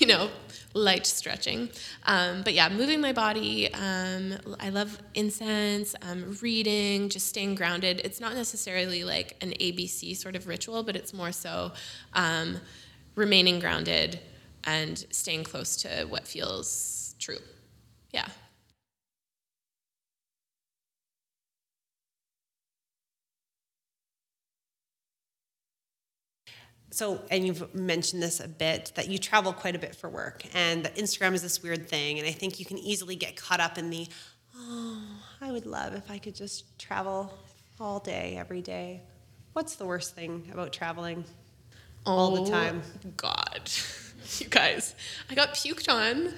you 0.00 0.06
know, 0.06 0.30
light 0.74 1.06
stretching. 1.06 1.68
Um, 2.06 2.42
but 2.42 2.54
yeah, 2.54 2.68
moving 2.68 3.00
my 3.00 3.12
body. 3.12 3.72
Um, 3.72 4.34
I 4.60 4.70
love 4.70 4.98
incense, 5.14 5.94
um, 6.02 6.36
reading, 6.42 7.08
just 7.08 7.28
staying 7.28 7.54
grounded. 7.54 8.00
It's 8.04 8.20
not 8.20 8.34
necessarily 8.34 9.04
like 9.04 9.36
an 9.40 9.50
ABC 9.60 10.16
sort 10.16 10.36
of 10.36 10.46
ritual, 10.46 10.82
but 10.82 10.96
it's 10.96 11.12
more 11.12 11.32
so 11.32 11.72
um, 12.14 12.60
remaining 13.14 13.60
grounded 13.60 14.18
and 14.64 15.04
staying 15.10 15.44
close 15.44 15.76
to 15.76 16.06
what 16.08 16.26
feels 16.26 17.14
true. 17.18 17.38
Yeah. 18.12 18.26
So 26.98 27.20
and 27.30 27.46
you've 27.46 27.74
mentioned 27.74 28.22
this 28.22 28.40
a 28.40 28.48
bit 28.48 28.92
that 28.94 29.08
you 29.08 29.18
travel 29.18 29.52
quite 29.52 29.74
a 29.74 29.78
bit 29.78 29.94
for 29.94 30.08
work 30.08 30.44
and 30.54 30.84
that 30.84 30.96
instagram 30.96 31.32
is 31.32 31.42
this 31.42 31.62
weird 31.62 31.88
thing 31.88 32.18
and 32.18 32.26
i 32.26 32.32
think 32.32 32.58
you 32.58 32.66
can 32.66 32.78
easily 32.78 33.16
get 33.16 33.36
caught 33.36 33.60
up 33.60 33.78
in 33.78 33.90
the 33.90 34.06
oh 34.56 35.02
i 35.40 35.52
would 35.52 35.66
love 35.66 35.94
if 35.94 36.10
i 36.10 36.18
could 36.18 36.34
just 36.34 36.78
travel 36.78 37.32
all 37.80 38.00
day 38.00 38.36
every 38.38 38.62
day. 38.62 39.02
What's 39.52 39.76
the 39.76 39.86
worst 39.86 40.14
thing 40.14 40.48
about 40.52 40.72
traveling? 40.72 41.24
All 42.06 42.34
the 42.34 42.42
oh, 42.42 42.46
time. 42.46 42.82
Oh, 43.06 43.10
god 43.16 43.70
you 44.38 44.46
guys. 44.48 44.94
I 45.30 45.34
got 45.34 45.54
puked 45.54 45.88
on. 45.88 46.28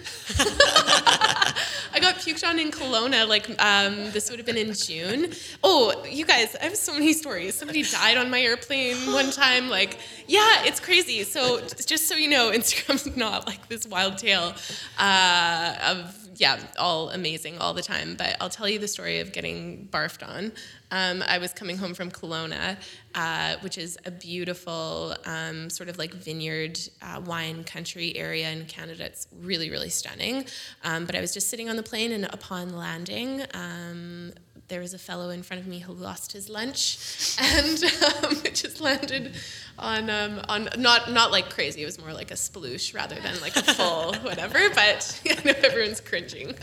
I 1.92 2.00
got 2.00 2.16
puked 2.16 2.46
on 2.46 2.58
in 2.58 2.70
Kelowna. 2.70 3.26
Like 3.26 3.50
um, 3.62 4.10
this 4.12 4.30
would 4.30 4.38
have 4.38 4.46
been 4.46 4.56
in 4.56 4.74
June. 4.74 5.32
Oh, 5.62 6.04
you 6.08 6.24
guys, 6.24 6.56
I 6.60 6.64
have 6.64 6.76
so 6.76 6.92
many 6.92 7.12
stories. 7.12 7.54
Somebody 7.54 7.82
died 7.82 8.16
on 8.16 8.30
my 8.30 8.40
airplane 8.40 8.96
one 9.12 9.30
time. 9.30 9.68
Like, 9.68 9.98
yeah, 10.26 10.64
it's 10.64 10.80
crazy. 10.80 11.24
So 11.24 11.60
just 11.60 12.08
so 12.08 12.14
you 12.16 12.28
know, 12.28 12.50
Instagram's 12.54 13.16
not 13.16 13.46
like 13.46 13.68
this 13.68 13.86
wild 13.86 14.18
tale 14.18 14.54
uh, 14.98 15.74
of 15.84 16.29
yeah, 16.40 16.58
all 16.78 17.10
amazing 17.10 17.58
all 17.58 17.74
the 17.74 17.82
time. 17.82 18.14
But 18.16 18.34
I'll 18.40 18.48
tell 18.48 18.66
you 18.66 18.78
the 18.78 18.88
story 18.88 19.20
of 19.20 19.30
getting 19.30 19.88
barfed 19.92 20.26
on. 20.26 20.52
Um, 20.90 21.22
I 21.28 21.36
was 21.36 21.52
coming 21.52 21.76
home 21.76 21.92
from 21.92 22.10
Kelowna, 22.10 22.78
uh, 23.14 23.56
which 23.60 23.76
is 23.76 23.98
a 24.06 24.10
beautiful 24.10 25.14
um, 25.26 25.68
sort 25.68 25.90
of 25.90 25.98
like 25.98 26.14
vineyard 26.14 26.80
uh, 27.02 27.20
wine 27.20 27.62
country 27.62 28.16
area 28.16 28.50
in 28.50 28.64
Canada. 28.64 29.04
It's 29.04 29.28
really, 29.42 29.68
really 29.68 29.90
stunning. 29.90 30.46
Um, 30.82 31.04
but 31.04 31.14
I 31.14 31.20
was 31.20 31.34
just 31.34 31.48
sitting 31.48 31.68
on 31.68 31.76
the 31.76 31.82
plane, 31.82 32.10
and 32.10 32.24
upon 32.24 32.74
landing, 32.74 33.42
um, 33.52 34.32
there 34.70 34.80
was 34.80 34.94
a 34.94 34.98
fellow 34.98 35.28
in 35.28 35.42
front 35.42 35.60
of 35.60 35.68
me 35.68 35.80
who 35.80 35.92
lost 35.92 36.32
his 36.32 36.48
lunch, 36.48 37.36
and 37.38 37.84
um, 37.84 38.40
it 38.44 38.54
just 38.54 38.80
landed 38.80 39.34
on 39.78 40.08
um, 40.08 40.40
on 40.48 40.68
not 40.78 41.10
not 41.10 41.30
like 41.30 41.50
crazy. 41.50 41.82
It 41.82 41.86
was 41.86 42.00
more 42.00 42.14
like 42.14 42.30
a 42.30 42.34
sploosh 42.34 42.94
rather 42.94 43.16
than 43.16 43.38
like 43.42 43.56
a 43.56 43.62
full 43.62 44.14
whatever. 44.22 44.58
But 44.70 45.20
I 45.30 45.44
know 45.44 45.52
everyone's 45.62 46.00
cringing. 46.00 46.54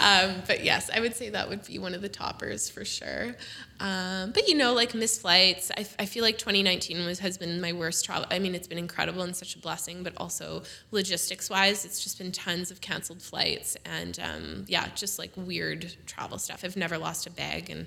Um, 0.00 0.42
but 0.46 0.64
yes, 0.64 0.90
I 0.94 1.00
would 1.00 1.14
say 1.14 1.30
that 1.30 1.48
would 1.48 1.66
be 1.66 1.78
one 1.78 1.94
of 1.94 2.02
the 2.02 2.08
toppers 2.08 2.68
for 2.68 2.84
sure. 2.84 3.34
Um, 3.80 4.32
but 4.32 4.48
you 4.48 4.56
know, 4.56 4.72
like 4.72 4.94
missed 4.94 5.20
flights, 5.20 5.70
I, 5.76 5.86
I 5.98 6.06
feel 6.06 6.22
like 6.22 6.38
2019 6.38 7.04
was 7.04 7.18
has 7.18 7.36
been 7.36 7.60
my 7.60 7.72
worst 7.72 8.04
travel. 8.04 8.26
I 8.30 8.38
mean, 8.38 8.54
it's 8.54 8.68
been 8.68 8.78
incredible 8.78 9.22
and 9.22 9.34
such 9.36 9.54
a 9.54 9.58
blessing, 9.58 10.02
but 10.02 10.14
also 10.16 10.62
logistics 10.90 11.50
wise, 11.50 11.84
it's 11.84 12.02
just 12.02 12.18
been 12.18 12.32
tons 12.32 12.70
of 12.70 12.80
canceled 12.80 13.22
flights 13.22 13.76
and 13.84 14.18
um, 14.20 14.64
yeah, 14.68 14.88
just 14.94 15.18
like 15.18 15.32
weird 15.36 15.94
travel 16.06 16.38
stuff. 16.38 16.64
I've 16.64 16.76
never 16.76 16.98
lost 16.98 17.26
a 17.26 17.30
bag 17.30 17.70
and. 17.70 17.86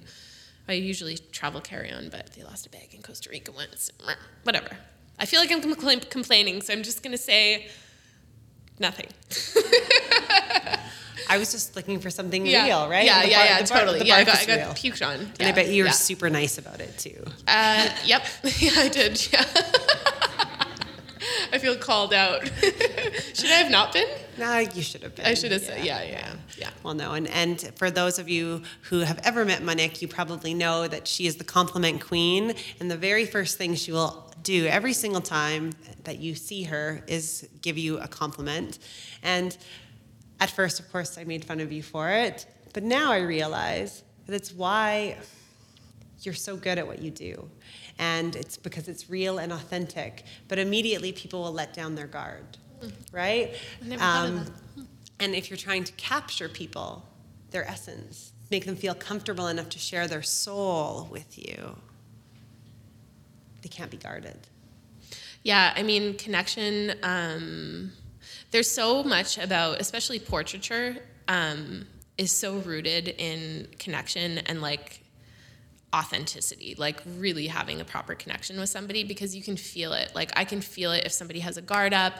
I 0.67 0.73
usually 0.73 1.19
travel 1.31 1.61
carry 1.61 1.91
on, 1.91 2.09
but 2.09 2.33
they 2.33 2.41
lost 2.43 2.65
a 2.65 2.71
bag 2.71 2.95
in 2.95 3.03
Costa 3.03 3.29
Rica 3.29 3.51
once. 3.51 3.91
Whatever. 4.41 4.77
I 5.19 5.27
feel 5.27 5.39
like 5.39 5.51
I'm 5.51 5.61
compl- 5.61 6.09
complaining, 6.09 6.61
so 6.63 6.73
I'm 6.73 6.81
just 6.81 7.03
going 7.03 7.11
to 7.11 7.21
say 7.21 7.67
nothing. 8.79 9.07
I 11.29 11.37
was 11.37 11.51
just 11.51 11.75
looking 11.75 11.99
for 11.99 12.09
something 12.09 12.45
Yeah. 12.45 12.65
real, 12.65 12.89
right? 12.89 13.05
Yeah, 13.05 13.23
yeah, 13.23 13.37
bar- 13.37 13.45
yeah, 13.45 13.61
the 13.61 13.69
bar- 13.69 13.79
totally. 13.79 13.99
the 13.99 14.05
yeah, 14.07 14.15
I 14.15 14.23
got, 14.23 14.37
I 14.37 14.45
got 14.45 14.57
real. 14.57 14.67
puked 14.69 15.05
on. 15.05 15.19
And 15.39 15.47
I 15.49 15.51
bet 15.51 15.69
you 15.69 15.83
were 15.83 15.87
yeah. 15.87 15.93
super 15.93 16.29
nice 16.29 16.57
about 16.57 16.79
it 16.79 16.97
too. 16.97 17.23
Uh, 17.47 17.89
yep. 18.05 18.25
Yeah, 18.59 18.71
I 18.77 18.89
did. 18.89 19.27
Yeah. 19.31 19.45
I 21.51 21.57
feel 21.57 21.75
called 21.75 22.13
out. 22.13 22.45
Should 23.33 23.49
I 23.49 23.55
have 23.55 23.71
not 23.71 23.93
been? 23.93 24.07
No, 24.37 24.57
you 24.59 24.81
should 24.81 25.01
have 25.03 25.15
been. 25.15 25.25
I 25.25 25.33
should 25.33 25.51
have 25.51 25.61
said, 25.61 25.83
yeah, 25.85 26.03
yeah, 26.03 26.33
yeah. 26.57 26.69
Well, 26.83 26.93
no, 26.93 27.13
and, 27.13 27.27
and 27.27 27.71
for 27.77 27.89
those 27.89 28.19
of 28.19 28.27
you 28.27 28.63
who 28.81 28.99
have 28.99 29.19
ever 29.23 29.45
met 29.45 29.63
Monique, 29.63 30.01
you 30.01 30.07
probably 30.09 30.53
know 30.53 30.87
that 30.87 31.07
she 31.07 31.25
is 31.25 31.37
the 31.37 31.43
compliment 31.45 32.01
queen, 32.01 32.53
and 32.79 32.91
the 32.91 32.97
very 32.97 33.25
first 33.25 33.57
thing 33.57 33.75
she 33.75 33.91
will 33.93 34.33
do 34.43 34.65
every 34.65 34.91
single 34.93 35.21
time 35.21 35.71
that 36.03 36.19
you 36.19 36.35
see 36.35 36.63
her 36.63 37.01
is 37.07 37.47
give 37.61 37.77
you 37.77 37.97
a 37.99 38.07
compliment. 38.07 38.79
And 39.23 39.55
at 40.39 40.49
first, 40.49 40.79
of 40.79 40.91
course, 40.91 41.17
I 41.17 41.23
made 41.23 41.45
fun 41.45 41.59
of 41.59 41.71
you 41.71 41.83
for 41.83 42.09
it, 42.09 42.45
but 42.73 42.83
now 42.83 43.11
I 43.11 43.19
realize 43.19 44.03
that 44.25 44.35
it's 44.35 44.51
why 44.51 45.17
you're 46.21 46.33
so 46.33 46.57
good 46.57 46.77
at 46.77 46.87
what 46.87 47.01
you 47.01 47.11
do. 47.11 47.49
And 47.99 48.35
it's 48.35 48.57
because 48.57 48.87
it's 48.87 49.09
real 49.09 49.37
and 49.37 49.53
authentic. 49.53 50.23
But 50.47 50.59
immediately 50.59 51.11
people 51.13 51.43
will 51.43 51.53
let 51.53 51.73
down 51.73 51.95
their 51.95 52.07
guard, 52.07 52.57
right? 53.11 53.55
Thought 53.81 53.93
of 53.93 54.01
Um, 54.01 54.53
and 55.19 55.33
if 55.33 55.49
you're 55.49 55.57
trying 55.57 55.83
to 55.85 55.93
capture 55.93 56.49
people, 56.49 57.05
their 57.51 57.65
essence, 57.65 58.33
make 58.51 58.65
them 58.65 58.75
feel 58.75 58.93
comfortable 58.93 59.47
enough 59.47 59.69
to 59.69 59.79
share 59.79 60.07
their 60.07 60.23
soul 60.23 61.07
with 61.09 61.37
you, 61.37 61.77
they 63.61 63.69
can't 63.69 63.89
be 63.89 63.97
guarded. 63.97 64.37
Yeah, 65.43 65.73
I 65.75 65.83
mean, 65.83 66.17
connection. 66.17 66.95
Um, 67.03 67.91
there's 68.51 68.69
so 68.69 69.03
much 69.03 69.37
about, 69.37 69.81
especially 69.81 70.19
portraiture, 70.19 70.97
um, 71.27 71.87
is 72.17 72.31
so 72.31 72.57
rooted 72.57 73.09
in 73.09 73.67
connection 73.79 74.37
and 74.39 74.61
like 74.61 75.01
authenticity, 75.93 76.75
like 76.77 77.01
really 77.17 77.47
having 77.47 77.79
a 77.79 77.85
proper 77.85 78.15
connection 78.15 78.59
with 78.59 78.69
somebody 78.69 79.03
because 79.03 79.35
you 79.35 79.41
can 79.41 79.55
feel 79.57 79.93
it. 79.93 80.11
Like 80.13 80.31
I 80.35 80.43
can 80.43 80.61
feel 80.61 80.91
it 80.91 81.05
if 81.05 81.11
somebody 81.11 81.39
has 81.39 81.57
a 81.57 81.61
guard 81.61 81.93
up. 81.93 82.13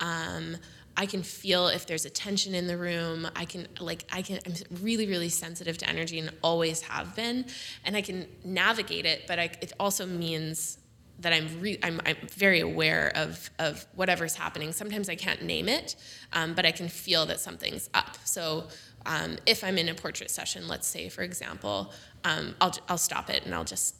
Um, 0.00 0.56
I 0.96 1.06
can 1.06 1.22
feel 1.22 1.68
if 1.68 1.86
there's 1.86 2.04
a 2.04 2.10
tension 2.10 2.54
in 2.54 2.66
the 2.66 2.76
room. 2.76 3.28
I 3.36 3.44
can 3.44 3.68
like 3.78 4.04
I 4.12 4.22
can 4.22 4.40
I'm 4.44 4.54
really 4.82 5.06
really 5.06 5.28
sensitive 5.28 5.78
to 5.78 5.88
energy 5.88 6.18
and 6.18 6.30
always 6.42 6.82
have 6.82 7.14
been, 7.14 7.46
and 7.84 7.96
I 7.96 8.02
can 8.02 8.26
navigate 8.44 9.06
it. 9.06 9.22
But 9.26 9.38
I, 9.38 9.44
it 9.60 9.72
also 9.78 10.04
means 10.04 10.78
that 11.20 11.32
I'm, 11.32 11.60
re- 11.60 11.78
I'm 11.82 12.00
I'm 12.04 12.16
very 12.28 12.60
aware 12.60 13.12
of 13.14 13.50
of 13.58 13.86
whatever's 13.94 14.34
happening. 14.34 14.72
Sometimes 14.72 15.08
I 15.08 15.14
can't 15.14 15.42
name 15.42 15.68
it, 15.68 15.96
um, 16.32 16.54
but 16.54 16.66
I 16.66 16.72
can 16.72 16.88
feel 16.88 17.26
that 17.26 17.40
something's 17.40 17.88
up. 17.94 18.16
So 18.24 18.68
um, 19.06 19.38
if 19.46 19.62
I'm 19.62 19.78
in 19.78 19.88
a 19.88 19.94
portrait 19.94 20.30
session, 20.30 20.66
let's 20.66 20.86
say 20.86 21.08
for 21.08 21.22
example, 21.22 21.92
um, 22.24 22.54
I'll 22.60 22.74
I'll 22.88 22.98
stop 22.98 23.30
it 23.30 23.44
and 23.44 23.54
I'll 23.54 23.64
just 23.64 23.96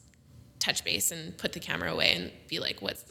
touch 0.58 0.84
base 0.84 1.10
and 1.10 1.36
put 1.36 1.52
the 1.52 1.60
camera 1.60 1.92
away 1.92 2.14
and 2.14 2.30
be 2.48 2.58
like, 2.58 2.82
what's 2.82 3.04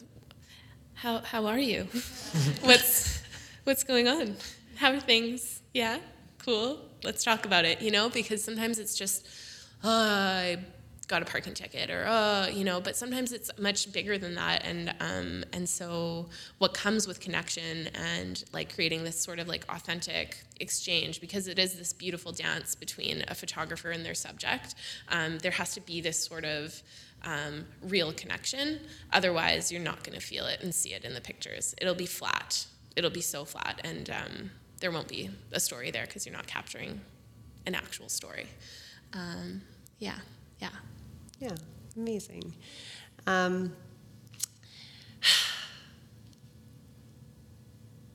how 0.96 1.20
how 1.20 1.46
are 1.46 1.60
you? 1.60 1.84
what's 2.62 3.22
what's 3.64 3.84
going 3.84 4.08
on? 4.08 4.36
How 4.76 4.92
are 4.92 5.00
things? 5.00 5.62
Yeah, 5.74 6.00
cool. 6.40 6.80
Let's 7.04 7.24
talk 7.24 7.46
about 7.46 7.66
it. 7.66 7.82
You 7.82 7.92
know, 7.92 8.10
because 8.10 8.44
sometimes 8.44 8.80
it's 8.80 8.98
just, 8.98 9.28
I 9.84 10.60
got 11.10 11.22
a 11.22 11.26
parking 11.26 11.54
ticket, 11.54 11.90
or 11.90 12.06
oh, 12.08 12.48
you 12.48 12.64
know. 12.64 12.80
But 12.80 12.96
sometimes 12.96 13.34
it's 13.34 13.52
much 13.60 13.92
bigger 13.92 14.18
than 14.18 14.36
that, 14.36 14.64
and 14.64 14.94
um, 15.02 15.44
and 15.52 15.68
so 15.68 16.30
what 16.60 16.74
comes 16.74 17.06
with 17.06 17.20
connection 17.20 17.88
and 17.96 18.42
like 18.54 18.74
creating 18.74 19.04
this 19.04 19.20
sort 19.20 19.40
of 19.40 19.50
like 19.50 19.66
authentic 19.68 20.38
exchange, 20.62 21.20
because 21.20 21.50
it 21.50 21.60
is 21.60 21.74
this 21.74 21.92
beautiful 21.92 22.32
dance 22.32 22.76
between 22.76 23.26
a 23.28 23.36
photographer 23.36 23.92
and 23.92 24.06
their 24.06 24.14
subject. 24.14 24.76
Um, 25.10 25.40
there 25.40 25.52
has 25.52 25.74
to 25.74 25.82
be 25.82 26.00
this 26.00 26.24
sort 26.24 26.46
of 26.46 26.82
um, 27.24 27.66
real 27.82 28.14
connection. 28.14 28.80
Otherwise, 29.12 29.72
you're 29.72 29.82
not 29.82 30.04
going 30.04 30.18
to 30.18 30.26
feel 30.26 30.46
it 30.46 30.62
and 30.62 30.74
see 30.74 30.94
it 30.94 31.04
in 31.04 31.14
the 31.14 31.22
pictures. 31.22 31.76
It'll 31.82 31.96
be 31.96 32.06
flat. 32.06 32.66
It'll 32.96 33.10
be 33.10 33.22
so 33.22 33.46
flat, 33.46 33.82
and 33.84 34.10
um, 34.10 34.52
there 34.80 34.92
won't 34.92 35.08
be 35.08 35.30
a 35.52 35.60
story 35.60 35.92
there 35.92 36.06
because 36.06 36.26
you're 36.26 36.36
not 36.36 36.48
capturing 36.48 37.02
an 37.66 37.76
actual 37.76 38.10
story. 38.10 38.48
Um, 39.14 39.62
yeah, 40.00 40.20
yeah. 40.60 40.70
Yeah, 41.40 41.56
amazing. 41.96 42.54
Um, 43.26 43.74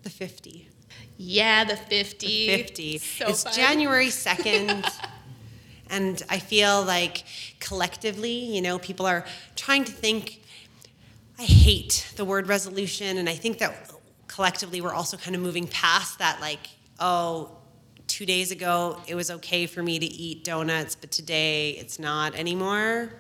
the 0.02 0.10
50. 0.10 0.68
Yeah, 1.16 1.64
the 1.64 1.76
50. 1.76 2.46
50. 2.48 2.98
So 2.98 3.28
it's 3.28 3.44
fun. 3.44 3.54
January 3.54 4.06
2nd. 4.08 4.90
and 5.88 6.22
I 6.28 6.38
feel 6.38 6.82
like 6.84 7.24
collectively, 7.60 8.32
you 8.32 8.60
know, 8.60 8.78
people 8.78 9.06
are 9.06 9.24
trying 9.56 9.84
to 9.84 9.92
think. 9.92 10.42
I 11.36 11.42
hate 11.42 12.12
the 12.16 12.24
word 12.24 12.46
resolution, 12.46 13.18
and 13.18 13.28
I 13.28 13.34
think 13.34 13.58
that 13.58 13.90
collectively 14.28 14.80
we're 14.80 14.94
also 14.94 15.16
kind 15.16 15.34
of 15.34 15.42
moving 15.42 15.66
past 15.66 16.20
that, 16.20 16.40
like, 16.40 16.60
oh, 17.00 17.56
two 18.06 18.26
days 18.26 18.50
ago 18.50 18.98
it 19.06 19.14
was 19.14 19.30
okay 19.30 19.66
for 19.66 19.82
me 19.82 19.98
to 19.98 20.06
eat 20.06 20.44
donuts, 20.44 20.94
but 20.94 21.10
today 21.10 21.70
it's 21.70 21.98
not 21.98 22.34
anymore. 22.34 23.10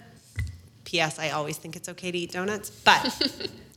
P.S. 0.84 1.18
I 1.18 1.30
always 1.30 1.56
think 1.56 1.76
it's 1.76 1.88
okay 1.88 2.10
to 2.10 2.18
eat 2.18 2.32
donuts, 2.32 2.70
but 2.70 3.50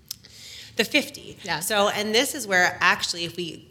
the 0.77 0.85
50. 0.85 1.37
Yeah. 1.43 1.59
So, 1.59 1.89
and 1.89 2.13
this 2.15 2.33
is 2.35 2.47
where 2.47 2.77
actually, 2.81 3.25
if 3.25 3.35
we 3.35 3.67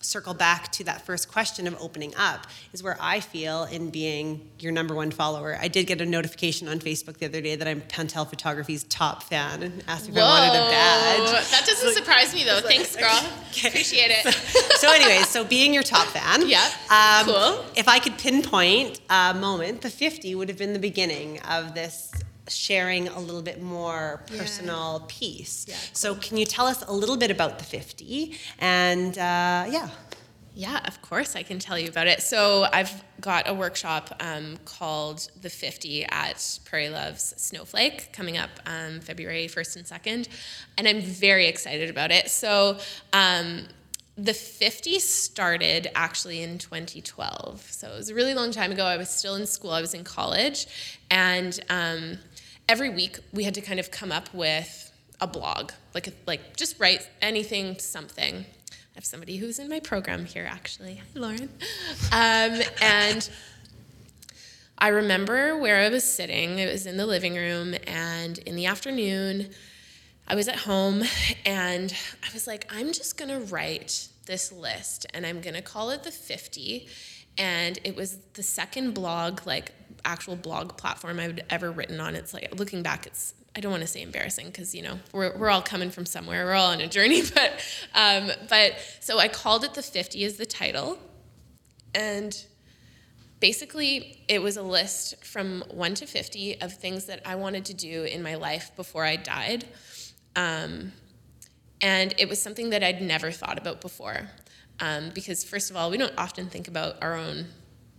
circle 0.00 0.34
back 0.34 0.70
to 0.70 0.84
that 0.84 1.04
first 1.04 1.28
question 1.28 1.66
of 1.66 1.76
opening 1.80 2.14
up, 2.16 2.46
is 2.72 2.80
where 2.80 2.96
I 3.00 3.18
feel 3.18 3.64
in 3.64 3.90
being 3.90 4.48
your 4.60 4.70
number 4.70 4.94
one 4.94 5.10
follower. 5.10 5.58
I 5.60 5.66
did 5.66 5.88
get 5.88 6.00
a 6.00 6.06
notification 6.06 6.68
on 6.68 6.78
Facebook 6.78 7.16
the 7.16 7.26
other 7.26 7.40
day 7.40 7.56
that 7.56 7.66
I'm 7.66 7.80
Pantel 7.80 8.24
Photography's 8.28 8.84
top 8.84 9.24
fan 9.24 9.64
and 9.64 9.82
asked 9.88 10.08
if 10.08 10.16
I 10.16 10.20
wanted 10.20 10.50
a 10.50 10.70
badge. 10.70 11.50
That 11.50 11.64
doesn't 11.66 11.94
surprise 11.94 12.32
me 12.32 12.44
though. 12.44 12.60
Thanks, 12.60 12.94
girl. 13.04 13.20
Okay. 13.50 13.66
Appreciate 13.68 14.12
it. 14.12 14.32
so 14.78 14.92
anyways, 14.92 15.28
so 15.28 15.42
being 15.44 15.74
your 15.74 15.82
top 15.82 16.06
fan. 16.06 16.48
Yeah, 16.48 16.64
Um, 16.88 17.26
cool. 17.26 17.64
If 17.74 17.88
I 17.88 17.98
could 17.98 18.16
pinpoint 18.16 19.00
a 19.10 19.34
moment, 19.34 19.80
the 19.82 19.90
50 19.90 20.36
would 20.36 20.48
have 20.48 20.58
been 20.58 20.72
the 20.72 20.78
beginning 20.78 21.40
of 21.42 21.74
this 21.74 22.12
sharing 22.48 23.08
a 23.08 23.18
little 23.20 23.42
bit 23.42 23.62
more 23.62 24.22
personal 24.36 25.04
piece. 25.08 25.66
Yeah, 25.68 25.76
So 25.92 26.14
can 26.14 26.36
you 26.36 26.44
tell 26.44 26.66
us 26.66 26.82
a 26.86 26.92
little 26.92 27.16
bit 27.16 27.30
about 27.30 27.58
the 27.58 27.64
50? 27.64 28.36
And 28.58 29.16
uh, 29.18 29.66
yeah. 29.68 29.88
Yeah, 30.58 30.80
of 30.86 31.02
course, 31.02 31.36
I 31.36 31.42
can 31.42 31.58
tell 31.58 31.78
you 31.78 31.88
about 31.88 32.06
it. 32.06 32.22
So, 32.22 32.66
I've 32.72 33.04
got 33.20 33.46
a 33.46 33.52
workshop 33.52 34.16
um, 34.20 34.56
called 34.64 35.28
The 35.42 35.50
50 35.50 36.06
at 36.06 36.58
Prairie 36.64 36.88
Love's 36.88 37.34
Snowflake 37.36 38.10
coming 38.14 38.38
up 38.38 38.48
um, 38.64 39.00
February 39.00 39.48
1st 39.48 39.76
and 39.76 39.84
2nd, 39.84 40.28
and 40.78 40.88
I'm 40.88 41.02
very 41.02 41.46
excited 41.46 41.90
about 41.90 42.10
it. 42.10 42.30
So, 42.30 42.78
um, 43.12 43.66
the 44.16 44.32
50 44.32 44.98
started 44.98 45.88
actually 45.94 46.42
in 46.42 46.56
2012. 46.56 47.60
So, 47.70 47.92
it 47.92 47.96
was 47.98 48.08
a 48.08 48.14
really 48.14 48.32
long 48.32 48.50
time 48.50 48.72
ago. 48.72 48.86
I 48.86 48.96
was 48.96 49.10
still 49.10 49.34
in 49.34 49.46
school, 49.46 49.72
I 49.72 49.82
was 49.82 49.92
in 49.92 50.04
college, 50.04 50.68
and 51.10 51.60
um, 51.68 52.16
every 52.68 52.90
week 52.90 53.18
we 53.32 53.44
had 53.44 53.54
to 53.54 53.60
kind 53.60 53.78
of 53.78 53.90
come 53.90 54.10
up 54.10 54.32
with 54.34 54.92
a 55.20 55.26
blog, 55.26 55.72
like, 55.94 56.12
like 56.26 56.56
just 56.56 56.78
write 56.78 57.08
anything, 57.22 57.78
something. 57.78 58.44
I 58.70 58.94
have 58.94 59.04
somebody 59.04 59.36
who's 59.36 59.58
in 59.58 59.68
my 59.68 59.80
program 59.80 60.24
here, 60.24 60.46
actually. 60.48 60.96
Hi, 60.96 61.20
Lauren. 61.20 61.48
Um, 62.12 62.60
and 62.80 63.28
I 64.78 64.88
remember 64.88 65.56
where 65.56 65.80
I 65.80 65.88
was 65.88 66.04
sitting. 66.04 66.58
It 66.58 66.70
was 66.70 66.86
in 66.86 66.96
the 66.96 67.06
living 67.06 67.34
room, 67.34 67.74
and 67.86 68.38
in 68.38 68.56
the 68.56 68.66
afternoon, 68.66 69.50
I 70.28 70.34
was 70.34 70.48
at 70.48 70.56
home, 70.56 71.02
and 71.46 71.94
I 72.22 72.32
was 72.32 72.46
like, 72.46 72.70
I'm 72.70 72.92
just 72.92 73.16
gonna 73.16 73.40
write 73.40 74.08
this 74.26 74.50
list, 74.52 75.06
and 75.14 75.24
I'm 75.24 75.40
gonna 75.40 75.62
call 75.62 75.90
it 75.90 76.02
the 76.02 76.10
50. 76.10 76.88
And 77.38 77.78
it 77.84 77.96
was 77.96 78.18
the 78.32 78.42
second 78.42 78.92
blog, 78.92 79.46
like 79.46 79.72
actual 80.04 80.36
blog 80.36 80.76
platform 80.76 81.20
I've 81.20 81.38
ever 81.50 81.70
written 81.70 82.00
on. 82.00 82.14
It's 82.14 82.34
like 82.34 82.54
looking 82.58 82.82
back, 82.82 83.06
it's 83.06 83.34
I 83.56 83.60
don't 83.60 83.70
want 83.70 83.82
to 83.82 83.86
say 83.86 84.02
embarrassing 84.02 84.46
because 84.46 84.74
you 84.74 84.82
know 84.82 84.98
we're, 85.12 85.36
we're 85.36 85.48
all 85.48 85.62
coming 85.62 85.90
from 85.90 86.04
somewhere. 86.04 86.44
We're 86.44 86.54
all 86.54 86.72
on 86.72 86.80
a 86.80 86.88
journey, 86.88 87.22
but 87.34 87.52
um, 87.94 88.30
but 88.48 88.74
so 89.00 89.18
I 89.18 89.28
called 89.28 89.64
it 89.64 89.74
the 89.74 89.82
50 89.82 90.24
as 90.24 90.36
the 90.36 90.46
title, 90.46 90.98
and 91.94 92.36
basically, 93.40 94.24
it 94.28 94.42
was 94.42 94.56
a 94.56 94.62
list 94.62 95.24
from 95.24 95.64
one 95.70 95.94
to 95.94 96.06
50 96.06 96.60
of 96.60 96.72
things 96.72 97.06
that 97.06 97.22
I 97.24 97.34
wanted 97.36 97.64
to 97.66 97.74
do 97.74 98.04
in 98.04 98.22
my 98.22 98.34
life 98.34 98.70
before 98.76 99.04
I 99.04 99.16
died. 99.16 99.64
Um, 100.34 100.92
and 101.80 102.14
it 102.18 102.28
was 102.28 102.40
something 102.40 102.70
that 102.70 102.82
I'd 102.82 103.02
never 103.02 103.30
thought 103.30 103.58
about 103.58 103.80
before. 103.80 104.28
Um, 104.80 105.10
because, 105.14 105.44
first 105.44 105.70
of 105.70 105.76
all, 105.76 105.90
we 105.90 105.96
don't 105.96 106.12
often 106.18 106.48
think 106.48 106.68
about 106.68 107.02
our 107.02 107.14
own 107.14 107.46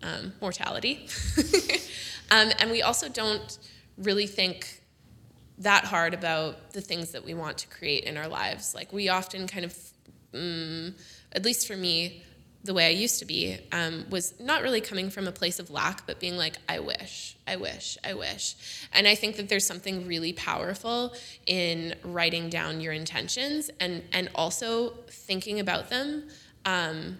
um, 0.04 0.34
mortality. 0.42 1.08
Um, 2.32 2.52
and 2.60 2.72
we 2.72 2.82
also 2.82 3.10
don't 3.10 3.58
really 3.98 4.28
think 4.28 4.82
that 5.60 5.86
hard 5.86 6.14
about 6.14 6.72
the 6.72 6.82
things 6.82 7.12
that 7.12 7.26
we 7.26 7.34
want 7.34 7.58
to 7.60 7.68
create 7.68 8.04
in 8.04 8.18
our 8.18 8.28
lives. 8.28 8.76
Like, 8.76 8.94
we 8.94 9.10
often 9.10 9.48
kind 9.48 9.66
of, 9.66 9.78
um, 10.34 10.96
at 11.32 11.44
least 11.44 11.68
for 11.68 11.76
me, 11.76 12.24
the 12.64 12.74
way 12.74 12.88
I 12.88 12.92
used 12.92 13.20
to 13.20 13.26
be 13.26 13.58
um, 13.72 14.06
was 14.10 14.38
not 14.42 14.62
really 14.62 14.82
coming 14.82 15.10
from 15.10 15.26
a 15.26 15.32
place 15.32 15.58
of 15.58 15.70
lack, 15.70 16.06
but 16.06 16.20
being 16.20 16.36
like, 16.36 16.58
I 16.68 16.80
wish, 16.80 17.38
I 17.48 17.56
wish, 17.56 17.98
I 18.04 18.14
wish. 18.14 18.56
And 18.92 19.08
I 19.08 19.16
think 19.16 19.38
that 19.38 19.48
there's 19.48 19.66
something 19.66 20.06
really 20.06 20.34
powerful 20.34 21.14
in 21.46 21.96
writing 22.04 22.50
down 22.50 22.82
your 22.82 22.92
intentions 22.92 23.72
and, 23.80 24.04
and 24.12 24.30
also 24.36 24.90
thinking 25.10 25.62
about 25.62 25.90
them, 25.90 26.28
um, 26.66 27.20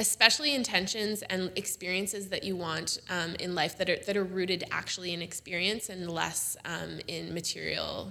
especially 0.00 0.54
intentions 0.54 1.20
and 1.28 1.52
experiences 1.56 2.30
that 2.30 2.42
you 2.42 2.56
want 2.56 2.98
um, 3.10 3.34
in 3.38 3.54
life 3.54 3.76
that 3.76 3.90
are, 3.90 3.98
that 4.06 4.16
are 4.16 4.24
rooted 4.24 4.64
actually 4.70 5.12
in 5.12 5.20
experience 5.20 5.90
and 5.90 6.10
less 6.10 6.56
um, 6.64 6.98
in 7.06 7.34
material, 7.34 8.10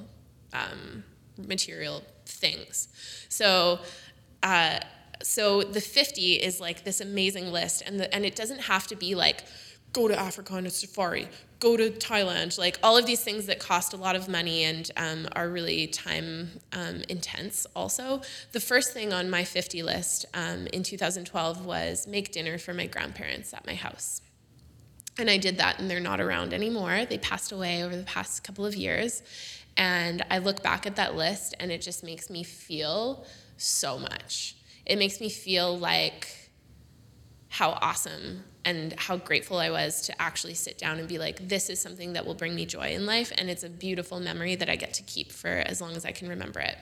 um, 0.54 1.04
material 1.48 2.04
things. 2.28 2.90
So, 3.28 3.80
uh, 4.44 4.80
so 5.24 5.64
the 5.64 5.82
50 5.82 6.36
is 6.36 6.62
like 6.62 6.84
this 6.84 7.02
amazing 7.02 7.52
list 7.52 7.82
and 7.88 8.00
the, 8.00 8.14
and 8.14 8.24
it 8.24 8.36
doesn't 8.36 8.62
have 8.62 8.86
to 8.88 8.96
be 8.96 9.16
like 9.16 9.44
go 9.92 10.08
to 10.08 10.18
africa 10.18 10.54
on 10.54 10.66
a 10.66 10.70
safari 10.70 11.28
go 11.60 11.76
to 11.76 11.92
thailand. 11.92 12.58
Like 12.58 12.80
all 12.82 12.98
of 12.98 13.06
these 13.06 13.24
things 13.24 13.46
that 13.48 13.60
cost 13.60 13.94
a 13.94 13.98
lot 13.98 14.16
of 14.16 14.28
money 14.28 14.64
and 14.64 14.90
um, 14.98 15.28
are 15.36 15.50
really 15.50 15.88
time 15.88 16.52
um, 16.72 17.04
intense 17.10 17.68
also. 17.76 18.22
The 18.54 18.60
first 18.60 18.94
thing 18.94 19.14
on 19.14 19.30
my 19.30 19.44
50 19.44 19.84
list 19.84 20.26
um, 20.34 20.68
in 20.68 20.84
2012 20.84 21.66
was 21.66 22.08
make 22.08 22.32
dinner 22.32 22.58
for 22.58 22.74
my 22.74 22.88
grandparents 22.88 23.54
at 23.54 23.66
my 23.66 23.76
house. 23.76 24.22
And 25.18 25.30
i 25.30 25.38
did 25.38 25.58
that 25.58 25.80
and 25.80 25.90
they're 25.90 26.00
not 26.00 26.22
around 26.22 26.54
anymore. 26.54 27.06
They 27.06 27.18
passed 27.18 27.52
away 27.52 27.84
over 27.84 27.96
the 27.96 28.04
past 28.04 28.44
couple 28.44 28.66
of 28.66 28.76
years. 28.76 29.22
And 29.76 30.24
i 30.30 30.38
look 30.38 30.64
back 30.64 30.88
at 30.88 30.96
that 30.96 31.16
list 31.16 31.56
and 31.60 31.72
it 31.72 31.82
just 31.82 32.04
makes 32.04 32.30
me 32.30 32.44
feel 32.44 33.26
so 33.58 34.00
much. 34.00 34.56
It 34.86 34.98
makes 34.98 35.20
me 35.20 35.30
feel 35.30 35.78
like 35.78 36.39
how 37.50 37.72
awesome 37.82 38.44
and 38.64 38.94
how 38.94 39.18
grateful 39.18 39.58
I 39.58 39.72
was 39.72 40.02
to 40.04 40.22
actually 40.22 40.54
sit 40.54 40.78
down 40.78 41.00
and 41.00 41.08
be 41.08 41.18
like, 41.18 41.48
this 41.48 41.70
is 41.70 41.82
something 41.82 42.14
that 42.14 42.26
will 42.26 42.36
bring 42.36 42.56
me 42.56 42.66
joy 42.66 42.90
in 42.90 43.06
life, 43.06 43.32
and 43.38 43.50
it's 43.50 43.64
a 43.64 43.70
beautiful 43.70 44.20
memory 44.20 44.56
that 44.56 44.70
I 44.70 44.76
get 44.76 44.94
to 44.96 45.04
keep 45.04 45.32
for 45.32 45.48
as 45.48 45.82
long 45.82 45.96
as 45.96 46.06
I 46.06 46.12
can 46.12 46.30
remember 46.30 46.60
it. 46.60 46.78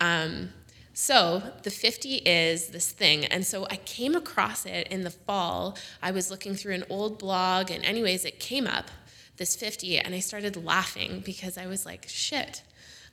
Um, 0.00 0.50
so 0.92 1.42
the 1.62 1.70
50 1.70 2.16
is 2.16 2.68
this 2.68 2.90
thing. 2.90 3.24
And 3.26 3.46
so 3.46 3.66
I 3.70 3.76
came 3.76 4.16
across 4.16 4.66
it 4.66 4.88
in 4.88 5.04
the 5.04 5.10
fall. 5.10 5.78
I 6.02 6.10
was 6.10 6.28
looking 6.30 6.54
through 6.54 6.74
an 6.74 6.84
old 6.90 7.18
blog, 7.18 7.70
and, 7.70 7.84
anyways, 7.84 8.24
it 8.24 8.40
came 8.40 8.66
up, 8.66 8.90
this 9.36 9.56
50, 9.56 9.98
and 9.98 10.14
I 10.14 10.18
started 10.18 10.62
laughing 10.62 11.22
because 11.24 11.56
I 11.56 11.66
was 11.66 11.86
like, 11.86 12.06
shit, 12.08 12.62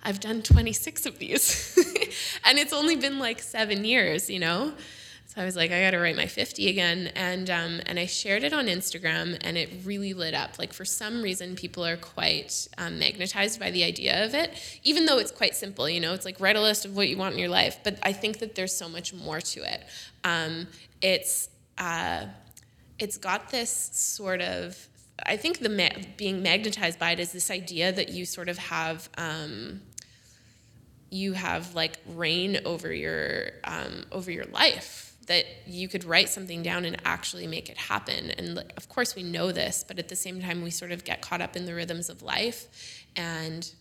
I've 0.04 0.20
done 0.20 0.42
26 0.42 1.06
of 1.06 1.20
these. 1.20 1.78
and 2.44 2.58
it's 2.58 2.74
only 2.74 2.96
been 2.96 3.20
like 3.20 3.40
seven 3.40 3.86
years, 3.86 4.30
you 4.30 4.40
know? 4.40 4.74
So 5.36 5.42
I 5.42 5.46
was 5.46 5.58
like, 5.58 5.72
I 5.72 5.82
got 5.82 5.92
to 5.92 6.00
write 6.00 6.16
my 6.16 6.28
50 6.28 6.70
again. 6.70 7.12
And, 7.14 7.50
um, 7.50 7.82
and 7.86 8.00
I 8.00 8.06
shared 8.06 8.44
it 8.44 8.54
on 8.54 8.68
Instagram 8.68 9.38
and 9.42 9.58
it 9.58 9.70
really 9.84 10.14
lit 10.14 10.34
up. 10.34 10.58
Like, 10.58 10.72
for 10.72 10.86
some 10.86 11.22
reason, 11.22 11.56
people 11.56 11.86
are 11.86 11.98
quite 11.98 12.70
um, 12.78 13.00
magnetized 13.00 13.60
by 13.60 13.70
the 13.70 13.84
idea 13.84 14.24
of 14.24 14.34
it, 14.34 14.80
even 14.84 15.06
though 15.06 15.18
it's 15.18 15.32
quite 15.32 15.54
simple. 15.54 15.90
You 15.90 16.00
know, 16.00 16.14
it's 16.14 16.24
like 16.24 16.40
write 16.40 16.56
a 16.56 16.62
list 16.62 16.86
of 16.86 16.96
what 16.96 17.10
you 17.10 17.18
want 17.18 17.34
in 17.34 17.40
your 17.40 17.50
life. 17.50 17.80
But 17.84 18.00
I 18.02 18.14
think 18.14 18.40
that 18.40 18.56
there's 18.56 18.74
so 18.74 18.88
much 18.88 19.14
more 19.14 19.42
to 19.42 19.74
it. 19.74 19.84
Um, 20.24 20.68
it's, 21.02 21.50
uh, 21.78 22.28
it's 22.98 23.18
got 23.18 23.50
this 23.50 23.70
sort 23.94 24.42
of 24.42 24.88
I 25.26 25.38
think 25.38 25.60
the 25.60 25.70
ma- 25.70 26.04
being 26.18 26.44
magnetized 26.44 27.00
by 27.00 27.12
it 27.12 27.20
is 27.22 27.32
this 27.32 27.50
idea 27.50 27.92
that 27.94 28.10
you 28.10 28.26
sort 28.26 28.50
of 28.50 28.58
have 28.58 29.10
um, 29.18 29.82
you 31.10 31.32
have 31.32 31.74
like 31.74 32.00
reign 32.06 32.60
over 32.66 32.92
your 32.94 33.52
um, 33.64 34.06
over 34.12 34.30
your 34.30 34.44
life 34.46 35.05
that 35.28 35.46
you 35.66 35.88
could 35.88 36.04
write 36.04 36.30
something 36.30 36.62
down 36.62 36.86
and 36.86 36.98
actually 37.06 37.48
make 37.48 37.70
it 37.70 37.78
happen 37.78 38.32
and 38.32 38.64
of 38.78 38.90
course 38.90 39.16
we 39.16 39.24
know 39.24 39.52
this 39.52 39.84
but 39.88 40.00
at 40.00 40.10
the 40.10 40.16
same 40.16 40.42
time 40.42 40.62
we 40.62 40.70
sort 40.70 40.92
of 40.92 41.04
get 41.04 41.22
caught 41.22 41.42
up 41.42 41.56
in 41.56 41.66
the 41.66 41.74
rhythms 41.74 42.10
of 42.10 42.22
life 42.22 43.06
and 43.16 43.74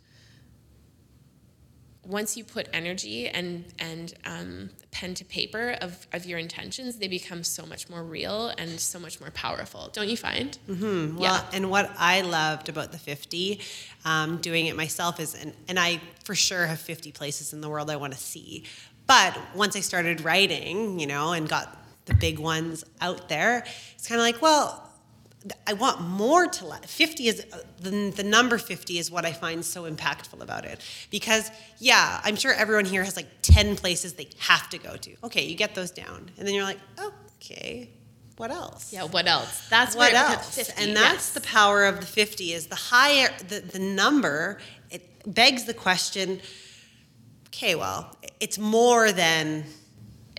once 2.07 2.37
you 2.37 2.44
put 2.44 2.68
energy 2.72 3.28
and 3.28 3.64
and 3.78 4.14
um, 4.24 4.70
pen 4.90 5.14
to 5.14 5.24
paper 5.24 5.76
of, 5.80 6.07
of 6.12 6.24
your 6.24 6.38
intentions, 6.38 6.96
they 6.96 7.09
become 7.09 7.42
so 7.42 7.66
much 7.66 7.88
more 7.88 8.02
real 8.02 8.48
and 8.59 8.78
so 8.78 8.98
much 8.98 9.20
more 9.20 9.30
powerful. 9.30 9.90
Don't 9.92 10.09
you 10.09 10.16
find? 10.16 10.57
Mm-hmm. 10.68 11.16
Well, 11.16 11.35
yeah. 11.35 11.57
and 11.57 11.70
what 11.70 11.90
I 11.98 12.20
loved 12.20 12.68
about 12.68 12.92
the 12.92 12.98
50, 12.98 13.61
um, 14.04 14.38
doing 14.38 14.66
it 14.66 14.76
myself 14.76 15.18
is, 15.18 15.35
and, 15.35 15.52
and 15.68 15.78
I 15.78 16.00
for 16.22 16.35
sure 16.35 16.66
have 16.66 16.80
50 16.80 17.12
places 17.12 17.52
in 17.52 17.61
the 17.61 17.68
world 17.68 17.90
I 17.90 17.96
want 17.96 18.12
to 18.12 18.18
see. 18.18 18.64
But 19.07 19.38
once 19.55 19.77
I 19.77 19.81
started 19.81 20.23
writing, 20.23 20.99
you 20.99 21.07
know, 21.07 21.33
and 21.33 21.49
got 21.49 21.77
the 22.07 22.14
big 22.14 22.38
ones 22.38 22.85
out 23.01 23.29
there, 23.29 23.64
it's 23.95 24.09
kind 24.09 24.21
of 24.21 24.25
like, 24.25 24.40
well, 24.40 24.85
I 25.67 25.75
want 25.75 26.01
more 26.01 26.47
to 26.47 26.67
let 26.67 26.88
50 26.88 27.29
is 27.29 27.47
uh, 27.53 27.59
the, 27.81 28.11
the 28.11 28.23
number 28.23 28.57
50 28.57 28.99
is 28.99 29.11
what 29.11 29.27
I 29.27 29.33
find 29.33 29.64
so 29.64 29.90
impactful 29.90 30.40
about 30.40 30.64
it. 30.64 30.81
Because 31.11 31.51
yeah 31.79 32.21
I'm 32.25 32.37
sure 32.37 32.53
everyone 32.53 32.87
here 32.87 33.05
has 33.05 33.17
like 33.17 33.29
10 33.43 33.77
places 33.77 34.14
they 34.14 34.29
have 34.38 34.71
to 34.71 34.79
go 34.79 34.97
to. 34.97 35.17
Okay 35.25 35.45
you 35.45 35.55
get 35.55 35.75
those 35.75 35.90
down. 35.90 36.31
And 36.38 36.47
then 36.47 36.55
you're 36.55 36.64
like 36.64 36.81
okay 37.37 37.90
what 38.37 38.51
else? 38.51 38.93
Yeah 38.93 39.05
what 39.05 39.27
else? 39.27 39.69
That's 39.69 39.95
what 39.95 40.14
else? 40.14 40.57
50, 40.57 40.83
and 40.83 40.97
that's 40.97 41.12
yes. 41.12 41.31
the 41.35 41.43
power 41.43 41.85
of 41.85 42.01
the 42.01 42.07
50 42.07 42.53
is 42.53 42.69
the 42.69 42.75
higher 42.75 43.29
the, 43.49 43.61
the 43.61 43.79
number 43.79 44.59
it 44.90 45.03
begs 45.27 45.64
the 45.64 45.75
question 45.75 46.40
okay 47.55 47.75
well 47.75 48.17
it's 48.40 48.59
more 48.59 49.12
than 49.12 49.64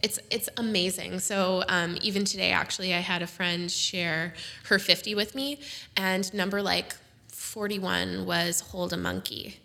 it's 0.06 0.20
it's 0.30 0.50
amazing. 0.58 1.20
So 1.20 1.64
um, 1.68 1.98
even 2.02 2.26
today, 2.26 2.52
actually, 2.52 2.94
I 2.94 3.00
had 3.00 3.24
a 3.24 3.28
friend 3.28 3.72
share 3.72 4.36
her 4.66 4.78
50 4.78 5.16
with 5.16 5.34
me, 5.34 5.60
and 5.98 6.32
number 6.32 6.62
like 6.62 6.96
41 7.30 8.28
was 8.28 8.60
hold 8.60 8.94
a 8.94 8.98
monkey. 8.98 9.60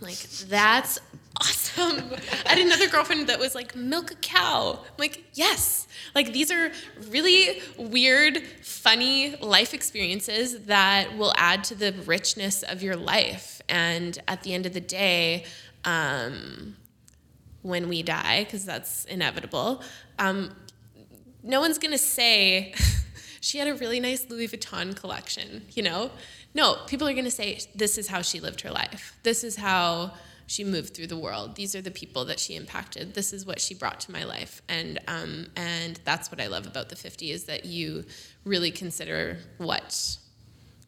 like 0.00 0.20
that's 0.48 1.00
awesome. 1.40 2.12
I 2.46 2.50
had 2.50 2.58
another 2.58 2.88
girlfriend 2.88 3.26
that 3.28 3.40
was 3.40 3.56
like 3.56 3.74
milk 3.74 4.12
a 4.12 4.14
cow. 4.14 4.78
I'm 4.80 4.94
like 4.96 5.24
yes, 5.34 5.88
like 6.14 6.32
these 6.32 6.52
are 6.52 6.70
really 7.08 7.60
weird, 7.76 8.46
funny 8.62 9.34
life 9.36 9.74
experiences 9.74 10.66
that 10.66 11.16
will 11.18 11.34
add 11.36 11.64
to 11.64 11.74
the 11.74 11.92
richness 12.06 12.62
of 12.62 12.80
your 12.80 12.94
life. 12.94 13.60
And 13.68 14.16
at 14.28 14.44
the 14.44 14.54
end 14.54 14.66
of 14.66 14.72
the 14.72 14.80
day. 14.80 15.46
Um, 15.82 16.76
when 17.62 17.88
we 17.88 18.02
die, 18.02 18.44
because 18.44 18.64
that's 18.64 19.04
inevitable, 19.06 19.82
um, 20.18 20.54
no 21.42 21.60
one's 21.60 21.78
going 21.78 21.92
to 21.92 21.98
say, 21.98 22.74
she 23.40 23.58
had 23.58 23.68
a 23.68 23.74
really 23.74 24.00
nice 24.00 24.28
Louis 24.28 24.48
Vuitton 24.48 24.94
collection, 24.94 25.62
you 25.72 25.82
know? 25.82 26.10
No, 26.54 26.78
people 26.86 27.08
are 27.08 27.12
going 27.12 27.24
to 27.24 27.30
say, 27.30 27.60
this 27.74 27.96
is 27.98 28.08
how 28.08 28.22
she 28.22 28.40
lived 28.40 28.62
her 28.62 28.70
life. 28.70 29.16
This 29.22 29.44
is 29.44 29.56
how 29.56 30.14
she 30.46 30.64
moved 30.64 30.94
through 30.94 31.06
the 31.06 31.16
world. 31.16 31.54
These 31.54 31.76
are 31.76 31.80
the 31.80 31.92
people 31.92 32.24
that 32.24 32.40
she 32.40 32.56
impacted. 32.56 33.14
This 33.14 33.32
is 33.32 33.46
what 33.46 33.60
she 33.60 33.74
brought 33.74 34.00
to 34.00 34.12
my 34.12 34.24
life. 34.24 34.62
And, 34.68 34.98
um, 35.06 35.46
and 35.54 36.00
that's 36.04 36.30
what 36.30 36.40
I 36.40 36.48
love 36.48 36.66
about 36.66 36.88
the 36.88 36.96
50 36.96 37.30
is 37.30 37.44
that 37.44 37.64
you 37.64 38.04
really 38.44 38.72
consider 38.72 39.38
what 39.58 40.16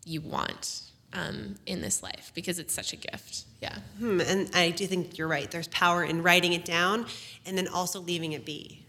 you 0.05 0.21
want 0.21 0.92
um, 1.13 1.57
in 1.67 1.81
this 1.81 2.03
life 2.03 2.33
because 2.35 2.59
it's 2.59 2.75
such 2.75 2.93
a 2.93 2.97
gift. 2.97 3.45
Yeah. 3.61 3.77
Hmm, 3.99 4.21
and 4.21 4.51
I 4.55 4.71
do 4.71 4.87
think 4.87 5.19
you're 5.19 5.29
right. 5.29 5.51
There's 5.51 5.69
power 5.69 6.05
in 6.05 6.23
writing 6.23 6.53
it 6.53 6.65
down 6.65 7.07
and 7.47 7.57
then 7.57 7.69
also 7.69 8.01
leaving 8.01 8.33
it 8.33 8.45
be. 8.45 8.85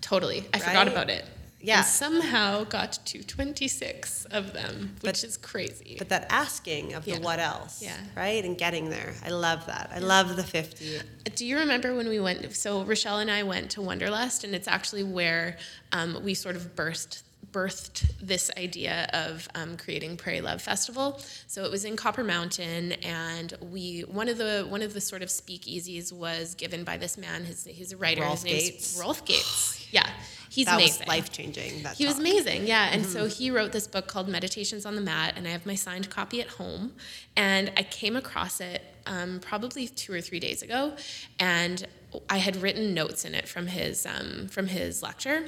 Totally. 0.00 0.44
I 0.52 0.58
right? 0.58 0.62
forgot 0.62 0.88
about 0.88 1.10
it. 1.10 1.24
Yeah. 1.62 1.78
And 1.78 1.86
somehow 1.86 2.64
got 2.64 2.92
to 3.04 3.22
26 3.22 4.24
of 4.26 4.52
them, 4.52 4.96
which 5.02 5.20
but, 5.20 5.24
is 5.24 5.36
crazy. 5.36 5.96
But 5.98 6.08
that 6.08 6.26
asking 6.30 6.94
of 6.94 7.04
the 7.04 7.12
yeah. 7.12 7.18
what 7.18 7.38
else, 7.38 7.82
yeah. 7.82 7.96
right? 8.16 8.42
And 8.44 8.56
getting 8.56 8.88
there. 8.88 9.12
I 9.24 9.28
love 9.28 9.66
that. 9.66 9.90
I 9.94 9.98
love 9.98 10.36
the 10.36 10.42
50. 10.42 11.00
Do 11.34 11.44
you 11.44 11.58
remember 11.58 11.94
when 11.94 12.08
we 12.08 12.18
went? 12.18 12.54
So 12.56 12.82
Rochelle 12.84 13.18
and 13.18 13.30
I 13.30 13.42
went 13.42 13.72
to 13.72 13.82
Wanderlust, 13.82 14.44
and 14.44 14.54
it's 14.54 14.68
actually 14.68 15.02
where 15.02 15.58
um, 15.92 16.22
we 16.24 16.32
sort 16.32 16.56
of 16.56 16.74
burst 16.74 17.24
birthed 17.52 18.12
this 18.20 18.50
idea 18.56 19.08
of 19.12 19.48
um, 19.54 19.76
creating 19.76 20.16
Prairie 20.16 20.40
Love 20.40 20.62
Festival. 20.62 21.20
So 21.46 21.64
it 21.64 21.70
was 21.70 21.84
in 21.84 21.96
Copper 21.96 22.24
Mountain, 22.24 22.92
and 23.04 23.54
we 23.60 24.02
one 24.02 24.28
of 24.28 24.38
the 24.38 24.66
one 24.68 24.82
of 24.82 24.94
the 24.94 25.00
sort 25.00 25.22
of 25.22 25.28
speakeasies 25.28 26.12
was 26.12 26.54
given 26.54 26.84
by 26.84 26.96
this 26.96 27.16
man. 27.18 27.44
His 27.44 27.64
he's 27.64 27.92
a 27.92 27.96
writer. 27.96 28.22
Rolf 28.22 28.42
his 28.42 28.44
name's 28.44 28.62
Gates. 28.62 29.00
Rolf 29.00 29.24
Gates. 29.24 29.76
Yeah, 29.92 30.08
he's 30.48 30.66
that 30.66 30.76
amazing. 30.76 31.00
was 31.00 31.08
life 31.08 31.32
changing. 31.32 31.84
He 31.96 32.06
was 32.06 32.20
amazing, 32.20 32.64
yeah. 32.64 32.90
And 32.92 33.04
so 33.04 33.26
he 33.26 33.50
wrote 33.50 33.72
this 33.72 33.88
book 33.88 34.06
called 34.06 34.28
Meditations 34.28 34.86
on 34.86 34.94
the 34.94 35.00
Mat, 35.00 35.34
and 35.36 35.48
I 35.48 35.50
have 35.50 35.66
my 35.66 35.74
signed 35.74 36.10
copy 36.10 36.40
at 36.40 36.46
home. 36.46 36.92
And 37.36 37.72
I 37.76 37.82
came 37.82 38.14
across 38.14 38.60
it 38.60 38.84
um, 39.06 39.40
probably 39.40 39.88
two 39.88 40.12
or 40.12 40.20
three 40.20 40.38
days 40.38 40.62
ago, 40.62 40.94
and 41.40 41.88
I 42.28 42.36
had 42.36 42.56
written 42.62 42.94
notes 42.94 43.24
in 43.24 43.34
it 43.34 43.48
from 43.48 43.66
his 43.66 44.06
um, 44.06 44.46
from 44.46 44.68
his 44.68 45.02
lecture. 45.02 45.46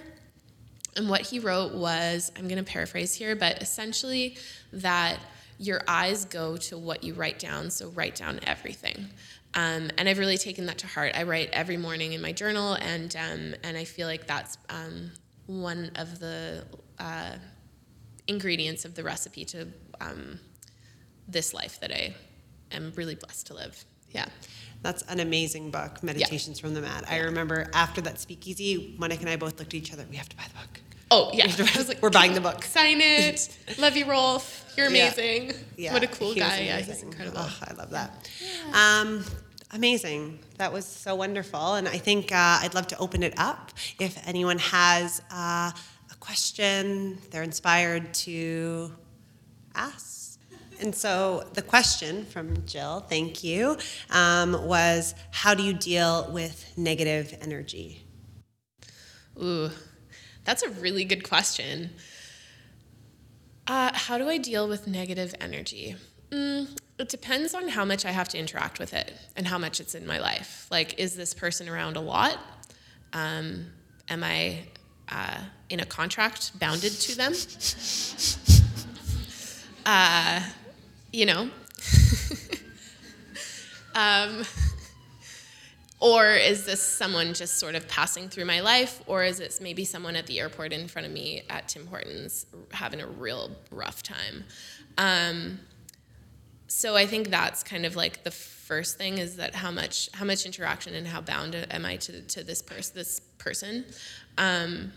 And 0.97 1.09
what 1.09 1.22
he 1.22 1.38
wrote 1.38 1.74
was, 1.74 2.30
I'm 2.36 2.49
going 2.49 2.62
to 2.62 2.70
paraphrase 2.70 3.14
here, 3.14 3.34
but 3.34 3.62
essentially 3.62 4.36
that 4.72 5.18
your 5.59 5.82
eyes 5.86 6.24
go 6.24 6.57
to 6.57 6.76
what 6.76 7.05
you 7.05 7.14
write 7.14 7.38
down, 7.38 7.70
so 7.70 7.88
write 7.90 8.14
down 8.14 8.40
everything. 8.47 9.09
Um, 9.55 9.90
and 9.97 10.09
I've 10.09 10.18
really 10.18 10.38
taken 10.38 10.66
that 10.66 10.78
to 10.78 10.86
heart. 10.86 11.12
I 11.14 11.22
write 11.22 11.51
every 11.53 11.76
morning 11.76 12.14
in 12.14 12.20
my 12.20 12.32
journal, 12.32 12.74
and 12.74 13.14
um, 13.16 13.55
and 13.62 13.76
I 13.76 13.84
feel 13.84 14.09
like 14.09 14.26
that's 14.26 14.57
um, 14.70 15.12
one 15.47 15.90
of 15.97 16.18
the 16.18 16.64
uh, 16.99 17.32
ingredients 18.26 18.84
of 18.84 18.95
the 18.95 19.05
recipe 19.05 19.45
to 19.47 19.68
um, 20.01 20.40
this 21.28 21.53
life 21.53 21.80
that 21.80 21.93
I 21.93 22.14
am 22.72 22.93
really 22.97 23.14
blessed 23.14 23.47
to 23.49 23.55
live. 23.55 23.84
Yeah. 24.11 24.26
That's 24.83 25.03
an 25.03 25.20
amazing 25.20 25.70
book, 25.70 26.03
Meditations 26.03 26.59
yeah. 26.59 26.62
from 26.62 26.74
the 26.74 26.80
Mat. 26.80 27.05
I 27.09 27.18
remember 27.18 27.70
after 27.72 28.01
that 28.03 28.18
speakeasy, 28.18 28.95
Monica 28.99 29.20
and 29.20 29.30
I 29.30 29.37
both 29.37 29.59
looked 29.59 29.72
at 29.72 29.74
each 29.74 29.93
other. 29.93 30.05
We 30.11 30.16
have 30.16 30.28
to 30.28 30.37
buy 30.37 30.45
the 30.49 30.55
book. 30.55 30.80
Oh 31.11 31.30
yeah, 31.35 31.45
I 31.59 31.78
was 31.78 31.89
like, 31.89 32.03
we're 32.03 32.11
buying 32.11 32.35
the 32.35 32.41
book. 32.41 32.64
Sign 32.64 33.01
it. 33.01 33.57
love 33.78 33.97
you, 33.97 34.07
Rolf. 34.07 34.64
You're 34.76 34.87
amazing. 34.87 35.49
Yeah. 35.49 35.55
yeah. 35.76 35.93
What 35.93 36.03
a 36.03 36.07
cool 36.09 36.35
guy. 36.35 36.61
Yeah, 36.61 36.80
he's 36.80 37.03
incredible. 37.03 37.39
Oh, 37.39 37.59
I 37.62 37.74
love 37.74 37.91
that. 37.91 38.30
Yeah. 38.41 39.01
Um, 39.03 39.24
amazing. 39.72 40.39
That 40.59 40.72
was 40.72 40.87
so 40.87 41.14
wonderful. 41.14 41.74
And 41.74 41.87
I 41.87 41.99
think 41.99 42.33
uh, 42.33 42.61
I'd 42.62 42.74
love 42.74 42.87
to 42.89 42.99
open 42.99 43.22
it 43.22 43.35
up 43.37 43.72
if 44.01 44.18
anyone 44.26 44.59
has 44.59 45.20
uh, 45.30 45.70
a 46.11 46.14
question 46.18 47.18
they're 47.30 47.43
inspired 47.43 48.14
to 48.14 48.93
ask. 49.74 50.21
And 50.83 50.93
so 50.97 51.49
the 51.55 51.62
question 51.62 52.24
from 52.24 52.66
Jill, 52.66 53.01
thank 53.09 53.45
you, 53.45 53.76
um, 54.11 54.66
was 54.66 55.14
how 55.30 55.55
do 55.55 55.62
you 55.62 55.72
deal 55.72 56.28
with 56.33 56.72
negative 56.76 57.39
energy? 57.41 58.03
Ooh, 59.41 59.70
that's 60.45 60.64
a 60.64 60.68
really 60.70 61.05
good 61.05 61.22
question. 61.22 61.91
Uh, 63.68 63.93
how 63.95 64.18
do 64.18 64.28
I 64.28 64.39
deal 64.39 64.66
with 64.66 64.89
negative 64.89 65.37
energy? 65.41 65.95
Mm, 66.30 66.76
it 66.99 67.09
depends 67.09 67.55
on 67.55 67.68
how 67.68 67.85
much 67.85 68.05
I 68.05 68.11
have 68.11 68.28
to 68.30 68.39
interact 68.39 68.80
with 68.80 68.93
it 68.93 69.14
and 69.37 69.47
how 69.47 69.59
much 69.59 69.78
it's 69.78 69.95
in 69.95 70.05
my 70.05 70.18
life. 70.18 70.66
Like, 70.68 70.99
is 70.99 71.14
this 71.14 71.33
person 71.33 71.68
around 71.68 71.97
a 71.97 72.01
lot? 72.01 72.39
Um, 73.12 73.66
am 74.09 74.24
I 74.24 74.64
uh, 75.09 75.43
in 75.70 75.78
a 75.78 75.87
contract 75.87 76.59
bounded 76.59 76.91
to 76.93 77.16
them? 77.16 77.35
Uh, 79.85 80.41
you 81.12 81.26
know? 81.26 81.50
um, 83.94 84.44
or 86.00 86.30
is 86.30 86.66
this 86.66 86.82
someone 86.82 87.32
just 87.32 87.58
sort 87.58 87.74
of 87.74 87.86
passing 87.86 88.28
through 88.28 88.46
my 88.46 88.60
life? 88.60 89.00
Or 89.06 89.22
is 89.22 89.38
it 89.38 89.58
maybe 89.62 89.84
someone 89.84 90.16
at 90.16 90.26
the 90.26 90.40
airport 90.40 90.72
in 90.72 90.88
front 90.88 91.06
of 91.06 91.12
me 91.12 91.42
at 91.48 91.68
Tim 91.68 91.86
Hortons 91.86 92.46
having 92.72 93.00
a 93.00 93.06
real 93.06 93.52
rough 93.70 94.02
time? 94.02 94.44
Um, 94.98 95.60
so 96.66 96.96
I 96.96 97.06
think 97.06 97.28
that's 97.28 97.62
kind 97.62 97.86
of 97.86 97.96
like 97.96 98.24
the 98.24 98.30
first 98.30 98.96
thing 98.96 99.18
is 99.18 99.36
that 99.36 99.54
how 99.54 99.70
much 99.70 100.08
how 100.14 100.24
much 100.24 100.46
interaction 100.46 100.94
and 100.94 101.06
how 101.06 101.20
bound 101.20 101.54
am 101.54 101.84
I 101.84 101.96
to, 101.98 102.22
to 102.22 102.42
this 102.42 102.62
person 102.62 102.92
this 102.96 103.20
person, 103.38 103.84
um, 104.38 104.92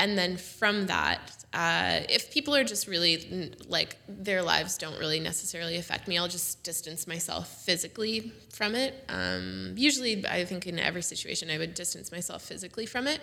and 0.00 0.18
then 0.18 0.36
from 0.36 0.86
that 0.86 1.40
uh, 1.52 2.00
if 2.08 2.30
people 2.30 2.54
are 2.54 2.62
just 2.62 2.86
really 2.86 3.52
like 3.66 3.96
their 4.08 4.40
lives 4.40 4.78
don't 4.78 4.96
really 5.00 5.18
necessarily 5.18 5.76
affect 5.76 6.06
me, 6.06 6.16
I'll 6.16 6.28
just 6.28 6.62
distance 6.62 7.08
myself 7.08 7.64
physically 7.64 8.32
from 8.52 8.76
it. 8.76 9.04
Um, 9.08 9.74
usually, 9.76 10.24
I 10.26 10.44
think 10.44 10.68
in 10.68 10.78
every 10.78 11.02
situation, 11.02 11.50
I 11.50 11.58
would 11.58 11.74
distance 11.74 12.12
myself 12.12 12.42
physically 12.42 12.86
from 12.86 13.08
it. 13.08 13.20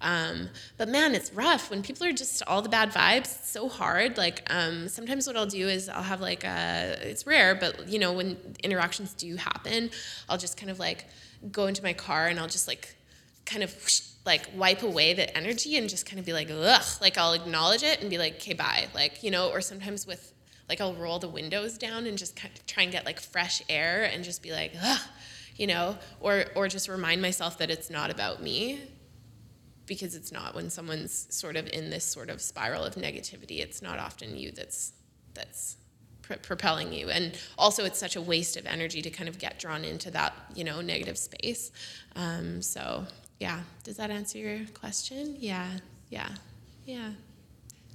Um, 0.00 0.48
but 0.76 0.88
man, 0.88 1.14
it's 1.14 1.32
rough 1.32 1.70
when 1.70 1.84
people 1.84 2.04
are 2.04 2.12
just 2.12 2.42
all 2.48 2.62
the 2.62 2.68
bad 2.68 2.90
vibes. 2.90 3.36
It's 3.36 3.50
so 3.50 3.68
hard. 3.68 4.18
Like 4.18 4.42
um, 4.52 4.88
sometimes 4.88 5.28
what 5.28 5.36
I'll 5.36 5.46
do 5.46 5.68
is 5.68 5.88
I'll 5.88 6.02
have 6.02 6.20
like 6.20 6.42
a, 6.42 6.98
it's 7.00 7.28
rare, 7.28 7.54
but 7.54 7.88
you 7.88 8.00
know 8.00 8.12
when 8.12 8.36
interactions 8.64 9.14
do 9.14 9.36
happen, 9.36 9.90
I'll 10.28 10.38
just 10.38 10.56
kind 10.56 10.70
of 10.70 10.80
like 10.80 11.04
go 11.52 11.66
into 11.68 11.84
my 11.84 11.92
car 11.92 12.26
and 12.26 12.40
I'll 12.40 12.48
just 12.48 12.66
like 12.66 12.96
kind 13.48 13.64
of 13.64 13.74
whoosh, 13.74 14.02
like 14.24 14.48
wipe 14.54 14.82
away 14.82 15.14
the 15.14 15.36
energy 15.36 15.76
and 15.76 15.88
just 15.88 16.06
kind 16.06 16.20
of 16.20 16.26
be 16.26 16.32
like, 16.32 16.48
ugh, 16.50 16.84
like 17.00 17.16
I'll 17.16 17.32
acknowledge 17.32 17.82
it 17.82 18.00
and 18.00 18.10
be 18.10 18.18
like, 18.18 18.34
okay, 18.36 18.52
bye. 18.52 18.86
Like, 18.94 19.22
you 19.22 19.30
know, 19.30 19.50
or 19.50 19.60
sometimes 19.60 20.06
with 20.06 20.32
like 20.68 20.80
I'll 20.80 20.94
roll 20.94 21.18
the 21.18 21.28
windows 21.28 21.78
down 21.78 22.06
and 22.06 22.18
just 22.18 22.36
kind 22.36 22.54
of 22.54 22.66
try 22.66 22.82
and 22.82 22.92
get 22.92 23.06
like 23.06 23.20
fresh 23.20 23.62
air 23.68 24.04
and 24.12 24.22
just 24.22 24.42
be 24.42 24.52
like, 24.52 24.72
ugh, 24.80 25.00
you 25.56 25.66
know, 25.66 25.96
or 26.20 26.44
or 26.54 26.68
just 26.68 26.88
remind 26.88 27.22
myself 27.22 27.58
that 27.58 27.70
it's 27.70 27.90
not 27.90 28.10
about 28.10 28.42
me 28.42 28.80
because 29.86 30.14
it's 30.14 30.30
not 30.30 30.54
when 30.54 30.68
someone's 30.68 31.26
sort 31.34 31.56
of 31.56 31.66
in 31.68 31.88
this 31.88 32.04
sort 32.04 32.28
of 32.28 32.42
spiral 32.42 32.84
of 32.84 32.96
negativity, 32.96 33.60
it's 33.60 33.80
not 33.80 33.98
often 33.98 34.36
you 34.36 34.52
that's 34.52 34.92
that's 35.34 35.76
propelling 36.42 36.92
you 36.92 37.08
and 37.08 37.38
also 37.56 37.86
it's 37.86 37.98
such 37.98 38.14
a 38.14 38.20
waste 38.20 38.58
of 38.58 38.66
energy 38.66 39.00
to 39.00 39.08
kind 39.08 39.30
of 39.30 39.38
get 39.38 39.58
drawn 39.58 39.82
into 39.82 40.10
that 40.10 40.34
you 40.54 40.62
know 40.62 40.82
negative 40.82 41.16
space 41.16 41.70
um, 42.16 42.60
so 42.60 43.06
yeah. 43.38 43.60
Does 43.84 43.96
that 43.96 44.10
answer 44.10 44.38
your 44.38 44.60
question? 44.74 45.36
Yeah. 45.38 45.68
Yeah. 46.10 46.28
Yeah. 46.86 47.12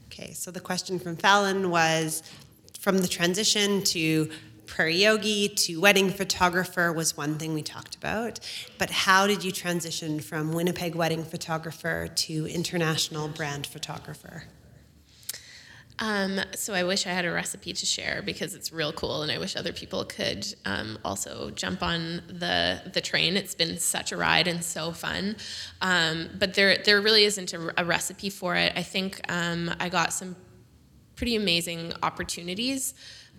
Okay, 0.05 0.33
so 0.33 0.51
the 0.51 0.59
question 0.59 0.99
from 0.99 1.15
Fallon 1.15 1.69
was 1.71 2.23
from 2.79 2.99
the 2.99 3.07
transition 3.07 3.83
to 3.83 4.29
prairie 4.67 4.95
yogi 4.95 5.49
to 5.49 5.79
wedding 5.81 6.09
photographer 6.09 6.91
was 6.93 7.17
one 7.17 7.37
thing 7.37 7.53
we 7.53 7.61
talked 7.61 7.95
about. 7.95 8.39
But 8.77 8.89
how 8.89 9.27
did 9.27 9.43
you 9.43 9.51
transition 9.51 10.19
from 10.19 10.53
Winnipeg 10.53 10.95
wedding 10.95 11.23
photographer 11.23 12.07
to 12.07 12.47
international 12.47 13.27
brand 13.27 13.65
photographer? 13.65 14.43
Um, 16.03 16.41
so 16.53 16.73
I 16.73 16.83
wish 16.83 17.07
I 17.07 17.11
had 17.11 17.23
a 17.23 17.31
recipe 17.31 17.71
to 17.71 17.85
share 17.85 18.21
because 18.25 18.55
it's 18.55 18.73
real 18.73 18.91
cool, 18.91 19.21
and 19.21 19.31
I 19.31 19.37
wish 19.37 19.55
other 19.55 19.71
people 19.71 20.03
could 20.03 20.45
um, 20.65 20.99
also 21.05 21.49
jump 21.51 21.81
on 21.81 22.21
the 22.27 22.81
the 22.93 22.99
train. 22.99 23.37
It's 23.37 23.55
been 23.55 23.77
such 23.77 24.11
a 24.11 24.17
ride 24.17 24.49
and 24.49 24.61
so 24.61 24.91
fun, 24.91 25.37
um, 25.81 26.27
but 26.37 26.55
there 26.55 26.77
there 26.83 26.99
really 26.99 27.23
isn't 27.23 27.53
a, 27.53 27.81
a 27.81 27.85
recipe 27.85 28.29
for 28.29 28.57
it. 28.57 28.73
I 28.75 28.83
think 28.83 29.21
um, 29.31 29.73
I 29.79 29.87
got 29.87 30.11
some 30.11 30.35
pretty 31.15 31.37
amazing 31.37 31.93
opportunities, 32.03 32.93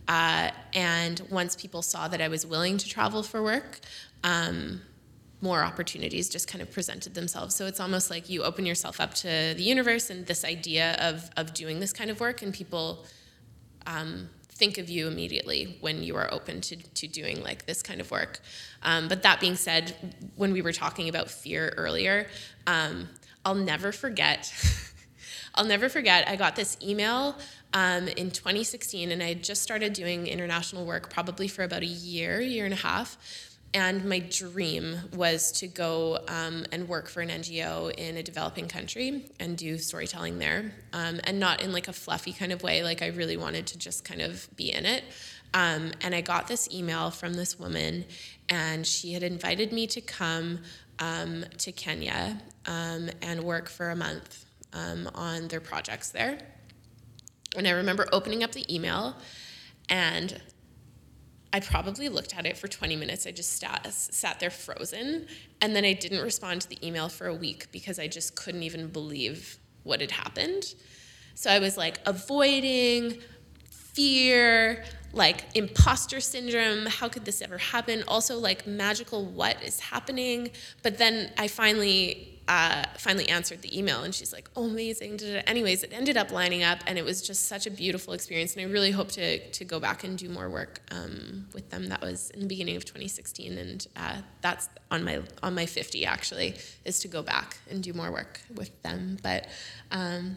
uh, 0.08 0.48
and 0.72 1.20
once 1.30 1.54
people 1.56 1.82
saw 1.82 2.08
that 2.08 2.22
I 2.22 2.28
was 2.28 2.46
willing 2.46 2.78
to 2.78 2.88
travel 2.88 3.22
for 3.22 3.42
work 3.42 3.80
um, 4.22 4.80
more 5.44 5.62
opportunities 5.62 6.30
just 6.30 6.48
kind 6.48 6.62
of 6.62 6.72
presented 6.72 7.12
themselves. 7.12 7.54
So 7.54 7.66
it's 7.66 7.78
almost 7.78 8.08
like 8.08 8.30
you 8.30 8.42
open 8.42 8.64
yourself 8.64 8.98
up 8.98 9.12
to 9.16 9.28
the 9.28 9.62
universe 9.62 10.08
and 10.08 10.26
this 10.26 10.42
idea 10.42 10.96
of, 10.98 11.30
of 11.36 11.52
doing 11.52 11.80
this 11.80 11.92
kind 11.92 12.10
of 12.10 12.18
work, 12.18 12.40
and 12.40 12.52
people 12.52 13.04
um, 13.86 14.30
think 14.48 14.78
of 14.78 14.88
you 14.88 15.06
immediately 15.06 15.76
when 15.82 16.02
you 16.02 16.16
are 16.16 16.32
open 16.32 16.62
to, 16.62 16.76
to 16.76 17.06
doing 17.06 17.42
like 17.42 17.66
this 17.66 17.82
kind 17.82 18.00
of 18.00 18.10
work. 18.10 18.40
Um, 18.82 19.06
but 19.06 19.22
that 19.22 19.38
being 19.38 19.54
said, 19.54 19.94
when 20.36 20.54
we 20.54 20.62
were 20.62 20.72
talking 20.72 21.10
about 21.10 21.30
fear 21.30 21.74
earlier, 21.76 22.26
um, 22.66 23.10
I'll 23.44 23.54
never 23.54 23.92
forget. 23.92 24.50
I'll 25.54 25.66
never 25.66 25.90
forget. 25.90 26.26
I 26.26 26.36
got 26.36 26.56
this 26.56 26.78
email 26.82 27.36
um, 27.74 28.08
in 28.08 28.30
2016, 28.30 29.12
and 29.12 29.22
I 29.22 29.26
had 29.26 29.44
just 29.44 29.62
started 29.62 29.92
doing 29.92 30.26
international 30.26 30.86
work, 30.86 31.10
probably 31.10 31.48
for 31.48 31.64
about 31.64 31.82
a 31.82 31.86
year, 31.86 32.40
year 32.40 32.64
and 32.64 32.72
a 32.72 32.78
half 32.78 33.18
and 33.74 34.04
my 34.04 34.20
dream 34.20 34.96
was 35.14 35.50
to 35.50 35.66
go 35.66 36.20
um, 36.28 36.64
and 36.70 36.88
work 36.88 37.08
for 37.08 37.20
an 37.20 37.28
NGO 37.28 37.92
in 37.92 38.16
a 38.16 38.22
developing 38.22 38.68
country 38.68 39.26
and 39.40 39.58
do 39.58 39.76
storytelling 39.78 40.38
there, 40.38 40.72
um, 40.92 41.20
and 41.24 41.40
not 41.40 41.60
in 41.60 41.72
like 41.72 41.88
a 41.88 41.92
fluffy 41.92 42.32
kind 42.32 42.52
of 42.52 42.62
way. 42.62 42.84
Like 42.84 43.02
I 43.02 43.08
really 43.08 43.36
wanted 43.36 43.66
to 43.68 43.78
just 43.78 44.04
kind 44.04 44.22
of 44.22 44.48
be 44.56 44.72
in 44.72 44.86
it. 44.86 45.02
Um, 45.52 45.92
and 46.00 46.14
I 46.14 46.20
got 46.20 46.46
this 46.46 46.68
email 46.72 47.10
from 47.10 47.34
this 47.34 47.58
woman, 47.58 48.04
and 48.48 48.86
she 48.86 49.12
had 49.12 49.24
invited 49.24 49.72
me 49.72 49.88
to 49.88 50.00
come 50.00 50.60
um, 51.00 51.44
to 51.58 51.72
Kenya 51.72 52.40
um, 52.66 53.10
and 53.22 53.42
work 53.42 53.68
for 53.68 53.90
a 53.90 53.96
month 53.96 54.44
um, 54.72 55.10
on 55.16 55.48
their 55.48 55.60
projects 55.60 56.10
there. 56.10 56.38
And 57.56 57.66
I 57.66 57.72
remember 57.72 58.06
opening 58.12 58.44
up 58.44 58.52
the 58.52 58.72
email 58.72 59.16
and 59.88 60.40
I 61.54 61.60
probably 61.60 62.08
looked 62.08 62.36
at 62.36 62.46
it 62.46 62.58
for 62.58 62.66
20 62.66 62.96
minutes. 62.96 63.28
I 63.28 63.30
just 63.30 63.60
sat, 63.60 63.86
sat 63.92 64.40
there 64.40 64.50
frozen. 64.50 65.28
And 65.60 65.76
then 65.76 65.84
I 65.84 65.92
didn't 65.92 66.20
respond 66.20 66.62
to 66.62 66.68
the 66.68 66.84
email 66.84 67.08
for 67.08 67.28
a 67.28 67.34
week 67.34 67.70
because 67.70 68.00
I 68.00 68.08
just 68.08 68.34
couldn't 68.34 68.64
even 68.64 68.88
believe 68.88 69.58
what 69.84 70.00
had 70.00 70.10
happened. 70.10 70.74
So 71.36 71.50
I 71.50 71.60
was 71.60 71.76
like 71.76 72.00
avoiding, 72.06 73.20
fear, 73.70 74.84
like 75.12 75.44
imposter 75.54 76.18
syndrome. 76.18 76.86
How 76.86 77.08
could 77.08 77.24
this 77.24 77.40
ever 77.40 77.58
happen? 77.58 78.02
Also, 78.08 78.36
like 78.36 78.66
magical, 78.66 79.24
what 79.24 79.62
is 79.62 79.78
happening? 79.78 80.50
But 80.82 80.98
then 80.98 81.30
I 81.38 81.46
finally 81.46 82.33
uh, 82.46 82.84
finally 82.98 83.28
answered 83.28 83.62
the 83.62 83.78
email 83.78 84.02
and 84.02 84.14
she's 84.14 84.32
like, 84.32 84.50
oh, 84.54 84.64
amazing. 84.64 85.18
Anyways, 85.46 85.82
it 85.82 85.92
ended 85.92 86.16
up 86.16 86.30
lining 86.30 86.62
up 86.62 86.78
and 86.86 86.98
it 86.98 87.04
was 87.04 87.22
just 87.22 87.48
such 87.48 87.66
a 87.66 87.70
beautiful 87.70 88.12
experience. 88.12 88.54
And 88.54 88.66
I 88.66 88.70
really 88.70 88.90
hope 88.90 89.08
to, 89.12 89.38
to 89.38 89.64
go 89.64 89.80
back 89.80 90.04
and 90.04 90.18
do 90.18 90.28
more 90.28 90.50
work 90.50 90.80
um, 90.90 91.46
with 91.54 91.70
them. 91.70 91.88
That 91.88 92.02
was 92.02 92.30
in 92.30 92.40
the 92.40 92.46
beginning 92.46 92.76
of 92.76 92.84
2016. 92.84 93.56
And 93.56 93.86
uh, 93.96 94.16
that's 94.42 94.68
on 94.90 95.04
my, 95.04 95.22
on 95.42 95.54
my 95.54 95.66
50 95.66 96.04
actually, 96.04 96.54
is 96.84 96.98
to 97.00 97.08
go 97.08 97.22
back 97.22 97.58
and 97.70 97.82
do 97.82 97.92
more 97.92 98.12
work 98.12 98.40
with 98.54 98.82
them. 98.82 99.16
But 99.22 99.46
um, 99.90 100.36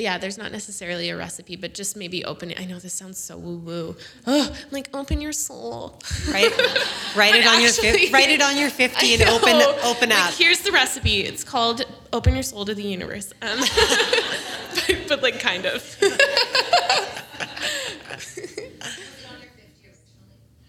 but 0.00 0.04
yeah, 0.04 0.16
there's 0.16 0.38
not 0.38 0.50
necessarily 0.50 1.10
a 1.10 1.16
recipe, 1.18 1.56
but 1.56 1.74
just 1.74 1.94
maybe 1.94 2.24
open 2.24 2.52
it. 2.52 2.58
I 2.58 2.64
know 2.64 2.78
this 2.78 2.94
sounds 2.94 3.18
so 3.18 3.36
woo 3.36 3.58
woo. 3.58 3.96
Oh, 4.26 4.56
like 4.70 4.88
open 4.94 5.20
your 5.20 5.34
soul. 5.34 6.00
Right. 6.32 6.50
write 7.14 7.34
it 7.34 7.46
on 7.46 7.62
actually, 7.62 8.04
your 8.04 8.10
write 8.10 8.30
it 8.30 8.40
on 8.40 8.56
your 8.56 8.70
50 8.70 9.12
and 9.12 9.22
open 9.24 9.60
open 9.84 10.10
up. 10.10 10.28
Like, 10.28 10.34
here's 10.36 10.60
the 10.60 10.72
recipe. 10.72 11.20
It's 11.20 11.44
called 11.44 11.82
Open 12.14 12.32
Your 12.32 12.42
Soul 12.42 12.64
to 12.64 12.74
the 12.74 12.82
Universe. 12.82 13.34
Um, 13.42 13.58
but, 14.88 15.04
but 15.06 15.22
like 15.22 15.38
kind 15.38 15.66
of. 15.66 15.84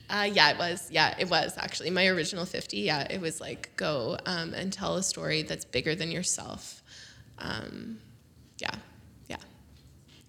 Uh, 0.09 0.23
yeah, 0.23 0.51
it 0.51 0.57
was. 0.57 0.89
Yeah, 0.91 1.15
it 1.17 1.29
was 1.29 1.57
actually 1.57 1.89
my 1.89 2.05
original 2.07 2.43
50. 2.45 2.79
Yeah, 2.79 3.07
it 3.09 3.21
was 3.21 3.39
like 3.39 3.69
go 3.77 4.17
um, 4.25 4.53
and 4.53 4.73
tell 4.73 4.97
a 4.97 5.03
story 5.03 5.41
that's 5.41 5.63
bigger 5.63 5.95
than 5.95 6.11
yourself. 6.11 6.84
Um, 7.38 7.99
yeah. 8.57 8.71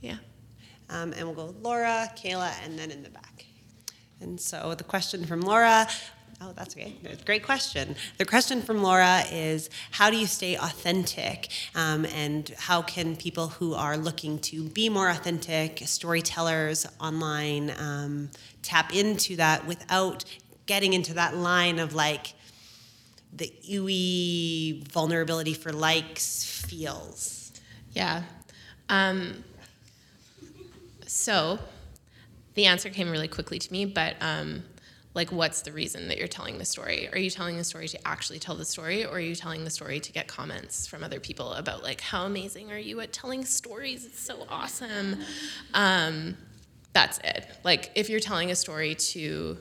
Yeah. 0.03 0.17
Um, 0.91 1.15
and 1.15 1.25
we'll 1.25 1.35
go 1.35 1.55
Laura, 1.63 2.11
Kayla, 2.17 2.53
and 2.65 2.79
then 2.79 2.91
in 2.91 3.03
the 3.03 3.09
back. 3.09 3.47
And 4.21 4.39
so 4.41 4.75
the 4.75 4.85
question 4.85 5.25
from 5.25 5.41
Laura. 5.41 5.89
Oh, 6.41 6.53
that's 6.57 6.77
okay. 6.77 6.97
Great 7.25 7.45
question. 7.45 7.95
The 8.19 8.25
question 8.25 8.63
from 8.63 8.83
Laura 8.83 9.23
is 9.31 9.71
How 9.93 10.11
do 10.11 10.17
you 10.17 10.27
stay 10.27 10.57
authentic? 10.57 11.49
Um, 11.75 12.05
and 12.07 12.53
how 12.59 12.83
can 12.83 13.17
people 13.17 13.49
who 13.49 13.75
are 13.75 13.97
looking 13.97 14.39
to 14.41 14.65
be 14.69 14.89
more 14.89 15.09
authentic, 15.09 15.83
storytellers 15.85 16.85
online, 17.01 17.73
um, 17.79 18.31
tap 18.63 18.93
into 18.95 19.37
that 19.37 19.67
without 19.67 20.25
getting 20.67 20.95
into 20.95 21.15
that 21.15 21.37
line 21.37 21.79
of 21.79 21.95
like 21.95 22.35
the 23.33 23.53
ooey 23.71 24.87
vulnerability 24.89 25.55
for 25.55 25.73
likes 25.73 26.45
feels? 26.67 27.53
Yeah. 27.93 28.25
Um, 28.89 29.45
so 31.13 31.59
the 32.55 32.65
answer 32.65 32.89
came 32.89 33.11
really 33.11 33.29
quickly 33.29 33.59
to 33.59 33.71
me, 33.71 33.85
but 33.85 34.17
um, 34.23 34.63
like, 35.13 35.31
what's 35.31 35.61
the 35.61 35.71
reason 35.71 36.09
that 36.09 36.17
you're 36.17 36.27
telling 36.27 36.57
the 36.57 36.65
story? 36.65 37.07
Are 37.13 37.19
you 37.19 37.29
telling 37.29 37.59
the 37.59 37.65
story 37.65 37.87
to 37.89 38.09
actually 38.09 38.39
tell 38.39 38.55
the 38.55 38.65
story, 38.65 39.05
or 39.05 39.17
are 39.17 39.21
you 39.21 39.35
telling 39.35 39.65
the 39.65 39.71
story 39.71 40.01
to 40.01 40.11
get 40.11 40.27
comments 40.27 40.87
from 40.87 41.05
other 41.05 41.21
people 41.21 41.53
about 41.53 41.83
like 41.83 42.01
how 42.01 42.25
amazing 42.25 42.73
are 42.73 42.79
you 42.79 43.01
at 43.01 43.13
telling 43.13 43.45
stories? 43.45 44.07
It's 44.07 44.21
so 44.21 44.47
awesome. 44.49 45.19
Um, 45.75 46.37
that's 46.95 47.19
it. 47.19 47.47
Like, 47.63 47.91
if 47.95 48.09
you're 48.09 48.21
telling 48.21 48.51
a 48.51 48.57
story 48.57 48.95
to 48.95 49.59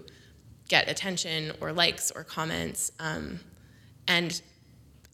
get 0.70 0.90
attention 0.90 1.52
or 1.60 1.74
likes 1.74 2.12
or 2.12 2.24
comments, 2.24 2.94
um, 3.00 3.42
and 4.08 4.42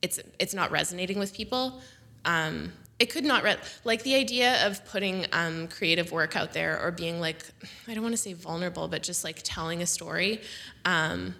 it's 0.04 0.20
it's 0.38 0.54
not 0.54 0.70
resonating 0.70 1.18
with 1.18 1.34
people, 1.34 1.82
um, 2.26 2.72
it 3.00 3.12
could 3.12 3.24
not 3.24 3.44
re- 3.44 3.58
like 3.84 4.04
the 4.04 4.16
idea 4.16 4.66
of 4.66 4.84
putting 4.86 5.26
um, 5.32 5.68
creative 5.68 6.12
work 6.12 6.36
out 6.36 6.54
there 6.54 6.82
or 6.82 6.92
being 6.92 7.20
like 7.20 7.44
i 7.88 7.94
don't 7.94 8.04
want 8.04 8.14
to 8.14 8.22
say 8.22 8.34
vulnerable 8.34 8.88
but 8.88 9.04
just 9.04 9.24
like 9.24 9.40
telling 9.44 9.82
a 9.82 9.88
story 9.88 10.42
um, 10.86 11.36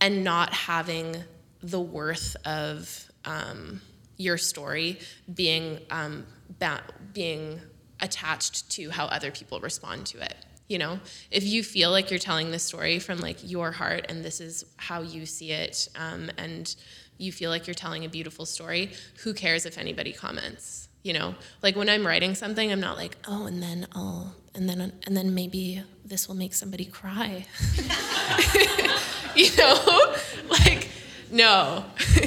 and 0.00 0.22
not 0.22 0.52
having 0.52 1.16
the 1.62 1.80
worth 1.80 2.36
of 2.44 3.10
um, 3.24 3.80
your 4.16 4.38
story 4.38 4.98
being 5.34 5.78
um, 5.90 6.26
ba- 6.58 6.82
being 7.12 7.60
attached 8.00 8.70
to 8.70 8.90
how 8.90 9.06
other 9.06 9.30
people 9.30 9.58
respond 9.60 10.06
to 10.06 10.22
it 10.22 10.36
you 10.68 10.78
know? 10.78 11.00
If 11.30 11.44
you 11.44 11.62
feel 11.64 11.90
like 11.90 12.10
you're 12.10 12.18
telling 12.18 12.50
the 12.50 12.58
story 12.58 12.98
from 12.98 13.20
like 13.20 13.38
your 13.42 13.72
heart 13.72 14.06
and 14.08 14.22
this 14.22 14.40
is 14.40 14.66
how 14.76 15.00
you 15.00 15.24
see 15.26 15.50
it 15.50 15.88
um, 15.96 16.30
and 16.36 16.74
you 17.18 17.32
feel 17.32 17.50
like 17.50 17.66
you're 17.66 17.74
telling 17.74 18.04
a 18.04 18.08
beautiful 18.08 18.46
story, 18.46 18.92
who 19.22 19.34
cares 19.34 19.66
if 19.66 19.76
anybody 19.76 20.12
comments? 20.12 20.88
You 21.02 21.12
know, 21.12 21.34
like 21.62 21.76
when 21.76 21.88
I'm 21.88 22.06
writing 22.06 22.34
something, 22.34 22.72
I'm 22.72 22.80
not 22.80 22.96
like, 22.96 23.16
oh, 23.26 23.46
and 23.46 23.62
then 23.62 23.86
I'll, 23.92 24.34
and 24.54 24.68
then, 24.68 24.92
and 25.06 25.16
then 25.16 25.34
maybe 25.34 25.82
this 26.04 26.28
will 26.28 26.34
make 26.34 26.54
somebody 26.54 26.84
cry. 26.84 27.46
you 29.36 29.54
know, 29.56 30.14
like, 30.48 30.88
no. 31.30 31.84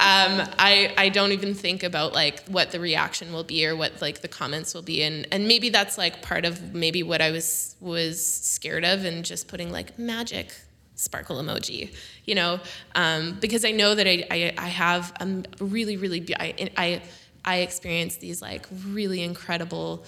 um, 0.00 0.48
I, 0.58 0.94
I 0.96 1.10
don't 1.10 1.32
even 1.32 1.54
think 1.54 1.82
about 1.82 2.14
like 2.14 2.46
what 2.46 2.70
the 2.70 2.80
reaction 2.80 3.32
will 3.32 3.44
be 3.44 3.66
or 3.66 3.76
what 3.76 4.00
like 4.00 4.22
the 4.22 4.28
comments 4.28 4.72
will 4.72 4.82
be 4.82 5.02
and 5.02 5.28
and 5.30 5.46
maybe 5.46 5.68
that's 5.68 5.98
like 5.98 6.22
part 6.22 6.46
of 6.46 6.74
maybe 6.74 7.02
what 7.02 7.20
I 7.20 7.30
was 7.30 7.76
was 7.80 8.24
scared 8.24 8.84
of 8.84 9.04
and 9.04 9.24
just 9.26 9.46
putting 9.46 9.70
like 9.70 9.98
magic 9.98 10.54
sparkle 11.00 11.36
emoji, 11.36 11.94
you 12.24 12.34
know, 12.34 12.60
um, 12.94 13.38
because 13.40 13.64
I 13.64 13.70
know 13.70 13.94
that 13.94 14.06
I, 14.06 14.26
I, 14.30 14.54
I 14.58 14.68
have 14.68 15.12
a 15.20 15.42
really, 15.64 15.96
really, 15.96 16.34
I, 16.38 16.70
I, 16.76 17.02
I 17.44 17.56
experience 17.58 18.16
these 18.16 18.42
like 18.42 18.66
really 18.88 19.22
incredible, 19.22 20.04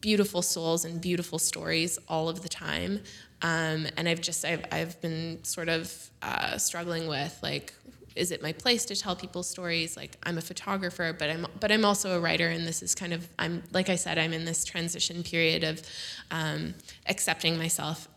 beautiful 0.00 0.42
souls 0.42 0.84
and 0.84 1.00
beautiful 1.00 1.38
stories 1.38 1.98
all 2.08 2.28
of 2.28 2.42
the 2.42 2.48
time. 2.48 3.00
Um, 3.42 3.86
and 3.96 4.08
I've 4.08 4.20
just, 4.20 4.44
I've, 4.44 4.64
I've 4.70 5.00
been 5.00 5.42
sort 5.42 5.68
of 5.68 6.10
uh, 6.22 6.58
struggling 6.58 7.08
with 7.08 7.38
like, 7.42 7.74
is 8.14 8.30
it 8.30 8.42
my 8.42 8.52
place 8.52 8.84
to 8.86 8.96
tell 8.96 9.16
people 9.16 9.42
stories? 9.42 9.96
Like 9.96 10.16
I'm 10.22 10.38
a 10.38 10.40
photographer, 10.40 11.12
but 11.18 11.30
I'm 11.30 11.46
but 11.58 11.72
I'm 11.72 11.84
also 11.84 12.16
a 12.16 12.20
writer, 12.20 12.48
and 12.48 12.64
this 12.64 12.80
is 12.80 12.94
kind 12.94 13.12
of 13.12 13.28
I'm 13.40 13.64
like 13.72 13.88
I 13.88 13.96
said, 13.96 14.18
I'm 14.18 14.32
in 14.32 14.44
this 14.44 14.64
transition 14.64 15.24
period 15.24 15.64
of 15.64 15.82
um, 16.30 16.74
accepting 17.08 17.58
myself 17.58 18.08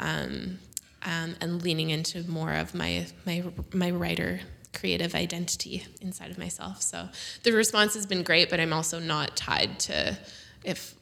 um, 1.03 1.35
and 1.41 1.61
leaning 1.61 1.89
into 1.89 2.23
more 2.29 2.53
of 2.53 2.73
my 2.73 3.07
my 3.25 3.43
my 3.73 3.91
writer 3.91 4.41
creative 4.73 5.15
identity 5.15 5.85
inside 6.01 6.29
of 6.29 6.37
myself. 6.37 6.81
So 6.81 7.09
the 7.43 7.51
response 7.51 7.95
has 7.95 8.05
been 8.05 8.23
great, 8.23 8.49
but 8.49 8.59
I'm 8.59 8.73
also 8.73 8.99
not 8.99 9.35
tied 9.35 9.79
to 9.81 10.17
if 10.63 10.93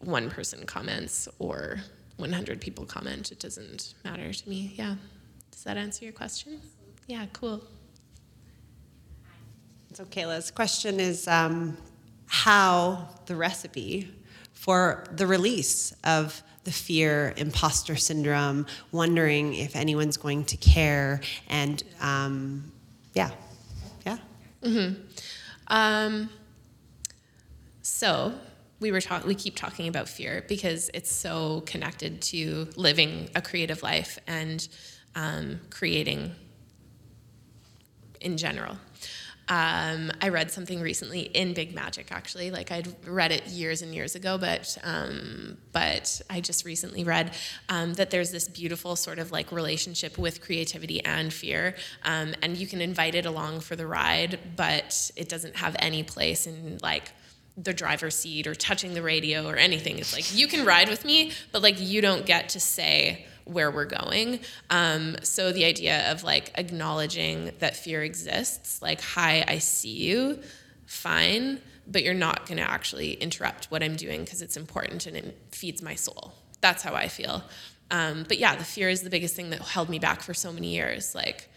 one 0.00 0.28
person 0.30 0.66
comments 0.66 1.28
or 1.38 1.78
100 2.16 2.60
people 2.60 2.84
comment. 2.84 3.32
It 3.32 3.38
doesn't 3.38 3.94
matter 4.04 4.32
to 4.32 4.48
me. 4.48 4.74
Yeah. 4.76 4.96
Does 5.50 5.64
that 5.64 5.76
answer 5.76 6.04
your 6.04 6.12
question? 6.12 6.60
Yeah, 7.06 7.26
cool. 7.32 7.62
So 9.94 10.04
Kayla's 10.04 10.50
question 10.50 11.00
is 11.00 11.28
um, 11.28 11.76
how 12.26 13.08
the 13.26 13.36
recipe 13.36 14.08
for 14.52 15.04
the 15.12 15.26
release 15.26 15.92
of 16.04 16.42
the 16.64 16.72
fear, 16.72 17.34
imposter 17.36 17.96
syndrome, 17.96 18.66
wondering 18.92 19.54
if 19.54 19.74
anyone's 19.74 20.16
going 20.16 20.44
to 20.44 20.56
care, 20.56 21.20
and 21.48 21.82
um, 22.00 22.72
yeah, 23.14 23.30
yeah. 24.06 24.18
Mm-hmm. 24.62 25.00
Um, 25.68 26.30
so 27.82 28.32
we 28.80 28.92
were 28.92 29.00
talking. 29.00 29.26
We 29.26 29.34
keep 29.34 29.56
talking 29.56 29.88
about 29.88 30.08
fear 30.08 30.44
because 30.48 30.90
it's 30.94 31.12
so 31.12 31.62
connected 31.66 32.22
to 32.22 32.68
living 32.76 33.28
a 33.34 33.42
creative 33.42 33.82
life 33.82 34.18
and 34.26 34.66
um, 35.14 35.60
creating 35.70 36.32
in 38.20 38.36
general. 38.36 38.76
Um, 39.52 40.10
I 40.22 40.30
read 40.30 40.50
something 40.50 40.80
recently 40.80 41.20
in 41.20 41.52
Big 41.52 41.74
Magic, 41.74 42.10
actually. 42.10 42.50
Like 42.50 42.72
I'd 42.72 42.88
read 43.06 43.32
it 43.32 43.46
years 43.48 43.82
and 43.82 43.94
years 43.94 44.14
ago, 44.14 44.38
but 44.38 44.78
um, 44.82 45.58
but 45.72 46.22
I 46.30 46.40
just 46.40 46.64
recently 46.64 47.04
read 47.04 47.34
um, 47.68 47.92
that 47.94 48.08
there's 48.08 48.30
this 48.30 48.48
beautiful 48.48 48.96
sort 48.96 49.18
of 49.18 49.30
like 49.30 49.52
relationship 49.52 50.16
with 50.16 50.40
creativity 50.40 51.04
and 51.04 51.30
fear, 51.30 51.74
um, 52.02 52.34
and 52.40 52.56
you 52.56 52.66
can 52.66 52.80
invite 52.80 53.14
it 53.14 53.26
along 53.26 53.60
for 53.60 53.76
the 53.76 53.86
ride, 53.86 54.38
but 54.56 55.10
it 55.16 55.28
doesn't 55.28 55.56
have 55.56 55.76
any 55.80 56.02
place 56.02 56.46
in 56.46 56.78
like 56.82 57.12
the 57.58 57.74
driver's 57.74 58.14
seat 58.14 58.46
or 58.46 58.54
touching 58.54 58.94
the 58.94 59.02
radio 59.02 59.46
or 59.46 59.56
anything. 59.56 59.98
It's 59.98 60.14
like 60.14 60.34
you 60.34 60.46
can 60.46 60.64
ride 60.64 60.88
with 60.88 61.04
me, 61.04 61.32
but 61.50 61.60
like 61.60 61.78
you 61.78 62.00
don't 62.00 62.24
get 62.24 62.48
to 62.50 62.60
say 62.60 63.26
where 63.44 63.70
we're 63.70 63.84
going. 63.84 64.40
Um, 64.70 65.16
so 65.22 65.52
the 65.52 65.64
idea 65.64 66.10
of 66.10 66.24
like 66.24 66.50
acknowledging 66.56 67.52
that 67.58 67.76
fear 67.76 68.02
exists, 68.02 68.82
like, 68.82 69.00
hi, 69.00 69.44
I 69.46 69.58
see 69.58 69.90
you, 69.90 70.40
fine, 70.86 71.60
but 71.86 72.02
you're 72.02 72.14
not 72.14 72.46
going 72.46 72.58
to 72.58 72.68
actually 72.68 73.14
interrupt 73.14 73.66
what 73.66 73.82
I'm 73.82 73.96
doing 73.96 74.24
because 74.24 74.42
it's 74.42 74.56
important 74.56 75.06
and 75.06 75.16
it 75.16 75.38
feeds 75.50 75.82
my 75.82 75.94
soul. 75.94 76.34
That's 76.60 76.82
how 76.82 76.94
I 76.94 77.08
feel. 77.08 77.42
Um, 77.90 78.24
but 78.26 78.38
yeah, 78.38 78.56
the 78.56 78.64
fear 78.64 78.88
is 78.88 79.02
the 79.02 79.10
biggest 79.10 79.36
thing 79.36 79.50
that 79.50 79.60
held 79.60 79.88
me 79.88 79.98
back 79.98 80.22
for 80.22 80.32
so 80.32 80.52
many 80.52 80.68
years. 80.74 81.14
Like, 81.14 81.48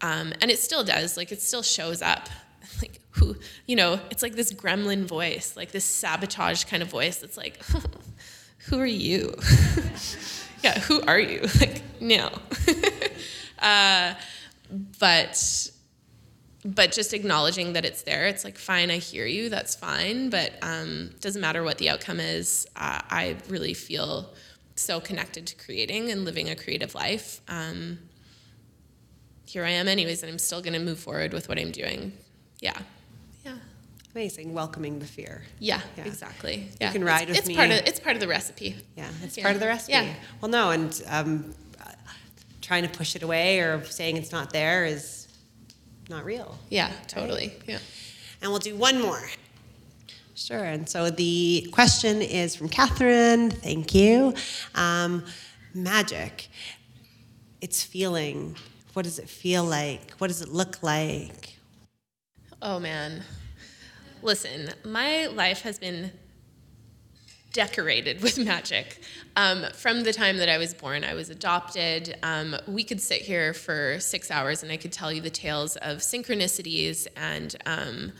um, 0.00 0.32
and 0.40 0.50
it 0.50 0.58
still 0.58 0.82
does. 0.82 1.16
Like, 1.16 1.32
it 1.32 1.40
still 1.40 1.62
shows 1.62 2.02
up. 2.02 2.28
Like, 2.82 3.00
who, 3.12 3.36
you 3.66 3.76
know, 3.76 4.00
it's 4.10 4.22
like 4.22 4.34
this 4.34 4.52
gremlin 4.52 5.04
voice, 5.04 5.56
like 5.56 5.70
this 5.70 5.84
sabotage 5.84 6.64
kind 6.64 6.82
of 6.82 6.90
voice 6.90 7.18
that's 7.18 7.36
like, 7.36 7.64
who 8.66 8.78
are 8.80 8.84
you? 8.84 9.34
yeah, 10.62 10.78
who 10.80 11.00
are 11.02 11.18
you? 11.18 11.46
Like, 11.60 11.82
no. 12.00 12.30
uh, 13.58 14.14
but 14.98 15.70
but 16.64 16.90
just 16.90 17.14
acknowledging 17.14 17.74
that 17.74 17.84
it's 17.84 18.02
there. 18.02 18.26
It's 18.26 18.44
like, 18.44 18.58
fine, 18.58 18.90
I 18.90 18.98
hear 18.98 19.24
you. 19.24 19.48
That's 19.48 19.76
fine. 19.76 20.30
But 20.30 20.52
um, 20.62 21.10
doesn't 21.20 21.40
matter 21.40 21.62
what 21.62 21.78
the 21.78 21.88
outcome 21.88 22.18
is. 22.18 22.66
Uh, 22.74 23.00
I 23.08 23.36
really 23.48 23.72
feel 23.72 24.34
so 24.74 25.00
connected 25.00 25.46
to 25.46 25.56
creating 25.56 26.10
and 26.10 26.24
living 26.24 26.50
a 26.50 26.56
creative 26.56 26.94
life. 26.94 27.40
Um, 27.48 28.00
here 29.46 29.64
I 29.64 29.70
am, 29.70 29.86
anyways, 29.86 30.22
and 30.22 30.30
I'm 30.32 30.38
still 30.38 30.60
going 30.60 30.72
to 30.72 30.80
move 30.80 30.98
forward 30.98 31.32
with 31.32 31.48
what 31.48 31.58
I'm 31.58 31.70
doing. 31.70 32.12
Yeah. 32.60 32.72
Yeah. 32.72 32.82
Amazing, 34.16 34.54
welcoming 34.54 34.98
the 34.98 35.04
fear. 35.04 35.42
Yeah, 35.58 35.82
yeah. 35.98 36.04
exactly. 36.06 36.68
Yeah. 36.80 36.86
You 36.86 36.92
can 36.94 37.04
ride 37.04 37.28
it's, 37.28 37.32
with 37.32 37.38
it's 37.40 37.48
me. 37.48 37.54
Part 37.54 37.70
of, 37.70 37.76
it's 37.80 38.00
part 38.00 38.16
of 38.16 38.20
the 38.20 38.26
recipe. 38.26 38.74
Yeah, 38.96 39.10
it's 39.22 39.36
yeah. 39.36 39.44
part 39.44 39.56
of 39.56 39.60
the 39.60 39.66
recipe. 39.66 39.92
Yeah. 39.92 40.14
Well, 40.40 40.50
no, 40.50 40.70
and 40.70 41.02
um, 41.08 41.54
trying 42.62 42.84
to 42.84 42.88
push 42.88 43.14
it 43.14 43.22
away 43.22 43.58
or 43.58 43.84
saying 43.84 44.16
it's 44.16 44.32
not 44.32 44.54
there 44.54 44.86
is 44.86 45.28
not 46.08 46.24
real. 46.24 46.56
Yeah, 46.70 46.90
totally. 47.08 47.48
Right? 47.48 47.62
Yeah. 47.66 47.78
And 48.40 48.50
we'll 48.50 48.58
do 48.58 48.74
one 48.74 49.02
more. 49.02 49.20
Sure. 50.34 50.64
And 50.64 50.88
so 50.88 51.10
the 51.10 51.68
question 51.70 52.22
is 52.22 52.56
from 52.56 52.70
Catherine. 52.70 53.50
Thank 53.50 53.94
you. 53.94 54.32
Um, 54.74 55.26
magic. 55.74 56.48
It's 57.60 57.82
feeling. 57.82 58.56
What 58.94 59.02
does 59.02 59.18
it 59.18 59.28
feel 59.28 59.64
like? 59.64 60.12
What 60.12 60.28
does 60.28 60.40
it 60.40 60.48
look 60.48 60.82
like? 60.82 61.58
Oh, 62.62 62.80
man. 62.80 63.22
Listen, 64.22 64.70
my 64.84 65.26
life 65.26 65.62
has 65.62 65.78
been 65.78 66.12
decorated 67.52 68.20
with 68.22 68.38
magic. 68.38 69.00
Um, 69.34 69.64
from 69.74 70.02
the 70.02 70.12
time 70.12 70.36
that 70.38 70.48
I 70.48 70.58
was 70.58 70.74
born, 70.74 71.04
I 71.04 71.14
was 71.14 71.30
adopted. 71.30 72.16
Um, 72.22 72.56
we 72.66 72.84
could 72.84 73.00
sit 73.00 73.22
here 73.22 73.54
for 73.54 73.98
six 73.98 74.30
hours 74.30 74.62
and 74.62 74.70
I 74.70 74.76
could 74.76 74.92
tell 74.92 75.12
you 75.12 75.20
the 75.20 75.30
tales 75.30 75.76
of 75.76 75.98
synchronicities 75.98 77.06
and 77.16 77.56
um, 77.66 78.12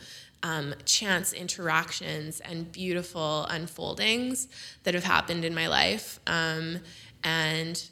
um, 0.43 0.73
chance 0.85 1.33
interactions 1.33 2.39
and 2.41 2.71
beautiful 2.71 3.45
unfoldings 3.49 4.47
that 4.83 4.93
have 4.93 5.03
happened 5.03 5.45
in 5.45 5.53
my 5.53 5.67
life. 5.67 6.19
Um, 6.27 6.79
and 7.23 7.89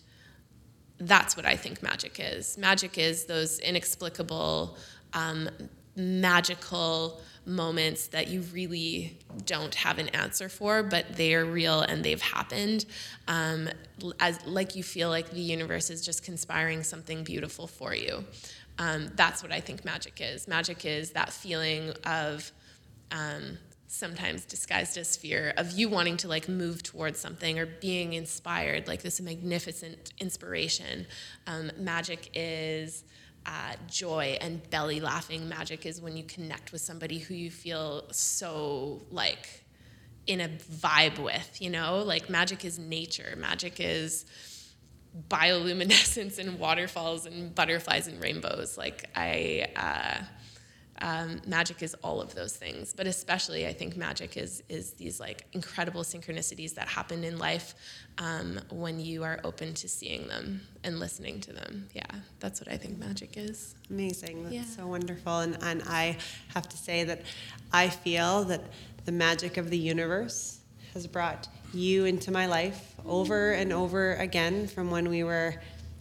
that's 1.00 1.36
what 1.36 1.46
I 1.46 1.56
think 1.56 1.84
magic 1.84 2.18
is. 2.20 2.58
Magic 2.58 2.98
is 2.98 3.26
those 3.26 3.60
inexplicable, 3.60 4.78
um, 5.14 5.50
magical 5.96 7.22
moments 7.46 8.08
that 8.08 8.28
you 8.28 8.42
really 8.54 9.18
don't 9.46 9.76
have 9.76 10.00
an 10.00 10.10
answer 10.10 10.50
for, 10.50 10.84
but 10.84 11.16
they 11.16 11.36
are 11.36 11.46
real 11.46 11.82
and 11.82 12.04
they've 12.04 12.22
happened. 12.22 12.86
Um, 13.28 13.70
as 14.20 14.46
like 14.46 14.76
you 14.76 14.84
feel 14.84 15.10
like 15.10 15.30
the 15.32 15.42
universe 15.42 15.90
is 15.90 16.04
just 16.04 16.24
conspiring 16.24 16.84
something 16.84 17.24
beautiful 17.24 17.68
for 17.68 17.94
you. 17.94 18.26
Um, 18.78 19.12
that's 19.16 19.42
what 19.42 19.52
I 19.52 19.60
think 19.60 19.86
magic 19.86 20.20
is. 20.20 20.48
Magic 20.48 20.86
is 20.86 21.12
that 21.12 21.32
feeling 21.32 21.94
of 22.06 22.52
um, 23.12 23.58
sometimes 23.88 24.46
disguised 24.46 24.98
as 24.98 25.16
fear 25.16 25.54
of 25.58 25.72
you 25.72 25.88
wanting 25.88 26.18
to 26.18 26.28
like 26.28 26.50
move 26.50 26.84
towards 26.84 27.20
something 27.20 27.58
or 27.58 27.66
being 27.66 28.14
inspired, 28.14 28.88
like 28.88 29.02
this 29.02 29.22
magnificent 29.22 30.12
inspiration. 30.20 31.06
Um, 31.48 31.72
magic 31.78 32.30
is 32.34 33.04
uh, 33.46 33.74
joy 33.88 34.38
and 34.42 34.68
belly 34.70 35.00
laughing. 35.00 35.48
Magic 35.48 35.86
is 35.86 36.02
when 36.02 36.18
you 36.18 36.24
connect 36.24 36.72
with 36.72 36.82
somebody 36.82 37.20
who 37.20 37.34
you 37.34 37.52
feel 37.52 38.06
so 38.12 39.06
like 39.12 39.66
in 40.28 40.42
a 40.42 40.50
vibe 40.50 41.20
with, 41.20 41.62
you 41.62 41.70
know? 41.70 42.04
Like 42.04 42.30
magic 42.30 42.66
is 42.66 42.80
nature. 42.80 43.36
Magic 43.38 43.80
is 43.80 44.26
bioluminescence 45.30 46.40
and 46.40 46.60
waterfalls 46.60 47.26
and 47.26 47.54
butterflies 47.54 48.08
and 48.08 48.22
rainbows. 48.22 48.78
Like 48.78 49.10
I, 49.16 49.68
uh, 49.76 50.24
um, 51.02 51.42
magic 51.46 51.84
is 51.84 51.94
all 51.96 52.22
of 52.22 52.34
those 52.36 52.56
things, 52.56 52.94
but 52.94 53.06
especially 53.06 53.68
I 53.68 53.74
think 53.74 53.98
magic 53.98 54.38
is 54.38 54.64
is 54.70 54.94
these 54.94 55.20
like 55.20 55.46
incredible 55.52 56.02
synchronicities 56.04 56.74
that 56.76 56.88
happen 56.88 57.24
in 57.24 57.38
life 57.38 57.76
um, 58.18 58.60
when 58.70 59.00
you 59.00 59.24
are 59.24 59.40
open 59.44 59.74
to 59.76 59.90
seeing 59.90 60.28
them 60.28 60.62
and 60.84 61.00
listening 61.00 61.42
to 61.42 61.54
them. 61.54 61.88
Yeah, 61.94 62.06
that's 62.40 62.62
what 62.62 62.72
I 62.72 62.78
think 62.78 62.98
magic 62.98 63.34
is. 63.36 63.76
Amazing. 63.90 64.44
That's 64.44 64.56
yeah. 64.56 64.64
so 64.64 64.88
wonderful, 64.88 65.40
and 65.40 65.58
and 65.62 65.84
I 65.86 66.18
have 66.54 66.70
to 66.70 66.78
say 66.78 67.04
that 67.04 67.22
I 67.74 67.90
feel 67.90 68.46
that 68.46 68.62
the 69.04 69.12
magic 69.12 69.58
of 69.58 69.70
the 69.70 69.78
universe 69.78 70.60
has 70.94 71.08
brought 71.08 71.50
you 71.74 72.06
into 72.06 72.32
my 72.32 72.46
life 72.46 72.96
over 73.06 73.52
and 73.52 73.74
over 73.74 74.16
again 74.16 74.66
from 74.66 74.90
when 74.90 75.10
we 75.10 75.24
were 75.24 75.56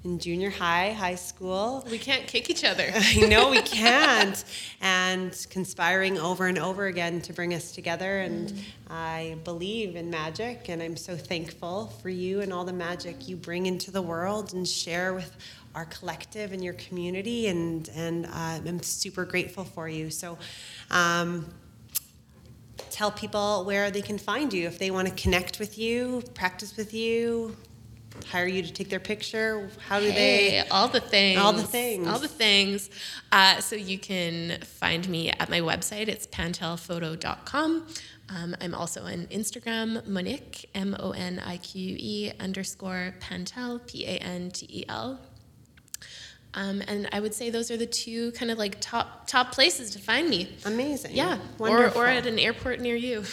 in 0.04 0.18
junior 0.18 0.50
high, 0.50 0.92
high 0.92 1.14
school. 1.14 1.82
We 1.90 1.98
can't 1.98 2.26
kick 2.26 2.50
each 2.50 2.62
other. 2.62 2.90
I 2.94 3.26
know 3.26 3.48
we 3.48 3.62
can't. 3.62 4.44
and 4.82 5.46
conspiring 5.48 6.18
over 6.18 6.46
and 6.46 6.58
over 6.58 6.86
again 6.86 7.22
to 7.22 7.32
bring 7.32 7.54
us 7.54 7.72
together. 7.72 8.18
And 8.18 8.50
mm. 8.50 8.62
I 8.90 9.36
believe 9.44 9.96
in 9.96 10.10
magic, 10.10 10.68
and 10.68 10.82
I'm 10.82 10.96
so 10.96 11.16
thankful 11.16 11.86
for 12.02 12.10
you 12.10 12.42
and 12.42 12.52
all 12.52 12.64
the 12.64 12.72
magic 12.72 13.28
you 13.28 13.36
bring 13.36 13.64
into 13.64 13.90
the 13.90 14.02
world 14.02 14.52
and 14.52 14.68
share 14.68 15.14
with 15.14 15.34
our 15.74 15.86
collective 15.86 16.52
and 16.52 16.62
your 16.62 16.74
community. 16.74 17.48
And, 17.48 17.88
and 17.94 18.26
uh, 18.26 18.60
I'm 18.66 18.82
super 18.82 19.24
grateful 19.24 19.64
for 19.64 19.88
you. 19.88 20.10
So, 20.10 20.36
um, 20.90 21.46
tell 22.90 23.10
people 23.10 23.64
where 23.64 23.90
they 23.90 24.02
can 24.02 24.18
find 24.18 24.52
you 24.52 24.68
if 24.68 24.78
they 24.78 24.90
want 24.90 25.08
to 25.08 25.14
connect 25.14 25.58
with 25.58 25.78
you, 25.78 26.22
practice 26.34 26.76
with 26.76 26.94
you, 26.94 27.56
hire 28.26 28.46
you 28.46 28.62
to 28.62 28.72
take 28.72 28.88
their 28.88 29.00
picture? 29.00 29.68
How 29.88 30.00
do 30.00 30.06
hey, 30.06 30.62
they? 30.62 30.68
All 30.68 30.88
the 30.88 31.00
things. 31.00 31.40
All 31.40 31.52
the 31.52 31.62
things. 31.62 32.08
All 32.08 32.18
the 32.18 32.28
things. 32.28 32.90
Uh, 33.32 33.60
so 33.60 33.76
you 33.76 33.98
can 33.98 34.60
find 34.60 35.08
me 35.08 35.30
at 35.30 35.48
my 35.50 35.60
website. 35.60 36.08
It's 36.08 36.26
pantelphoto.com. 36.26 37.86
Um, 38.30 38.56
I'm 38.60 38.74
also 38.74 39.02
on 39.02 39.26
Instagram, 39.26 40.06
Monique, 40.06 40.70
M 40.74 40.96
O 40.98 41.10
N 41.10 41.40
I 41.44 41.58
Q 41.58 41.96
E 41.98 42.32
underscore 42.40 43.14
Pantel, 43.20 43.86
P 43.86 44.06
A 44.06 44.18
N 44.18 44.50
T 44.50 44.66
E 44.70 44.84
L. 44.88 45.20
Um, 46.54 46.82
and 46.86 47.08
I 47.12 47.20
would 47.20 47.34
say 47.34 47.50
those 47.50 47.70
are 47.70 47.76
the 47.76 47.86
two 47.86 48.30
kind 48.32 48.50
of 48.50 48.58
like 48.58 48.80
top 48.80 49.26
top 49.26 49.52
places 49.52 49.90
to 49.90 49.98
find 49.98 50.28
me. 50.28 50.56
Amazing. 50.64 51.14
Yeah. 51.14 51.38
Wonderful. 51.58 52.00
Or, 52.00 52.04
or 52.04 52.08
at 52.08 52.26
an 52.26 52.38
airport 52.38 52.80
near 52.80 52.96
you. 52.96 53.24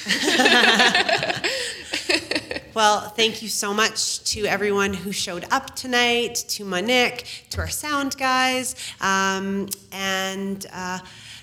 Well, 2.74 3.01
thank 3.01 3.41
you 3.41 3.49
so 3.49 3.74
much 3.74 4.24
to 4.32 4.45
everyone 4.45 4.93
who 4.93 5.11
showed 5.11 5.45
up 5.51 5.76
tonight, 5.76 6.36
to 6.49 6.63
Monique, 6.63 7.26
to 7.49 7.59
our 7.59 7.67
sound 7.67 8.15
guys, 8.17 8.76
um, 9.01 9.67
and 9.91 10.65
uh, 10.72 10.99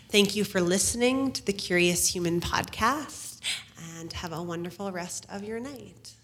thank 0.08 0.34
you 0.34 0.44
for 0.44 0.62
listening 0.62 1.32
to 1.32 1.44
the 1.44 1.52
Curious 1.52 2.14
Human 2.14 2.40
podcast, 2.40 3.40
and 3.98 4.10
have 4.14 4.32
a 4.32 4.42
wonderful 4.42 4.90
rest 4.90 5.26
of 5.30 5.44
your 5.44 5.60
night. 5.60 6.17